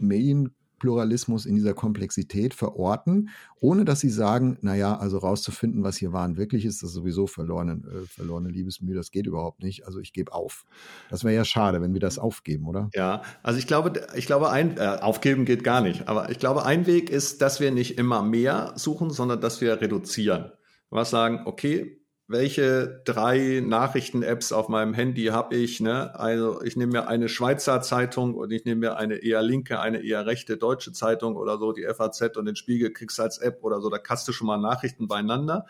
Medienpluralismus 0.01 1.47
in 1.47 1.55
dieser 1.55 1.75
Komplexität 1.75 2.55
verorten, 2.55 3.31
ohne 3.61 3.85
dass 3.85 4.01
sie 4.01 4.09
sagen, 4.09 4.59
naja, 4.63 4.97
also 4.97 5.19
rauszufinden, 5.19 5.85
was 5.85 5.97
hier 5.97 6.13
wahren 6.13 6.37
wirklich 6.37 6.65
ist, 6.65 6.83
das 6.83 6.91
ist 6.91 6.95
sowieso 6.95 7.27
verlorene, 7.27 7.73
äh, 7.73 8.07
verlorene 8.07 8.49
Liebesmühe, 8.49 8.95
das 8.95 9.11
geht 9.11 9.27
überhaupt 9.27 9.63
nicht. 9.63 9.87
Also 9.87 10.01
ich 10.01 10.13
gebe 10.13 10.33
auf. 10.33 10.65
Das 11.11 11.25
wäre 11.25 11.35
ja 11.35 11.45
schade, 11.45 11.81
wenn 11.81 11.93
wir 11.93 12.01
das 12.01 12.19
aufgeben, 12.19 12.67
oder? 12.67 12.89
Ja, 12.95 13.23
also 13.43 13.59
ich 13.59 13.67
glaube, 13.67 14.07
ich 14.15 14.27
glaube, 14.27 14.51
ein 14.51 14.77
äh, 14.79 14.99
aufgeben 15.01 15.45
geht 15.45 15.65
gar 15.65 15.81
nicht. 15.81 16.09
Aber 16.09 16.31
ich 16.31 16.39
glaube, 16.39 16.65
ein 16.65 16.87
Weg 16.87 17.11
ist, 17.11 17.43
dass 17.43 17.61
wir 17.61 17.71
nicht 17.71 17.99
immer 17.99 18.23
mehr 18.23 18.73
suchen, 18.77 19.11
sondern 19.11 19.41
dass 19.41 19.61
wir 19.61 19.81
reduzieren. 19.81 20.53
Was 20.91 21.11
sagen, 21.11 21.43
okay, 21.45 22.00
welche 22.31 23.03
drei 23.05 23.61
Nachrichten-Apps 23.61 24.53
auf 24.53 24.68
meinem 24.68 24.95
Handy 24.95 25.26
habe 25.26 25.57
ich. 25.57 25.81
Ne? 25.81 26.14
Also 26.14 26.62
ich 26.62 26.76
nehme 26.76 26.93
mir 26.93 27.09
eine 27.09 27.28
Schweizer 27.28 27.83
Zeitung 27.83 28.37
und 28.37 28.53
ich 28.53 28.64
nehme 28.64 28.83
mir 28.83 28.97
eine 28.99 29.16
eher 29.16 29.43
linke, 29.43 29.81
eine 29.81 30.05
eher 30.05 30.26
rechte 30.26 30.57
deutsche 30.57 30.93
Zeitung 30.93 31.35
oder 31.35 31.59
so, 31.59 31.72
die 31.72 31.85
FAZ 31.93 32.37
und 32.37 32.45
den 32.45 32.55
Spiegel 32.55 32.93
kriegst 32.93 33.18
als 33.18 33.39
App 33.39 33.64
oder 33.64 33.81
so, 33.81 33.91
da 33.91 33.99
kannst 33.99 34.28
du 34.28 34.33
schon 34.33 34.47
mal 34.47 34.59
Nachrichten 34.59 35.09
beieinander. 35.09 35.66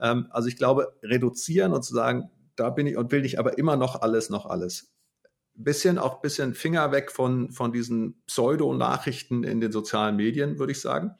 Ähm, 0.00 0.26
also 0.30 0.48
ich 0.48 0.56
glaube, 0.56 0.92
reduzieren 1.04 1.72
und 1.72 1.84
zu 1.84 1.94
sagen, 1.94 2.30
da 2.56 2.70
bin 2.70 2.88
ich 2.88 2.96
und 2.96 3.12
will 3.12 3.22
nicht 3.22 3.38
aber 3.38 3.56
immer 3.56 3.76
noch 3.76 4.02
alles, 4.02 4.28
noch 4.28 4.46
alles. 4.46 4.92
Bisschen 5.54 5.98
auch 5.98 6.20
bisschen 6.20 6.54
Finger 6.54 6.90
weg 6.90 7.12
von, 7.12 7.52
von 7.52 7.72
diesen 7.72 8.20
Pseudo-Nachrichten 8.26 9.44
in 9.44 9.60
den 9.60 9.70
sozialen 9.70 10.16
Medien, 10.16 10.58
würde 10.58 10.72
ich 10.72 10.80
sagen. 10.80 11.14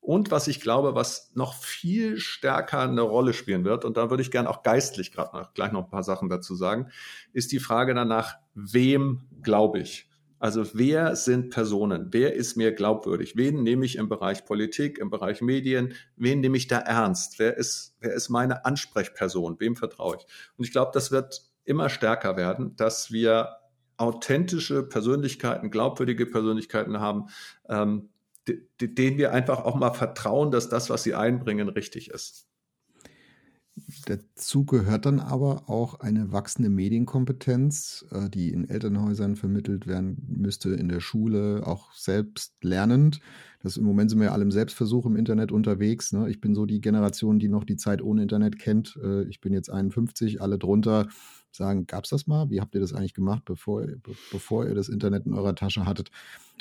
Und 0.00 0.30
was 0.30 0.48
ich 0.48 0.60
glaube, 0.60 0.94
was 0.94 1.30
noch 1.34 1.54
viel 1.54 2.18
stärker 2.18 2.80
eine 2.80 3.02
Rolle 3.02 3.34
spielen 3.34 3.64
wird, 3.64 3.84
und 3.84 3.96
da 3.96 4.10
würde 4.10 4.22
ich 4.22 4.30
gerne 4.30 4.48
auch 4.48 4.62
geistlich 4.62 5.12
gerade 5.12 5.36
noch, 5.36 5.52
gleich 5.52 5.72
noch 5.72 5.84
ein 5.84 5.90
paar 5.90 6.02
Sachen 6.02 6.28
dazu 6.28 6.54
sagen, 6.54 6.88
ist 7.32 7.52
die 7.52 7.60
Frage 7.60 7.94
danach, 7.94 8.36
wem 8.54 9.28
glaube 9.42 9.80
ich? 9.80 10.08
Also 10.38 10.64
wer 10.72 11.16
sind 11.16 11.50
Personen? 11.50 12.08
Wer 12.12 12.34
ist 12.34 12.56
mir 12.56 12.72
glaubwürdig? 12.72 13.36
Wen 13.36 13.62
nehme 13.62 13.84
ich 13.84 13.96
im 13.96 14.08
Bereich 14.08 14.46
Politik, 14.46 14.96
im 14.98 15.10
Bereich 15.10 15.42
Medien? 15.42 15.92
Wen 16.16 16.40
nehme 16.40 16.56
ich 16.56 16.66
da 16.66 16.78
ernst? 16.78 17.38
Wer 17.38 17.58
ist, 17.58 17.94
wer 18.00 18.14
ist 18.14 18.30
meine 18.30 18.64
Ansprechperson? 18.64 19.60
Wem 19.60 19.76
vertraue 19.76 20.16
ich? 20.16 20.26
Und 20.56 20.64
ich 20.64 20.72
glaube, 20.72 20.92
das 20.94 21.12
wird 21.12 21.42
immer 21.64 21.90
stärker 21.90 22.38
werden, 22.38 22.74
dass 22.76 23.12
wir 23.12 23.56
authentische 23.98 24.82
Persönlichkeiten, 24.82 25.70
glaubwürdige 25.70 26.24
Persönlichkeiten 26.24 27.00
haben, 27.00 27.26
ähm, 27.68 28.08
denen 28.80 29.18
wir 29.18 29.32
einfach 29.32 29.64
auch 29.64 29.76
mal 29.76 29.92
vertrauen, 29.92 30.50
dass 30.50 30.68
das, 30.68 30.90
was 30.90 31.02
sie 31.02 31.14
einbringen, 31.14 31.68
richtig 31.68 32.10
ist. 32.10 32.46
Dazu 34.06 34.64
gehört 34.64 35.06
dann 35.06 35.20
aber 35.20 35.68
auch 35.68 36.00
eine 36.00 36.32
wachsende 36.32 36.70
Medienkompetenz, 36.70 38.04
äh, 38.10 38.28
die 38.28 38.50
in 38.50 38.68
Elternhäusern 38.68 39.36
vermittelt 39.36 39.86
werden 39.86 40.16
müsste, 40.28 40.70
in 40.70 40.88
der 40.88 41.00
Schule, 41.00 41.62
auch 41.66 41.92
selbst 41.92 42.54
lernend. 42.62 43.20
Das, 43.62 43.76
Im 43.76 43.84
Moment 43.84 44.10
sind 44.10 44.18
wir 44.18 44.26
ja 44.26 44.32
alle 44.32 44.42
im 44.42 44.50
Selbstversuch 44.50 45.06
im 45.06 45.16
Internet 45.16 45.52
unterwegs. 45.52 46.12
Ne? 46.12 46.28
Ich 46.30 46.40
bin 46.40 46.54
so 46.54 46.66
die 46.66 46.80
Generation, 46.80 47.38
die 47.38 47.48
noch 47.48 47.64
die 47.64 47.76
Zeit 47.76 48.02
ohne 48.02 48.22
Internet 48.22 48.58
kennt. 48.58 48.98
Äh, 49.02 49.24
ich 49.24 49.40
bin 49.40 49.52
jetzt 49.52 49.70
51, 49.70 50.42
alle 50.42 50.58
drunter 50.58 51.08
sagen, 51.56 51.86
gab 51.86 52.04
es 52.04 52.10
das 52.10 52.26
mal? 52.26 52.50
Wie 52.50 52.60
habt 52.60 52.74
ihr 52.74 52.80
das 52.80 52.92
eigentlich 52.92 53.14
gemacht, 53.14 53.44
bevor, 53.44 53.86
bevor 54.30 54.66
ihr 54.66 54.74
das 54.74 54.88
Internet 54.88 55.26
in 55.26 55.34
eurer 55.34 55.54
Tasche 55.54 55.86
hattet? 55.86 56.10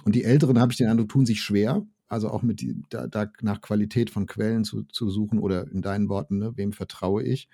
Und 0.03 0.15
die 0.15 0.23
Älteren, 0.23 0.59
habe 0.59 0.71
ich 0.71 0.77
den 0.77 0.87
Eindruck, 0.87 1.09
tun 1.09 1.25
sich 1.25 1.41
schwer, 1.41 1.85
also 2.07 2.29
auch 2.29 2.41
mit 2.41 2.63
da, 2.89 3.07
da 3.07 3.31
nach 3.41 3.61
Qualität 3.61 4.09
von 4.09 4.25
Quellen 4.25 4.63
zu, 4.63 4.83
zu 4.83 5.09
suchen 5.09 5.39
oder 5.39 5.69
in 5.71 5.81
deinen 5.81 6.09
Worten, 6.09 6.39
ne, 6.39 6.57
wem 6.57 6.73
vertraue 6.73 7.23
ich? 7.23 7.49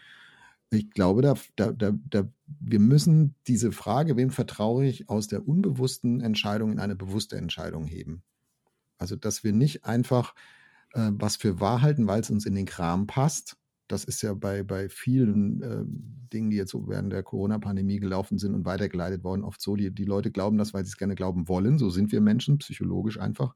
Ich 0.72 0.90
glaube, 0.92 1.22
da, 1.22 1.36
da, 1.56 1.72
da, 1.72 1.94
da, 2.10 2.28
wir 2.48 2.80
müssen 2.80 3.36
diese 3.48 3.72
Frage, 3.72 4.18
wem 4.18 4.30
vertraue 4.30 4.86
ich, 4.86 5.10
aus 5.10 5.28
der 5.28 5.48
unbewussten 5.48 6.22
Entscheidung 6.22 6.72
in 6.72 6.80
eine 6.80 6.96
bewusste 6.96 7.38
Entscheidung 7.38 7.86
heben. 7.86 8.24
Also, 8.98 9.16
dass 9.16 9.44
wir 9.44 9.54
nicht 9.54 9.86
einfach 9.86 10.34
äh, 10.94 11.12
was 11.12 11.36
für 11.36 11.60
wahr 11.60 11.82
halten, 11.82 12.08
weil 12.08 12.22
es 12.22 12.30
uns 12.30 12.46
in 12.46 12.56
den 12.56 12.66
Kram 12.66 13.08
passt, 13.08 13.58
das 13.88 14.04
ist 14.04 14.22
ja 14.22 14.34
bei, 14.34 14.64
bei 14.64 14.90
vielen 14.90 15.62
äh, 15.62 15.84
Dingen, 16.34 16.50
die 16.50 16.58
jetzt 16.58 16.72
so 16.72 16.88
während 16.88 17.14
der 17.14 17.24
Corona-Pandemie 17.24 18.00
gelaufen 18.00 18.38
sind 18.38 18.56
und 18.56 18.66
weitergeleitet 18.66 19.24
worden, 19.24 19.44
oft 19.44 19.62
so, 19.62 19.76
die, 19.76 19.92
die 19.92 20.06
Leute 20.06 20.32
glauben 20.32 20.58
das, 20.58 20.74
weil 20.74 20.84
sie 20.86 20.90
es 20.90 20.98
gerne 20.98 21.16
glauben 21.16 21.48
wollen. 21.48 21.78
So 21.78 21.90
sind 21.90 22.12
wir 22.12 22.22
Menschen, 22.22 22.58
psychologisch 22.58 23.20
einfach. 23.20 23.54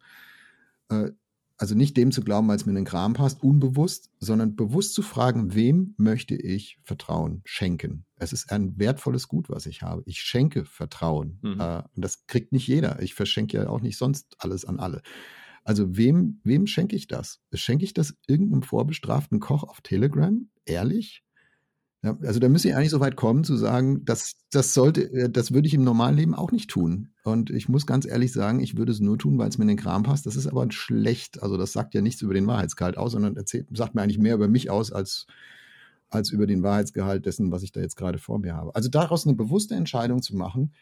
Äh, 0.90 1.12
also 1.60 1.76
nicht 1.76 1.98
dem 1.98 2.12
zu 2.12 2.22
glauben, 2.22 2.48
weil 2.48 2.56
es 2.56 2.66
mir 2.66 2.72
in 2.72 2.78
den 2.78 2.86
Kram 2.86 3.14
passt, 3.14 3.44
unbewusst, 3.44 4.12
sondern 4.20 4.56
bewusst 4.56 4.94
zu 4.94 5.02
fragen, 5.02 5.54
wem 5.54 5.94
möchte 5.98 6.34
ich 6.36 6.80
Vertrauen 6.84 7.42
schenken? 7.44 8.06
Es 8.16 8.32
ist 8.32 8.50
ein 8.52 8.80
wertvolles 8.80 9.28
Gut, 9.28 9.50
was 9.50 9.66
ich 9.66 9.82
habe. 9.82 10.02
Ich 10.06 10.22
schenke 10.22 10.64
Vertrauen. 10.64 11.40
Mhm. 11.42 11.60
Äh, 11.60 11.84
und 11.96 12.06
das 12.06 12.28
kriegt 12.28 12.54
nicht 12.54 12.68
jeder. 12.68 13.02
Ich 13.02 13.14
verschenke 13.14 13.58
ja 13.58 13.70
auch 13.70 13.82
nicht 13.82 13.98
sonst 13.98 14.38
alles 14.40 14.64
an 14.64 14.80
alle. 14.80 15.02
Also 15.70 15.96
wem, 15.96 16.42
wem 16.44 16.66
schenke 16.66 16.96
ich 16.96 17.06
das? 17.06 17.42
Schenke 17.54 17.86
ich 17.86 17.94
das 17.94 18.16
irgendeinem 18.26 18.64
vorbestraften 18.64 19.40
Koch 19.40 19.64
auf 19.64 19.82
Telegram? 19.82 20.50
Ehrlich? 20.66 21.24
Ja, 22.02 22.18
also 22.24 22.40
da 22.40 22.50
müsste 22.50 22.70
ich 22.70 22.76
eigentlich 22.76 22.90
so 22.90 23.02
weit 23.02 23.16
kommen 23.16 23.44
zu 23.44 23.56
sagen, 23.56 24.04
das, 24.04 24.38
das 24.50 24.74
sollte, 24.74 25.14
äh, 25.14 25.30
das 25.30 25.52
würde 25.52 25.68
ich 25.68 25.76
im 25.76 25.84
normalen 25.84 26.18
Leben 26.18 26.34
auch 26.34 26.52
nicht 26.52 26.72
tun. 26.72 27.10
Und 27.24 27.52
ich 27.52 27.70
muss 27.70 27.86
ganz 27.86 28.08
ehrlich 28.08 28.32
sagen, 28.32 28.62
ich 28.62 28.78
würde 28.78 28.92
es 28.92 29.00
nur 29.00 29.20
tun, 29.20 29.38
weil 29.38 29.48
es 29.48 29.60
mir 29.60 29.66
in 29.66 29.68
den 29.68 29.78
Kram 29.78 30.02
passt. 30.02 30.26
Das 30.26 30.36
ist 30.36 30.48
aber 30.48 30.66
schlecht. 30.72 31.44
Also 31.44 31.56
das 31.56 31.72
sagt 31.72 31.94
ja 31.94 32.02
nichts 32.02 32.24
über 32.24 32.34
den 32.34 32.48
Wahrheitsgehalt 32.48 32.98
aus, 32.98 33.12
sondern 33.12 33.38
erzählt, 33.38 33.68
sagt 33.72 33.94
mir 33.94 34.02
eigentlich 34.02 34.18
mehr 34.18 34.34
über 34.34 34.48
mich 34.48 34.72
aus 34.72 34.92
als, 34.92 35.28
als 36.10 36.32
über 36.32 36.48
den 36.48 36.64
Wahrheitsgehalt 36.64 37.28
dessen, 37.28 37.52
was 37.52 37.62
ich 37.62 37.72
da 37.72 37.80
jetzt 37.80 37.96
gerade 37.96 38.18
vor 38.18 38.40
mir 38.40 38.56
habe. 38.56 38.74
Also 38.74 38.90
daraus 38.90 39.28
eine 39.28 39.36
bewusste 39.36 39.76
Entscheidung 39.76 40.24
zu 40.24 40.36
machen, 40.36 40.74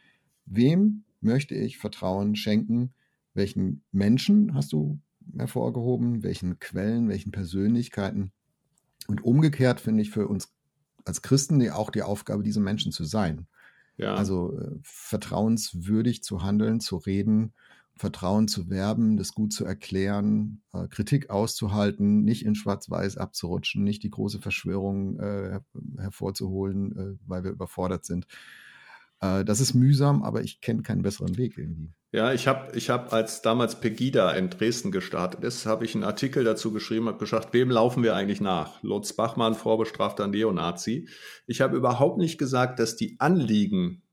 wem 0.45 1.03
möchte 1.19 1.55
ich 1.55 1.77
Vertrauen 1.77 2.37
schenken, 2.37 2.93
welchen 3.37 3.83
Menschen 3.91 4.53
hast 4.53 4.73
du 4.73 4.99
hervorgehoben, 5.37 6.23
welchen 6.23 6.59
Quellen, 6.59 7.07
welchen 7.07 7.31
Persönlichkeiten. 7.31 8.31
Und 9.07 9.23
umgekehrt 9.23 9.79
finde 9.79 10.01
ich 10.01 10.09
für 10.09 10.27
uns 10.27 10.53
als 11.05 11.21
Christen 11.21 11.69
auch 11.69 11.89
die 11.89 12.01
Aufgabe, 12.01 12.43
diese 12.43 12.59
Menschen 12.59 12.91
zu 12.91 13.05
sein. 13.05 13.47
Ja. 13.97 14.15
Also 14.15 14.57
äh, 14.57 14.71
vertrauenswürdig 14.83 16.23
zu 16.23 16.43
handeln, 16.43 16.79
zu 16.79 16.97
reden, 16.97 17.53
Vertrauen 17.95 18.47
zu 18.47 18.69
werben, 18.69 19.17
das 19.17 19.33
gut 19.33 19.53
zu 19.53 19.65
erklären, 19.65 20.61
äh, 20.73 20.87
Kritik 20.87 21.29
auszuhalten, 21.29 22.23
nicht 22.23 22.45
in 22.45 22.55
Schwarz-Weiß 22.55 23.17
abzurutschen, 23.17 23.83
nicht 23.83 24.03
die 24.03 24.11
große 24.11 24.39
Verschwörung 24.39 25.19
äh, 25.19 25.59
hervorzuholen, 25.97 26.95
äh, 26.95 27.17
weil 27.25 27.43
wir 27.43 27.51
überfordert 27.51 28.05
sind. 28.05 28.27
Äh, 29.19 29.43
das 29.45 29.59
ist 29.59 29.73
mühsam, 29.73 30.21
aber 30.23 30.43
ich 30.43 30.61
kenne 30.61 30.83
keinen 30.83 31.01
besseren 31.01 31.37
Weg 31.37 31.57
irgendwie. 31.57 31.93
Ja, 32.13 32.31
ich 32.31 32.47
habe, 32.47 32.75
ich 32.77 32.89
hab, 32.89 33.11
als 33.11 33.41
damals 33.41 33.81
Pegida 33.81 34.31
in 34.31 34.49
Dresden 34.49 34.91
gestartet 34.91 35.43
ist, 35.43 35.65
habe 35.65 35.83
ich 35.83 35.93
einen 35.93 36.05
Artikel 36.05 36.45
dazu 36.45 36.71
geschrieben, 36.71 37.07
habe 37.07 37.17
gesagt, 37.17 37.53
wem 37.53 37.69
laufen 37.69 38.01
wir 38.01 38.15
eigentlich 38.15 38.39
nach? 38.39 38.81
Lutz 38.81 39.11
Bachmann, 39.11 39.55
vorbestrafter 39.55 40.27
Neonazi. 40.27 41.09
Ich 41.47 41.59
habe 41.59 41.75
überhaupt 41.75 42.17
nicht 42.17 42.37
gesagt, 42.37 42.79
dass 42.79 42.95
die 42.95 43.19
Anliegen 43.19 44.03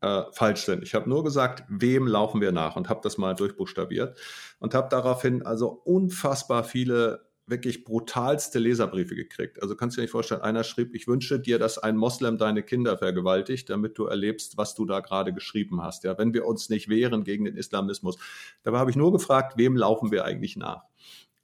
äh, 0.00 0.22
falsch 0.30 0.64
sind. 0.64 0.84
Ich 0.84 0.94
habe 0.94 1.08
nur 1.08 1.24
gesagt, 1.24 1.64
wem 1.68 2.06
laufen 2.06 2.40
wir 2.40 2.52
nach 2.52 2.76
und 2.76 2.88
habe 2.88 3.00
das 3.02 3.18
mal 3.18 3.34
durchbuchstabiert 3.34 4.16
und 4.60 4.74
habe 4.74 4.88
daraufhin 4.88 5.44
also 5.44 5.68
unfassbar 5.68 6.62
viele 6.62 7.27
wirklich 7.50 7.84
brutalste 7.84 8.58
Leserbriefe 8.58 9.14
gekriegt. 9.14 9.62
Also 9.62 9.76
kannst 9.76 9.96
du 9.96 10.00
dir 10.00 10.04
nicht 10.04 10.12
vorstellen, 10.12 10.42
einer 10.42 10.64
schrieb, 10.64 10.94
ich 10.94 11.08
wünsche 11.08 11.40
dir, 11.40 11.58
dass 11.58 11.78
ein 11.78 11.96
Moslem 11.96 12.38
deine 12.38 12.62
Kinder 12.62 12.98
vergewaltigt, 12.98 13.70
damit 13.70 13.98
du 13.98 14.04
erlebst, 14.04 14.56
was 14.56 14.74
du 14.74 14.84
da 14.84 15.00
gerade 15.00 15.32
geschrieben 15.32 15.82
hast. 15.82 16.04
Ja, 16.04 16.18
wenn 16.18 16.34
wir 16.34 16.46
uns 16.46 16.68
nicht 16.68 16.88
wehren 16.88 17.24
gegen 17.24 17.44
den 17.44 17.56
Islamismus. 17.56 18.18
Dabei 18.62 18.78
habe 18.78 18.90
ich 18.90 18.96
nur 18.96 19.12
gefragt, 19.12 19.56
wem 19.56 19.76
laufen 19.76 20.10
wir 20.10 20.24
eigentlich 20.24 20.56
nach? 20.56 20.84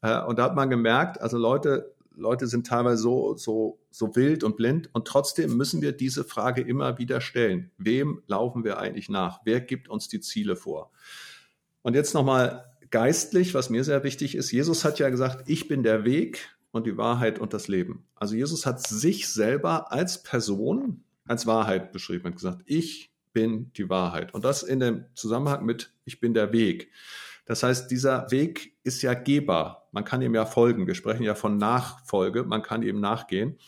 Äh, 0.02 0.22
und 0.22 0.38
da 0.38 0.44
hat 0.44 0.55
man 0.55 0.70
gemerkt, 0.70 1.20
also 1.20 1.38
Leute, 1.38 1.94
Leute 2.16 2.46
sind 2.46 2.66
teilweise 2.66 3.02
so, 3.02 3.36
so, 3.36 3.80
so 3.90 4.14
wild 4.14 4.44
und 4.44 4.57
blind 4.57 4.90
und 4.92 5.07
trotzdem 5.07 5.57
müssen 5.57 5.82
wir 5.82 5.92
diese 5.92 6.24
Frage 6.24 6.62
immer 6.62 6.98
wieder 6.98 7.20
stellen. 7.20 7.70
Wem 7.78 8.22
laufen 8.26 8.64
wir 8.64 8.78
eigentlich 8.78 9.09
nach? 9.09 9.40
Wer 9.44 9.61
gibt 9.61 9.88
uns 9.88 10.09
die 10.09 10.20
Ziele 10.20 10.57
vor? 10.57 10.90
Und 11.82 11.94
jetzt 11.94 12.14
nochmal 12.14 12.64
geistlich, 12.95 13.55
was 13.55 13.70
mir 13.70 13.82
sehr 13.82 14.05
wichtig 14.05 14.36
ist, 14.36 14.53
Jesus 14.53 14.84
hat 14.84 15.01
ja 15.01 15.11
gesagt, 15.11 15.49
ich 15.49 15.66
bin 15.66 15.82
der 15.82 16.05
Weg 16.05 16.57
und 16.70 16.86
die 16.86 16.97
Wahrheit 16.97 17.40
und 17.40 17.53
das 17.53 17.66
Leben. 17.66 18.07
Also 18.14 18.36
Jesus 18.36 18.66
hat 18.66 18.86
sich 18.86 19.26
selber 19.26 19.90
als 19.90 20.22
Person, 20.22 21.03
als 21.26 21.45
Wahrheit 21.45 21.90
beschrieben 21.90 22.26
und 22.26 22.36
gesagt, 22.36 22.62
ich 22.66 23.11
bin 23.32 23.72
die 23.72 23.90
Wahrheit. 23.90 24.32
Und 24.32 24.45
das 24.45 24.62
in 24.62 24.78
dem 24.78 25.07
Zusammenhang 25.14 25.64
mit, 25.64 25.92
ich 26.05 26.20
bin 26.20 26.34
der 26.34 26.53
Weg. 26.53 26.92
Das 27.47 27.64
heißt, 27.64 27.90
dieser 27.90 28.30
Weg 28.30 28.76
ist 28.84 29.03
ja 29.03 29.14
gehbar. 29.14 29.88
Man 29.90 30.05
kann 30.05 30.22
ihm 30.22 30.36
ja 30.36 30.47
folgen. 30.47 30.86
Wir 30.86 30.95
sprechen 30.95 31.24
ja 31.24 31.34
von 31.34 31.57
Nachfolge. 31.57 32.45
Man 32.45 32.62
kann 32.62 32.84
ihm 32.84 33.01
nachgehen. 33.01 33.59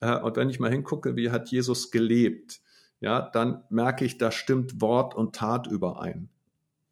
Äh, 0.00 0.18
und 0.18 0.36
wenn 0.36 0.50
ich 0.50 0.60
mal 0.60 0.70
hingucke, 0.70 1.16
wie 1.16 1.30
hat 1.30 1.48
Jesus 1.48 1.90
gelebt, 1.90 2.60
ja, 3.00 3.22
dann 3.22 3.64
merke 3.70 4.04
ich, 4.04 4.18
da 4.18 4.30
stimmt 4.30 4.82
Wort 4.82 5.14
und 5.14 5.34
Tat 5.34 5.68
überein. 5.68 6.28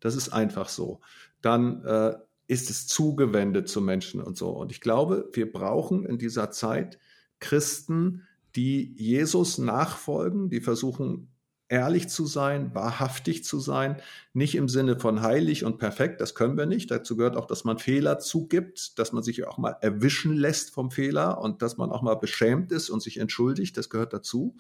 Das 0.01 0.17
ist 0.17 0.31
einfach 0.31 0.71
so 0.71 1.01
dann 1.43 1.85
äh, 1.85 2.15
ist 2.47 2.71
es 2.71 2.87
zugewendet 2.87 3.69
zu 3.69 3.81
Menschen 3.81 4.23
und 4.23 4.37
so. 4.37 4.51
Und 4.51 4.73
ich 4.73 4.81
glaube, 4.81 5.29
wir 5.33 5.51
brauchen 5.51 6.05
in 6.05 6.19
dieser 6.19 6.51
Zeit 6.51 6.99
Christen, 7.41 8.23
die 8.57 8.95
Jesus 8.97 9.59
nachfolgen, 9.59 10.51
die 10.51 10.61
versuchen, 10.61 11.29
ehrlich 11.73 12.11
zu 12.11 12.27
sein, 12.27 12.75
wahrhaftig 12.75 13.45
zu 13.45 13.59
sein, 13.59 13.97
nicht 14.35 14.57
im 14.57 14.69
Sinne 14.69 14.99
von 15.01 15.23
heilig 15.23 15.65
und 15.65 15.79
perfekt, 15.79 16.21
das 16.21 16.35
können 16.35 16.59
wir 16.59 16.67
nicht. 16.67 16.91
Dazu 16.91 17.17
gehört 17.17 17.35
auch, 17.35 17.47
dass 17.47 17.65
man 17.65 17.79
Fehler 17.79 18.19
zugibt, 18.19 18.99
dass 18.99 19.13
man 19.13 19.23
sich 19.23 19.47
auch 19.47 19.57
mal 19.57 19.77
erwischen 19.81 20.37
lässt 20.37 20.71
vom 20.71 20.91
Fehler 20.91 21.41
und 21.41 21.63
dass 21.63 21.79
man 21.79 21.91
auch 21.91 22.03
mal 22.03 22.17
beschämt 22.17 22.73
ist 22.73 22.91
und 22.91 23.03
sich 23.03 23.17
entschuldigt, 23.17 23.79
das 23.79 23.89
gehört 23.89 24.13
dazu. 24.13 24.55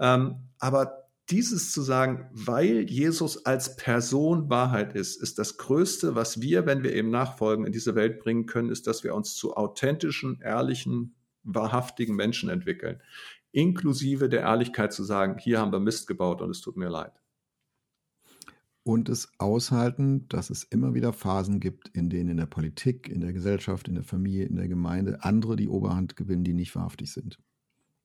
Ähm, 0.00 0.40
aber 0.58 0.99
dieses 1.30 1.72
zu 1.72 1.82
sagen, 1.82 2.28
weil 2.32 2.90
Jesus 2.90 3.44
als 3.46 3.76
Person 3.76 4.50
Wahrheit 4.50 4.94
ist, 4.94 5.22
ist 5.22 5.38
das 5.38 5.56
Größte, 5.56 6.14
was 6.14 6.40
wir, 6.40 6.66
wenn 6.66 6.82
wir 6.82 6.94
ihm 6.94 7.10
nachfolgen, 7.10 7.66
in 7.66 7.72
diese 7.72 7.94
Welt 7.94 8.18
bringen 8.20 8.46
können, 8.46 8.70
ist, 8.70 8.86
dass 8.86 9.04
wir 9.04 9.14
uns 9.14 9.34
zu 9.34 9.56
authentischen, 9.56 10.40
ehrlichen, 10.40 11.14
wahrhaftigen 11.42 12.16
Menschen 12.16 12.50
entwickeln. 12.50 13.00
Inklusive 13.52 14.28
der 14.28 14.40
Ehrlichkeit 14.40 14.92
zu 14.92 15.04
sagen, 15.04 15.38
hier 15.38 15.58
haben 15.58 15.72
wir 15.72 15.80
Mist 15.80 16.06
gebaut 16.06 16.42
und 16.42 16.50
es 16.50 16.60
tut 16.60 16.76
mir 16.76 16.88
leid. 16.88 17.12
Und 18.82 19.08
es 19.08 19.30
aushalten, 19.38 20.26
dass 20.28 20.50
es 20.50 20.64
immer 20.64 20.94
wieder 20.94 21.12
Phasen 21.12 21.60
gibt, 21.60 21.88
in 21.88 22.08
denen 22.08 22.30
in 22.30 22.36
der 22.38 22.46
Politik, 22.46 23.08
in 23.08 23.20
der 23.20 23.32
Gesellschaft, 23.32 23.88
in 23.88 23.94
der 23.94 24.04
Familie, 24.04 24.46
in 24.46 24.56
der 24.56 24.68
Gemeinde 24.68 25.22
andere 25.22 25.56
die 25.56 25.68
Oberhand 25.68 26.16
gewinnen, 26.16 26.44
die 26.44 26.54
nicht 26.54 26.74
wahrhaftig 26.74 27.12
sind. 27.12 27.38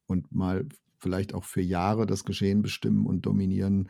Und 0.05 0.31
mal 0.33 0.67
vielleicht 0.99 1.33
auch 1.33 1.43
für 1.43 1.61
Jahre 1.61 2.05
das 2.05 2.23
Geschehen 2.23 2.61
bestimmen 2.61 3.05
und 3.05 3.25
dominieren, 3.25 3.89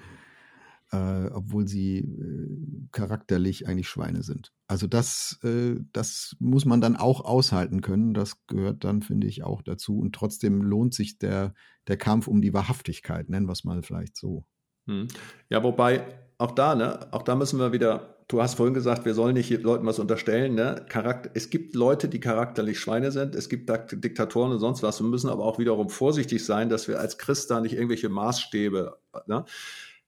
äh, 0.91 1.27
obwohl 1.27 1.67
sie 1.67 1.99
äh, 1.99 2.87
charakterlich 2.91 3.67
eigentlich 3.67 3.89
Schweine 3.89 4.23
sind. 4.23 4.51
Also 4.67 4.87
das, 4.87 5.39
äh, 5.43 5.75
das 5.93 6.35
muss 6.39 6.65
man 6.65 6.81
dann 6.81 6.95
auch 6.95 7.23
aushalten 7.23 7.81
können. 7.81 8.13
Das 8.13 8.45
gehört 8.47 8.83
dann, 8.83 9.01
finde 9.01 9.27
ich, 9.27 9.43
auch 9.43 9.61
dazu. 9.61 9.99
Und 9.99 10.13
trotzdem 10.13 10.61
lohnt 10.61 10.93
sich 10.93 11.17
der, 11.17 11.53
der 11.87 11.97
Kampf 11.97 12.27
um 12.27 12.41
die 12.41 12.53
Wahrhaftigkeit, 12.53 13.29
nennen 13.29 13.47
wir 13.47 13.53
es 13.53 13.63
mal 13.63 13.81
vielleicht 13.83 14.17
so. 14.17 14.45
Hm. 14.87 15.07
Ja, 15.49 15.63
wobei 15.63 16.05
auch 16.37 16.51
da, 16.51 16.75
ne, 16.75 17.07
auch 17.11 17.23
da 17.23 17.35
müssen 17.35 17.59
wir 17.59 17.71
wieder 17.71 18.14
du 18.27 18.41
hast 18.41 18.55
vorhin 18.55 18.73
gesagt, 18.73 19.05
wir 19.05 19.13
sollen 19.13 19.35
nicht 19.35 19.49
Leuten 19.61 19.85
was 19.85 19.99
unterstellen. 19.99 20.55
Ne? 20.55 20.85
Charakter, 20.89 21.29
es 21.33 21.49
gibt 21.49 21.75
Leute, 21.75 22.07
die 22.07 22.19
charakterlich 22.19 22.79
Schweine 22.79 23.11
sind. 23.11 23.35
Es 23.35 23.49
gibt 23.49 23.69
Diktatoren 23.91 24.51
und 24.51 24.59
sonst 24.59 24.83
was. 24.83 24.99
Wir 24.99 25.07
müssen 25.07 25.29
aber 25.29 25.45
auch 25.45 25.59
wiederum 25.59 25.89
vorsichtig 25.89 26.43
sein, 26.45 26.69
dass 26.69 26.87
wir 26.87 26.99
als 26.99 27.17
Christ 27.17 27.51
da 27.51 27.59
nicht 27.61 27.73
irgendwelche 27.73 28.09
Maßstäbe. 28.09 28.97
Ne? 29.27 29.45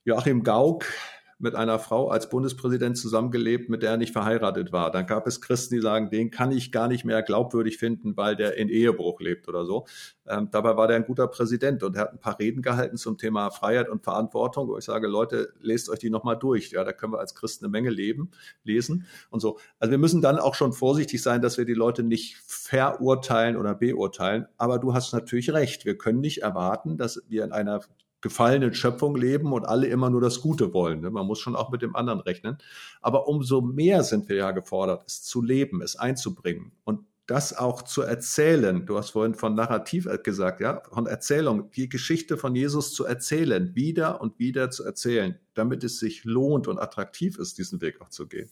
Joachim 0.03 0.43
Gauck 0.43 0.86
mit 1.40 1.54
einer 1.54 1.78
Frau 1.78 2.10
als 2.10 2.30
Bundespräsident 2.30 2.98
zusammengelebt, 2.98 3.70
mit 3.70 3.84
der 3.84 3.92
er 3.92 3.98
nicht 3.98 4.12
verheiratet 4.12 4.72
war. 4.72 4.90
Dann 4.92 5.06
gab 5.06 5.28
es 5.28 5.40
Christen, 5.40 5.76
die 5.76 5.82
sagen, 5.82 6.10
den 6.10 6.32
kann 6.32 6.52
ich 6.52 6.72
gar 6.72 6.88
nicht 6.88 7.06
mehr 7.06 7.22
glaubwürdig 7.22 7.78
finden, 7.78 8.18
weil 8.18 8.36
der 8.36 8.58
in 8.58 8.70
Ehebruch 8.70 9.20
lebt 9.20 9.48
oder 9.48 9.66
so. 9.66 9.86
Ähm, 10.26 10.50
dabei 10.52 10.76
war 10.78 10.88
der 10.88 10.96
ein 10.96 11.06
guter 11.06 11.28
Präsident 11.28 11.84
und 11.84 11.96
er 11.96 12.04
hat 12.04 12.14
ein 12.14 12.20
paar 12.20 12.40
Reden 12.40 12.64
gehalten 12.64 12.98
zum 12.98 13.18
Thema 13.18 13.52
Freiheit 13.52 13.88
und 13.88 14.04
Verantwortung, 14.04 14.68
wo 14.68 14.78
ich 14.78 14.86
sage, 14.86 15.08
Leute, 15.08 15.54
lest 15.60 15.90
euch 15.90 16.00
die 16.00 16.10
nochmal 16.10 16.38
durch. 16.38 16.72
Ja, 16.72 16.84
da 16.84 16.92
können 16.92 17.14
wir 17.14 17.20
als 17.20 17.36
Christen 17.36 17.66
eine 17.66 17.72
Menge 17.72 17.92
leben, 17.92 18.32
lesen 18.64 19.06
und 19.30 19.40
so. 19.40 19.60
Also 19.80 19.92
wir 19.92 20.00
müssen 20.00 20.22
dann 20.22 20.40
auch 20.40 20.56
schon 20.56 20.74
vorsichtig 20.74 21.22
sein, 21.22 21.42
dass 21.42 21.60
wir 21.60 21.66
die 21.66 21.76
Leute 21.76 22.02
nicht 22.02 22.38
verurteilen 22.48 23.58
oder 23.58 23.76
beurteilen. 23.76 24.48
Aber 24.58 24.80
du 24.80 24.96
hast 24.96 25.14
natürlich 25.14 25.54
recht. 25.54 25.86
Wir 25.86 25.98
können 25.98 26.20
nicht 26.20 26.42
erwarten, 26.42 26.98
dass 26.98 27.22
wir 27.30 27.44
in 27.44 27.52
einer 27.52 27.82
gefallenen 28.22 28.74
Schöpfung 28.74 29.15
leben 29.15 29.53
und 29.53 29.65
alle 29.65 29.88
immer 29.88 30.09
nur 30.09 30.22
das 30.22 30.41
Gute 30.41 30.74
wollen. 30.74 31.01
Ne? 31.01 31.11
Man 31.11 31.28
muss 31.28 31.39
schon 31.39 31.55
auch 31.55 31.70
mit 31.72 31.82
dem 31.82 31.95
anderen 31.95 32.20
rechnen. 32.20 32.57
Aber 33.01 33.28
umso 33.28 33.61
mehr 33.61 34.03
sind 34.03 34.28
wir 34.30 34.38
ja 34.38 34.51
gefordert, 34.51 35.03
es 35.05 35.24
zu 35.24 35.41
leben, 35.41 35.82
es 35.82 35.95
einzubringen 35.95 36.72
und 36.84 37.01
das 37.28 37.55
auch 37.55 37.82
zu 37.82 38.01
erzählen. 38.01 38.86
Du 38.86 38.97
hast 38.97 39.11
vorhin 39.11 39.36
von 39.36 39.53
Narrativ 39.53 40.07
gesagt, 40.24 40.61
ja, 40.61 40.82
von 40.89 41.07
Erzählung, 41.07 41.70
die 41.72 41.89
Geschichte 41.89 42.38
von 42.38 42.55
Jesus 42.55 42.93
zu 42.93 43.03
erzählen, 43.05 43.76
wieder 43.76 44.22
und 44.22 44.39
wieder 44.39 44.72
zu 44.72 44.86
erzählen, 44.86 45.38
damit 45.53 45.84
es 45.84 45.99
sich 45.99 46.24
lohnt 46.24 46.68
und 46.68 46.80
attraktiv 46.80 47.38
ist, 47.38 47.57
diesen 47.57 47.82
Weg 47.82 48.01
auch 48.01 48.09
zu 48.09 48.28
gehen. 48.28 48.49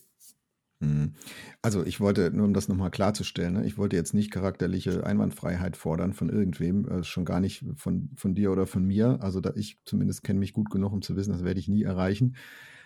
Mhm. 0.86 1.14
Also 1.62 1.84
ich 1.86 2.00
wollte, 2.00 2.32
nur 2.32 2.46
um 2.46 2.54
das 2.54 2.68
nochmal 2.68 2.92
klarzustellen, 2.92 3.54
ne, 3.56 3.66
ich 3.66 3.78
wollte 3.78 3.96
jetzt 3.96 4.14
nicht 4.14 4.32
charakterliche 4.32 5.06
Einwandfreiheit 5.06 5.78
fordern 5.78 6.14
von 6.14 6.30
irgendwem, 6.30 6.88
äh, 6.88 7.04
schon 7.04 7.26
gar 7.26 7.40
nicht 7.40 7.66
von, 7.76 8.12
von 8.16 8.36
dir 8.36 8.52
oder 8.52 8.68
von 8.68 8.86
mir. 8.86 9.18
Also 9.22 9.42
da 9.42 9.54
ich 9.56 9.80
zumindest 9.86 10.24
kenne 10.24 10.40
mich 10.40 10.54
gut 10.54 10.70
genug, 10.70 10.94
um 10.94 11.02
zu 11.02 11.16
wissen, 11.16 11.32
das 11.32 11.44
werde 11.44 11.60
ich 11.60 11.68
nie 11.68 11.84
erreichen. 11.84 12.36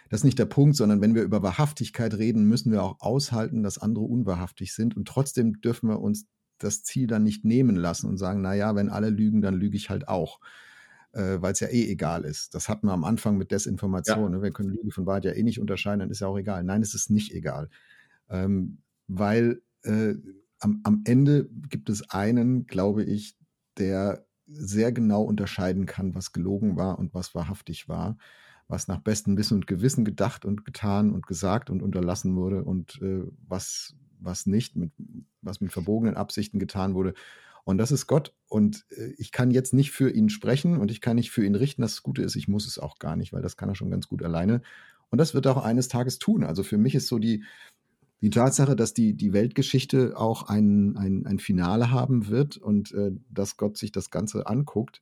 Das 0.10 0.22
ist 0.22 0.26
nicht 0.26 0.39
der 0.39 0.45
Punkt, 0.45 0.76
sondern 0.76 1.02
wenn 1.02 1.14
wir 1.14 1.22
über 1.22 1.43
Wahrhaftigkeit 1.43 2.16
reden, 2.16 2.45
müssen 2.45 2.72
wir 2.72 2.82
auch 2.82 3.00
aushalten, 3.00 3.62
dass 3.62 3.78
andere 3.78 4.06
unwahrhaftig 4.06 4.74
sind. 4.74 4.97
Und 4.97 5.08
trotzdem 5.08 5.62
dürfen 5.62 5.88
wir 5.88 6.00
uns 6.00 6.26
das 6.58 6.84
Ziel 6.84 7.06
dann 7.06 7.24
nicht 7.24 7.45
nehmen 7.45 7.76
lassen 7.76 8.08
und 8.08 8.18
sagen, 8.18 8.41
na 8.41 8.56
ja, 8.56 8.76
wenn 8.76 8.89
alle 8.89 9.12
lügen, 9.12 9.41
dann 9.41 9.54
lüge 9.54 9.78
ich 9.78 9.89
halt 9.89 10.08
auch. 10.08 10.39
Äh, 11.12 11.41
Weil 11.41 11.53
es 11.53 11.60
ja 11.60 11.68
eh 11.70 11.89
egal 11.89 12.24
ist. 12.24 12.53
Das 12.53 12.70
hatten 12.70 12.88
wir 12.88 12.93
am 12.93 13.03
Anfang 13.03 13.38
mit 13.38 13.51
Desinformation. 13.51 14.32
Ja. 14.32 14.38
Ne? 14.38 14.41
Wir 14.43 14.51
können 14.51 14.70
Lüge 14.70 14.91
von 14.91 15.05
Wahrheit 15.05 15.26
ja 15.26 15.32
eh 15.32 15.43
nicht 15.43 15.60
unterscheiden, 15.60 15.99
dann 15.99 16.12
ist 16.12 16.20
ja 16.20 16.28
auch 16.28 16.38
egal. 16.38 16.64
Nein, 16.64 16.82
es 16.82 16.93
ist 16.93 17.10
nicht 17.10 17.34
egal. 17.34 17.70
Ähm, 18.30 18.84
weil 19.07 19.62
äh, 19.84 20.14
am, 20.60 20.82
am 20.84 21.01
Ende 21.05 21.49
gibt 21.70 21.89
es 21.89 22.10
einen, 22.12 22.68
glaube 22.68 23.03
ich, 23.03 23.36
der 23.78 24.26
sehr 24.47 24.91
genau 24.91 25.24
unterscheiden 25.24 25.86
kann, 25.86 26.16
was 26.16 26.32
gelogen 26.32 26.76
war 26.76 26.99
und 26.99 27.14
was 27.14 27.34
wahrhaftig 27.34 27.88
war 27.88 28.18
was 28.70 28.88
nach 28.88 28.99
bestem 28.99 29.36
Wissen 29.36 29.55
und 29.55 29.68
Gewissen 29.68 30.05
gedacht 30.05 30.45
und 30.45 30.64
getan 30.64 31.12
und 31.12 31.26
gesagt 31.26 31.70
und 31.70 31.82
unterlassen 31.82 32.36
wurde 32.36 32.64
und 32.64 33.01
äh, 33.01 33.24
was, 33.47 33.95
was 34.20 34.45
nicht, 34.45 34.76
mit, 34.76 34.91
was 35.41 35.60
mit 35.60 35.74
verbogenen 35.74 36.16
Absichten 36.16 36.60
getan 36.60 36.93
wurde. 36.93 37.16
Und 37.64 37.78
das 37.78 37.91
ist 37.91 38.07
Gott. 38.07 38.34
Und 38.47 38.86
äh, 38.91 39.14
ich 39.18 39.32
kann 39.32 39.51
jetzt 39.51 39.74
nicht 39.74 39.91
für 39.91 40.10
ihn 40.10 40.30
sprechen 40.30 40.78
und 40.78 40.91
ich 40.91 41.01
kann 41.01 41.16
nicht 41.16 41.32
für 41.32 41.45
ihn 41.45 41.55
richten. 41.55 41.82
Das 41.82 42.03
Gute 42.03 42.22
ist, 42.22 42.36
ich 42.36 42.47
muss 42.47 42.68
es 42.68 42.80
auch 42.80 42.99
gar 42.99 43.16
nicht, 43.16 43.34
weil 43.34 43.41
das 43.41 43.57
kann 43.57 43.70
er 43.70 43.76
schon 43.76 43.91
ganz 43.91 44.07
gut 44.07 44.24
alleine. 44.24 44.62
Und 45.10 45.18
das 45.18 45.34
wird 45.34 45.45
er 45.45 45.57
auch 45.57 45.64
eines 45.64 45.88
Tages 45.88 46.20
tun. 46.20 46.43
Also 46.43 46.64
für 46.64 46.78
mich 46.78 46.95
ist 46.95 47.07
so 47.07 47.20
die, 47.20 47.43
die 48.22 48.30
Tatsache, 48.30 48.76
dass 48.76 48.93
die, 48.93 49.14
die 49.14 49.34
Weltgeschichte 49.34 50.18
auch 50.18 50.43
ein, 50.43 50.97
ein, 50.97 51.26
ein 51.26 51.39
Finale 51.39 51.91
haben 51.91 52.28
wird 52.28 52.57
und 52.57 52.91
äh, 52.91 53.12
dass 53.30 53.57
Gott 53.57 53.78
sich 53.78 53.91
das 53.91 54.12
Ganze 54.12 54.47
anguckt 54.47 55.01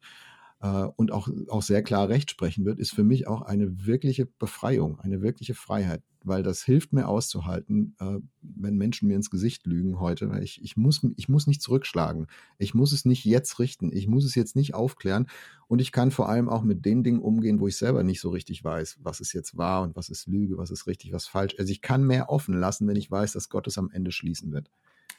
äh, 0.62 0.68
und 0.96 1.12
auch, 1.12 1.28
auch 1.50 1.62
sehr 1.62 1.84
klar 1.84 2.10
Recht 2.10 2.30
sprechen 2.32 2.66
wird, 2.66 2.80
ist 2.80 2.92
für 2.92 3.04
mich 3.04 3.28
auch 3.28 3.42
eine 3.42 3.86
wirkliche 3.86 4.26
Befreiung, 4.26 5.00
eine 5.00 5.22
wirkliche 5.22 5.56
Freiheit, 5.56 6.04
weil 6.28 6.44
das 6.44 6.64
hilft 6.64 6.94
mir 6.94 7.08
auszuhalten, 7.08 7.96
äh, 8.00 8.20
wenn 8.42 8.78
Menschen 8.78 9.08
mir 9.08 9.16
ins 9.16 9.30
Gesicht 9.30 9.66
lügen 9.66 10.00
heute. 10.00 10.32
Ich, 10.42 10.64
ich, 10.64 10.78
muss, 10.78 11.02
ich 11.16 11.30
muss 11.30 11.48
nicht 11.48 11.62
zurückschlagen. 11.62 12.28
Ich 12.58 12.74
muss 12.74 12.92
es 12.92 13.06
nicht 13.06 13.26
jetzt 13.26 13.60
richten. 13.60 13.92
Ich 13.92 14.08
muss 14.08 14.26
es 14.26 14.36
jetzt 14.36 14.56
nicht 14.56 14.74
aufklären. 14.74 15.28
Und 15.68 15.80
ich 15.80 15.92
kann 15.92 16.12
vor 16.12 16.30
allem 16.30 16.50
auch 16.50 16.64
mit 16.64 16.86
den 16.86 17.04
Dingen 17.04 17.20
umgehen, 17.20 17.60
wo 17.60 17.68
ich 17.68 17.78
selber 17.78 18.04
nicht 18.04 18.22
so 18.22 18.30
richtig 18.30 18.64
weiß, 18.64 19.00
was 19.02 19.20
ist 19.20 19.34
jetzt 19.34 19.58
wahr 19.58 19.84
und 19.84 19.96
was 19.96 20.10
ist 20.10 20.28
Lüge, 20.28 20.58
was 20.58 20.72
ist 20.72 20.88
richtig, 20.88 21.12
was 21.12 21.28
falsch. 21.28 21.56
Also 21.58 21.72
ich 21.72 21.82
kann 21.82 22.06
mehr 22.06 22.30
offen 22.30 22.58
lassen, 22.58 22.88
wenn 22.88 22.96
ich 22.96 23.12
weiß, 23.12 23.34
dass 23.34 23.50
Gott 23.50 23.68
es 23.68 23.78
am 23.78 23.90
Ende 23.92 24.12
schließen 24.12 24.52
wird. 24.52 24.70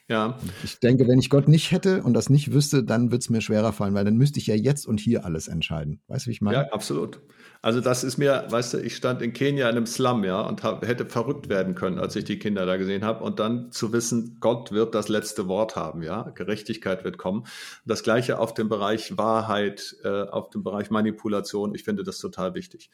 Ja. 0.09 0.39
Ich 0.65 0.81
denke, 0.81 1.07
wenn 1.07 1.19
ich 1.19 1.29
Gott 1.29 1.49
nicht 1.49 1.71
hätte 1.71 2.03
und 2.03 2.15
das 2.15 2.31
nicht 2.31 2.55
wüsste, 2.55 2.83
dann 2.83 3.11
würde 3.11 3.19
es 3.19 3.29
mir 3.29 3.43
schwerer 3.43 3.75
fallen, 3.75 3.93
weil 3.93 4.07
dann 4.07 4.17
müsste 4.17 4.39
ich 4.39 4.47
ja 4.47 4.55
jetzt 4.55 4.87
und 4.87 5.01
hier 5.01 5.27
alles 5.27 5.49
entscheiden. 5.49 6.01
Weißt 6.09 6.25
du, 6.25 6.29
wie 6.29 6.33
ich 6.33 6.41
meine? 6.41 6.57
Ja, 6.57 6.73
absolut. 6.73 7.21
Also 7.61 7.83
das 7.83 8.05
ist 8.05 8.17
mir, 8.17 8.47
weißt 8.49 8.75
du, 8.75 8.79
ich 8.79 8.97
stand 8.97 9.21
in 9.21 9.35
Kenia 9.35 9.69
in 9.69 9.77
einem 9.77 9.87
Slum, 9.87 10.25
ja, 10.25 10.41
und 10.41 10.63
hab, 10.63 10.87
hätte 10.87 11.05
verrückt 11.05 11.51
werden 11.51 11.75
können, 11.75 11.99
als 11.99 12.17
ich 12.17 12.25
die 12.25 12.39
Kinder 12.39 12.65
da 12.65 12.79
gesehen 12.79 13.05
habe. 13.05 13.23
Und 13.23 13.39
dann 13.39 13.71
zu 13.71 13.93
wissen, 13.93 14.39
Gott 14.41 14.73
wird 14.73 14.95
das 14.95 15.09
letzte 15.09 15.47
Wort 15.47 15.77
haben, 15.77 16.03
ja, 16.03 16.31
Gerechtigkeit 16.31 17.05
wird 17.05 17.19
kommen. 17.19 17.47
Das 17.85 18.03
gleiche 18.03 18.39
auf 18.39 18.55
dem 18.55 18.71
Bereich 18.71 19.19
Wahrheit, 19.19 19.95
äh, 20.05 20.23
auf 20.23 20.49
dem 20.49 20.63
Bereich 20.63 20.91
Manipulation. 20.91 21.75
Ich 21.75 21.85
finde 21.85 22.03
das 22.03 22.19
total 22.19 22.55
wichtig. 22.55 22.91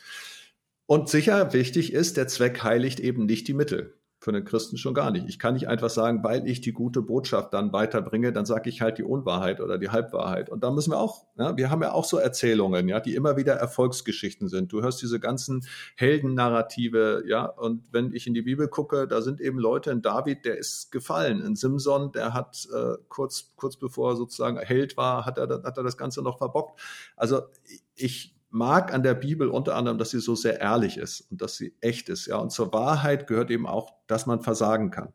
Und 0.86 1.08
sicher 1.08 1.52
wichtig 1.52 1.92
ist, 1.92 2.16
der 2.16 2.26
Zweck 2.26 2.64
heiligt 2.64 2.98
eben 2.98 3.26
nicht 3.26 3.46
die 3.46 3.54
Mittel 3.54 3.94
für 4.24 4.30
einen 4.30 4.46
Christen 4.46 4.78
schon 4.78 4.94
gar 4.94 5.10
nicht. 5.10 5.28
Ich 5.28 5.38
kann 5.38 5.52
nicht 5.52 5.68
einfach 5.68 5.90
sagen, 5.90 6.24
weil 6.24 6.48
ich 6.48 6.62
die 6.62 6.72
gute 6.72 7.02
Botschaft 7.02 7.52
dann 7.52 7.74
weiterbringe, 7.74 8.32
dann 8.32 8.46
sage 8.46 8.70
ich 8.70 8.80
halt 8.80 8.96
die 8.96 9.02
Unwahrheit 9.02 9.60
oder 9.60 9.76
die 9.76 9.90
Halbwahrheit. 9.90 10.48
Und 10.48 10.64
da 10.64 10.70
müssen 10.70 10.92
wir 10.92 10.98
auch, 10.98 11.26
ja, 11.36 11.58
wir 11.58 11.68
haben 11.68 11.82
ja 11.82 11.92
auch 11.92 12.06
so 12.06 12.16
Erzählungen, 12.16 12.88
ja, 12.88 13.00
die 13.00 13.14
immer 13.14 13.36
wieder 13.36 13.52
Erfolgsgeschichten 13.52 14.48
sind. 14.48 14.72
Du 14.72 14.80
hörst 14.80 15.02
diese 15.02 15.20
ganzen 15.20 15.66
Heldennarrative, 15.96 17.24
ja, 17.26 17.44
und 17.44 17.92
wenn 17.92 18.14
ich 18.14 18.26
in 18.26 18.32
die 18.32 18.40
Bibel 18.40 18.66
gucke, 18.66 19.06
da 19.06 19.20
sind 19.20 19.42
eben 19.42 19.58
Leute, 19.58 19.90
in 19.90 20.00
David, 20.00 20.46
der 20.46 20.56
ist 20.56 20.90
gefallen, 20.90 21.42
in 21.42 21.54
Simson, 21.54 22.10
der 22.12 22.32
hat 22.32 22.66
äh, 22.74 22.94
kurz, 23.10 23.52
kurz 23.56 23.76
bevor 23.76 24.12
er 24.12 24.16
sozusagen 24.16 24.58
Held 24.58 24.96
war, 24.96 25.26
hat 25.26 25.36
er, 25.36 25.62
hat 25.64 25.76
er 25.76 25.84
das 25.84 25.98
Ganze 25.98 26.22
noch 26.22 26.38
verbockt. 26.38 26.80
Also 27.14 27.42
ich 27.94 28.33
mag 28.54 28.94
an 28.94 29.02
der 29.02 29.14
Bibel 29.14 29.48
unter 29.48 29.74
anderem, 29.74 29.98
dass 29.98 30.10
sie 30.10 30.20
so 30.20 30.36
sehr 30.36 30.60
ehrlich 30.60 30.96
ist 30.96 31.26
und 31.28 31.42
dass 31.42 31.56
sie 31.56 31.74
echt 31.80 32.08
ist. 32.08 32.26
Ja, 32.26 32.36
und 32.36 32.52
zur 32.52 32.72
Wahrheit 32.72 33.26
gehört 33.26 33.50
eben 33.50 33.66
auch, 33.66 33.94
dass 34.06 34.26
man 34.26 34.42
versagen 34.42 34.92
kann. 34.92 35.12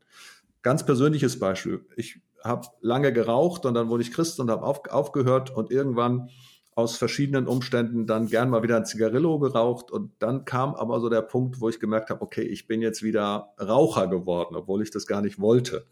Ganz 0.61 0.85
persönliches 0.85 1.39
Beispiel. 1.39 1.85
Ich 1.95 2.19
habe 2.43 2.67
lange 2.81 3.13
geraucht 3.13 3.65
und 3.65 3.75
dann 3.75 3.87
wurde 3.87 4.03
ich 4.03 4.11
Christ 4.11 4.41
und 4.41 4.51
habe 4.51 4.65
auf, 4.65 4.81
aufgehört 4.89 5.51
und 5.51 5.71
irgendwann 5.71 6.29
aus 6.75 6.97
verschiedenen 6.97 7.47
Umständen 7.47 8.05
dann 8.07 8.27
gern 8.27 8.49
mal 8.49 8.61
wieder 8.61 8.75
ein 8.75 8.85
Zigarillo 8.85 9.39
geraucht 9.39 9.89
und 9.89 10.11
dann 10.19 10.43
kam 10.43 10.75
aber 10.75 10.99
so 10.99 11.07
der 11.07 11.21
Punkt, 11.21 11.61
wo 11.61 11.69
ich 11.69 11.79
gemerkt 11.79 12.09
habe, 12.09 12.21
okay, 12.21 12.43
ich 12.43 12.67
bin 12.67 12.81
jetzt 12.81 13.03
wieder 13.03 13.53
Raucher 13.57 14.07
geworden, 14.07 14.55
obwohl 14.57 14.83
ich 14.83 14.91
das 14.91 15.07
gar 15.07 15.21
nicht 15.21 15.39
wollte. 15.39 15.85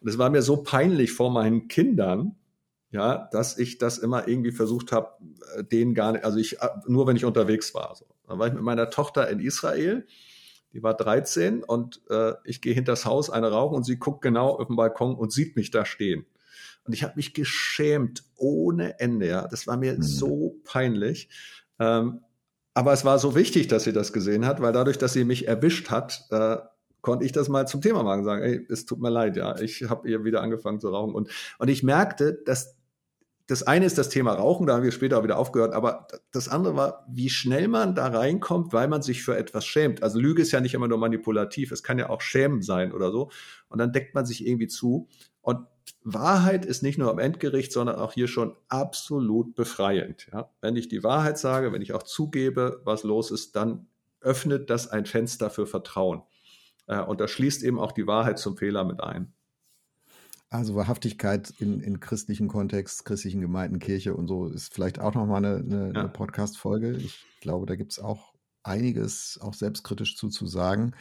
Und 0.00 0.08
es 0.08 0.16
war 0.16 0.30
mir 0.30 0.40
so 0.40 0.62
peinlich 0.62 1.12
vor 1.12 1.30
meinen 1.30 1.68
Kindern, 1.68 2.36
ja, 2.90 3.28
dass 3.32 3.58
ich 3.58 3.78
das 3.78 3.98
immer 3.98 4.28
irgendwie 4.28 4.52
versucht 4.52 4.92
habe, 4.92 5.12
äh, 5.56 5.64
den 5.64 5.94
gar 5.94 6.12
nicht, 6.12 6.24
also 6.24 6.38
ich, 6.38 6.60
äh, 6.60 6.68
nur 6.86 7.06
wenn 7.06 7.16
ich 7.16 7.24
unterwegs 7.24 7.74
war. 7.74 7.94
So. 7.94 8.06
Dann 8.26 8.38
war 8.38 8.46
ich 8.46 8.54
mit 8.54 8.62
meiner 8.62 8.90
Tochter 8.90 9.28
in 9.28 9.40
Israel, 9.40 10.06
die 10.72 10.82
war 10.82 10.94
13 10.94 11.62
und 11.64 12.00
äh, 12.10 12.34
ich 12.44 12.60
gehe 12.60 12.74
hinter 12.74 12.92
das 12.92 13.04
Haus, 13.04 13.30
eine 13.30 13.50
rauchen 13.50 13.76
und 13.76 13.84
sie 13.84 13.98
guckt 13.98 14.22
genau 14.22 14.50
auf 14.50 14.66
den 14.66 14.76
Balkon 14.76 15.14
und 15.14 15.32
sieht 15.32 15.56
mich 15.56 15.70
da 15.70 15.84
stehen. 15.84 16.26
Und 16.84 16.94
ich 16.94 17.02
habe 17.02 17.14
mich 17.16 17.34
geschämt 17.34 18.24
ohne 18.36 18.98
Ende, 18.98 19.28
ja. 19.28 19.46
Das 19.46 19.66
war 19.66 19.76
mir 19.76 19.94
mhm. 19.94 20.02
so 20.02 20.56
peinlich. 20.64 21.28
Ähm, 21.78 22.20
aber 22.72 22.92
es 22.92 23.04
war 23.04 23.18
so 23.18 23.34
wichtig, 23.34 23.68
dass 23.68 23.84
sie 23.84 23.92
das 23.92 24.12
gesehen 24.12 24.46
hat, 24.46 24.62
weil 24.62 24.72
dadurch, 24.72 24.98
dass 24.98 25.12
sie 25.12 25.24
mich 25.24 25.46
erwischt 25.48 25.90
hat, 25.90 26.26
äh, 26.30 26.58
konnte 27.00 27.24
ich 27.24 27.32
das 27.32 27.48
mal 27.48 27.66
zum 27.66 27.80
Thema 27.82 28.02
machen, 28.02 28.24
sagen, 28.24 28.42
ey, 28.42 28.66
es 28.70 28.86
tut 28.86 29.00
mir 29.00 29.10
leid, 29.10 29.36
ja, 29.36 29.58
ich 29.58 29.88
habe 29.88 30.08
ihr 30.08 30.24
wieder 30.24 30.42
angefangen 30.42 30.80
zu 30.80 30.88
rauchen. 30.88 31.14
Und, 31.14 31.28
und 31.58 31.68
ich 31.68 31.82
merkte, 31.82 32.40
dass 32.44 32.77
das 33.48 33.62
eine 33.62 33.86
ist 33.86 33.96
das 33.96 34.10
Thema 34.10 34.34
Rauchen, 34.34 34.66
da 34.66 34.74
haben 34.74 34.82
wir 34.82 34.92
später 34.92 35.18
auch 35.18 35.24
wieder 35.24 35.38
aufgehört, 35.38 35.72
aber 35.72 36.06
das 36.32 36.50
andere 36.50 36.76
war, 36.76 37.06
wie 37.08 37.30
schnell 37.30 37.66
man 37.66 37.94
da 37.94 38.08
reinkommt, 38.08 38.74
weil 38.74 38.88
man 38.88 39.00
sich 39.00 39.22
für 39.22 39.38
etwas 39.38 39.64
schämt. 39.64 40.02
Also 40.02 40.20
Lüge 40.20 40.42
ist 40.42 40.52
ja 40.52 40.60
nicht 40.60 40.74
immer 40.74 40.86
nur 40.86 40.98
manipulativ, 40.98 41.72
es 41.72 41.82
kann 41.82 41.98
ja 41.98 42.10
auch 42.10 42.20
Schämen 42.20 42.60
sein 42.60 42.92
oder 42.92 43.10
so. 43.10 43.30
Und 43.68 43.78
dann 43.78 43.90
deckt 43.90 44.14
man 44.14 44.26
sich 44.26 44.46
irgendwie 44.46 44.68
zu. 44.68 45.08
Und 45.40 45.60
Wahrheit 46.04 46.66
ist 46.66 46.82
nicht 46.82 46.98
nur 46.98 47.10
am 47.10 47.18
Endgericht, 47.18 47.72
sondern 47.72 47.96
auch 47.96 48.12
hier 48.12 48.28
schon 48.28 48.54
absolut 48.68 49.54
befreiend. 49.54 50.28
Ja? 50.30 50.50
Wenn 50.60 50.76
ich 50.76 50.88
die 50.88 51.02
Wahrheit 51.02 51.38
sage, 51.38 51.72
wenn 51.72 51.80
ich 51.80 51.94
auch 51.94 52.02
zugebe, 52.02 52.82
was 52.84 53.02
los 53.02 53.30
ist, 53.30 53.56
dann 53.56 53.86
öffnet 54.20 54.68
das 54.68 54.88
ein 54.88 55.06
Fenster 55.06 55.48
für 55.48 55.66
Vertrauen. 55.66 56.20
Äh, 56.86 57.00
und 57.00 57.18
da 57.18 57.26
schließt 57.26 57.62
eben 57.62 57.80
auch 57.80 57.92
die 57.92 58.06
Wahrheit 58.06 58.38
zum 58.38 58.58
Fehler 58.58 58.84
mit 58.84 59.02
ein. 59.02 59.32
Also 60.50 60.74
Wahrhaftigkeit 60.74 61.52
in, 61.58 61.80
in 61.80 62.00
christlichen 62.00 62.48
Kontext, 62.48 63.04
christlichen 63.04 63.42
Gemeinden, 63.42 63.80
Kirche 63.80 64.14
und 64.14 64.28
so 64.28 64.46
ist 64.46 64.72
vielleicht 64.72 64.98
auch 64.98 65.14
nochmal 65.14 65.44
eine, 65.44 65.56
eine, 65.56 65.92
ja. 65.92 66.00
eine 66.00 66.08
Podcast-Folge. 66.08 66.92
Ich 66.92 67.22
glaube, 67.40 67.66
da 67.66 67.76
gibt 67.76 67.92
es 67.92 67.98
auch 67.98 68.32
einiges 68.62 69.38
auch 69.42 69.52
selbstkritisch 69.52 70.16
zu, 70.16 70.28
zu 70.28 70.46
sagen. 70.46 70.94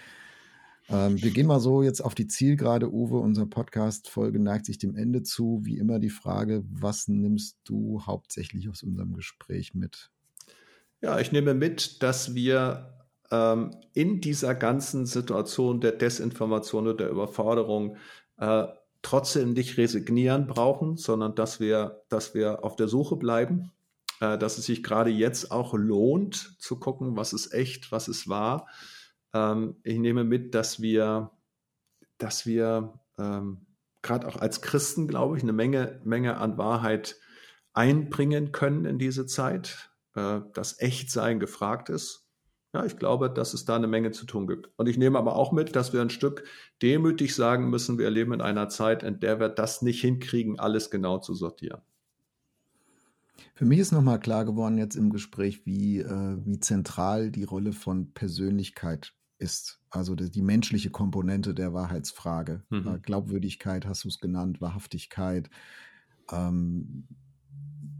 Ähm, 0.89 1.21
wir 1.21 1.31
gehen 1.31 1.47
mal 1.47 1.59
so 1.59 1.81
jetzt 1.81 2.01
auf 2.01 2.15
die 2.15 2.27
Zielgerade, 2.27 2.91
Uwe. 2.91 3.19
Unser 3.19 3.45
Podcast-Folge 3.45 4.39
neigt 4.39 4.65
sich 4.65 4.77
dem 4.77 4.95
Ende 4.95 5.23
zu. 5.23 5.61
Wie 5.63 5.77
immer 5.77 5.99
die 5.99 6.09
Frage, 6.09 6.63
was 6.69 7.07
nimmst 7.07 7.57
du 7.63 8.01
hauptsächlich 8.05 8.69
aus 8.69 8.83
unserem 8.83 9.13
Gespräch 9.13 9.73
mit? 9.73 10.11
Ja, 11.01 11.19
ich 11.19 11.31
nehme 11.31 11.53
mit, 11.53 12.01
dass 12.03 12.35
wir 12.35 13.07
ähm, 13.31 13.71
in 13.93 14.21
dieser 14.21 14.55
ganzen 14.55 15.05
Situation 15.05 15.81
der 15.81 15.91
Desinformation 15.91 16.87
und 16.87 16.99
der 16.99 17.09
Überforderung 17.09 17.97
äh, 18.37 18.65
trotzdem 19.07 19.53
nicht 19.53 19.77
resignieren 19.77 20.47
brauchen, 20.47 20.97
sondern 20.97 21.33
dass 21.33 21.61
wir, 21.61 22.03
dass 22.09 22.33
wir 22.33 22.65
auf 22.65 22.75
der 22.75 22.89
Suche 22.89 23.15
bleiben, 23.15 23.71
äh, 24.19 24.37
dass 24.37 24.57
es 24.57 24.65
sich 24.65 24.83
gerade 24.83 25.09
jetzt 25.09 25.49
auch 25.49 25.73
lohnt 25.73 26.59
zu 26.59 26.77
gucken, 26.77 27.15
was 27.15 27.31
ist 27.31 27.53
echt, 27.53 27.89
was 27.93 28.09
ist 28.09 28.27
wahr. 28.27 28.67
Ähm, 29.33 29.77
ich 29.83 29.97
nehme 29.97 30.25
mit, 30.25 30.53
dass 30.53 30.81
wir, 30.81 31.31
dass 32.17 32.45
wir 32.45 32.99
ähm, 33.17 33.65
gerade 34.01 34.27
auch 34.27 34.35
als 34.35 34.61
Christen, 34.61 35.07
glaube 35.07 35.37
ich, 35.37 35.43
eine 35.43 35.53
Menge, 35.53 36.01
Menge 36.03 36.35
an 36.35 36.57
Wahrheit 36.57 37.15
einbringen 37.71 38.51
können 38.51 38.83
in 38.83 38.99
diese 38.99 39.25
Zeit, 39.25 39.89
äh, 40.15 40.41
dass 40.53 40.81
Echtsein 40.81 41.39
gefragt 41.39 41.87
ist 41.87 42.26
ja, 42.77 42.85
ich 42.85 42.97
glaube, 42.97 43.29
dass 43.29 43.53
es 43.53 43.65
da 43.65 43.75
eine 43.75 43.87
Menge 43.87 44.11
zu 44.11 44.25
tun 44.25 44.47
gibt. 44.47 44.69
Und 44.77 44.87
ich 44.87 44.97
nehme 44.97 45.17
aber 45.17 45.35
auch 45.35 45.51
mit, 45.51 45.75
dass 45.75 45.93
wir 45.93 46.01
ein 46.01 46.09
Stück 46.09 46.43
demütig 46.81 47.35
sagen 47.35 47.69
müssen, 47.69 47.97
wir 47.97 48.09
leben 48.09 48.33
in 48.33 48.41
einer 48.41 48.69
Zeit, 48.69 49.03
in 49.03 49.19
der 49.19 49.39
wir 49.39 49.49
das 49.49 49.81
nicht 49.81 50.01
hinkriegen, 50.01 50.59
alles 50.59 50.91
genau 50.91 51.17
zu 51.17 51.33
sortieren. 51.33 51.81
Für 53.55 53.65
mich 53.65 53.79
ist 53.79 53.91
nochmal 53.91 54.19
klar 54.19 54.45
geworden 54.45 54.77
jetzt 54.77 54.95
im 54.95 55.09
Gespräch, 55.09 55.65
wie, 55.65 55.99
äh, 55.99 56.37
wie 56.45 56.59
zentral 56.59 57.31
die 57.31 57.43
Rolle 57.43 57.73
von 57.73 58.13
Persönlichkeit 58.13 59.13
ist. 59.39 59.79
Also 59.89 60.13
die, 60.15 60.29
die 60.29 60.43
menschliche 60.43 60.91
Komponente 60.91 61.55
der 61.55 61.73
Wahrheitsfrage. 61.73 62.63
Mhm. 62.69 62.87
Äh, 62.87 62.99
Glaubwürdigkeit 62.99 63.87
hast 63.87 64.03
du 64.03 64.09
es 64.09 64.19
genannt, 64.19 64.61
Wahrhaftigkeit. 64.61 65.49
Ähm, 66.31 67.07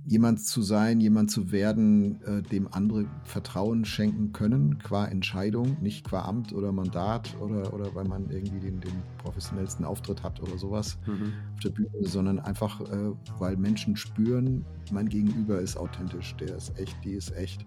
jemand 0.07 0.39
zu 0.39 0.61
sein, 0.61 1.01
jemand 1.01 1.29
zu 1.29 1.51
werden, 1.51 2.21
äh, 2.23 2.41
dem 2.41 2.69
andere 2.71 3.05
Vertrauen 3.25 3.83
schenken 3.83 4.31
können, 4.31 4.79
qua 4.79 5.05
Entscheidung, 5.05 5.75
nicht 5.81 6.05
qua 6.05 6.23
Amt 6.23 6.53
oder 6.53 6.71
Mandat 6.71 7.35
oder, 7.41 7.73
oder 7.73 7.93
weil 7.93 8.05
man 8.05 8.29
irgendwie 8.29 8.61
den, 8.61 8.79
den 8.79 9.03
professionellsten 9.17 9.83
Auftritt 9.83 10.23
hat 10.23 10.41
oder 10.41 10.57
sowas 10.57 10.97
mhm. 11.05 11.33
auf 11.53 11.59
der 11.59 11.69
Bühne, 11.71 11.89
sondern 12.03 12.39
einfach, 12.39 12.79
äh, 12.81 13.11
weil 13.37 13.57
Menschen 13.57 13.97
spüren, 13.97 14.63
mein 14.93 15.09
Gegenüber 15.09 15.59
ist 15.59 15.75
authentisch, 15.75 16.35
der 16.37 16.55
ist 16.55 16.79
echt, 16.79 16.95
die 17.03 17.11
ist 17.11 17.35
echt. 17.35 17.65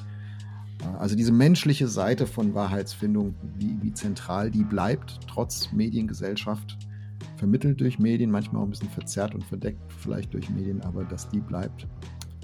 Also 0.98 1.14
diese 1.14 1.32
menschliche 1.32 1.88
Seite 1.88 2.26
von 2.26 2.54
Wahrheitsfindung, 2.54 3.34
wie, 3.58 3.76
wie 3.82 3.92
zentral 3.92 4.50
die 4.50 4.64
bleibt, 4.64 5.20
trotz 5.28 5.70
Mediengesellschaft, 5.72 6.78
vermittelt 7.36 7.82
durch 7.82 7.98
Medien, 7.98 8.30
manchmal 8.30 8.62
auch 8.62 8.66
ein 8.66 8.70
bisschen 8.70 8.88
verzerrt 8.88 9.34
und 9.34 9.44
verdeckt 9.44 9.92
vielleicht 9.98 10.32
durch 10.32 10.48
Medien, 10.48 10.80
aber 10.80 11.04
dass 11.04 11.28
die 11.28 11.40
bleibt, 11.40 11.86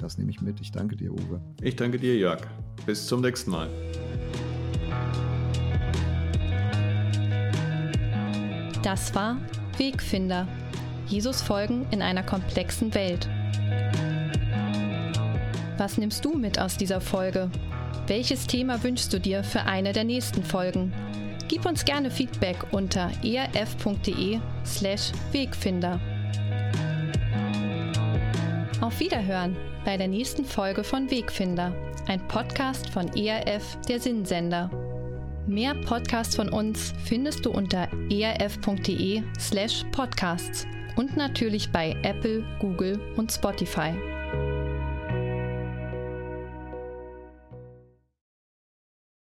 das 0.06 0.18
nehme 0.18 0.30
ich 0.30 0.40
mit. 0.40 0.60
Ich 0.60 0.70
danke 0.70 0.94
dir, 0.94 1.12
Uwe. 1.12 1.40
Ich 1.60 1.74
danke 1.74 1.98
dir, 1.98 2.16
Jörg. 2.16 2.40
Bis 2.86 3.06
zum 3.08 3.22
nächsten 3.22 3.50
Mal. 3.50 3.68
Das 8.84 9.12
war 9.16 9.36
Wegfinder. 9.78 10.46
Jesus 11.08 11.42
folgen 11.42 11.86
in 11.90 12.02
einer 12.02 12.22
komplexen 12.22 12.94
Welt. 12.94 13.28
Was 15.76 15.98
nimmst 15.98 16.24
du 16.24 16.34
mit 16.38 16.60
aus 16.60 16.76
dieser 16.76 17.00
Folge? 17.00 17.50
Welches 18.06 18.46
Thema 18.46 18.82
wünschst 18.84 19.12
du 19.12 19.18
dir 19.18 19.42
für 19.42 19.62
eine 19.62 19.92
der 19.92 20.04
nächsten 20.04 20.44
Folgen? 20.44 20.92
Gib 21.48 21.66
uns 21.66 21.84
gerne 21.84 22.12
Feedback 22.12 22.58
unter 22.70 23.10
erf.de/slash 23.24 25.10
Wegfinder. 25.32 26.00
Auf 28.96 29.00
Wiederhören 29.00 29.54
bei 29.84 29.98
der 29.98 30.08
nächsten 30.08 30.46
Folge 30.46 30.82
von 30.82 31.10
Wegfinder, 31.10 31.70
ein 32.06 32.26
Podcast 32.28 32.88
von 32.88 33.14
ERF, 33.14 33.76
der 33.86 34.00
Sinnsender. 34.00 34.70
Mehr 35.46 35.74
Podcasts 35.74 36.34
von 36.34 36.48
uns 36.48 36.94
findest 37.04 37.44
du 37.44 37.50
unter 37.50 37.90
erf.de/slash 38.10 39.84
podcasts 39.92 40.66
und 40.96 41.14
natürlich 41.14 41.70
bei 41.70 41.94
Apple, 42.04 42.42
Google 42.58 42.98
und 43.18 43.30
Spotify. 43.30 43.92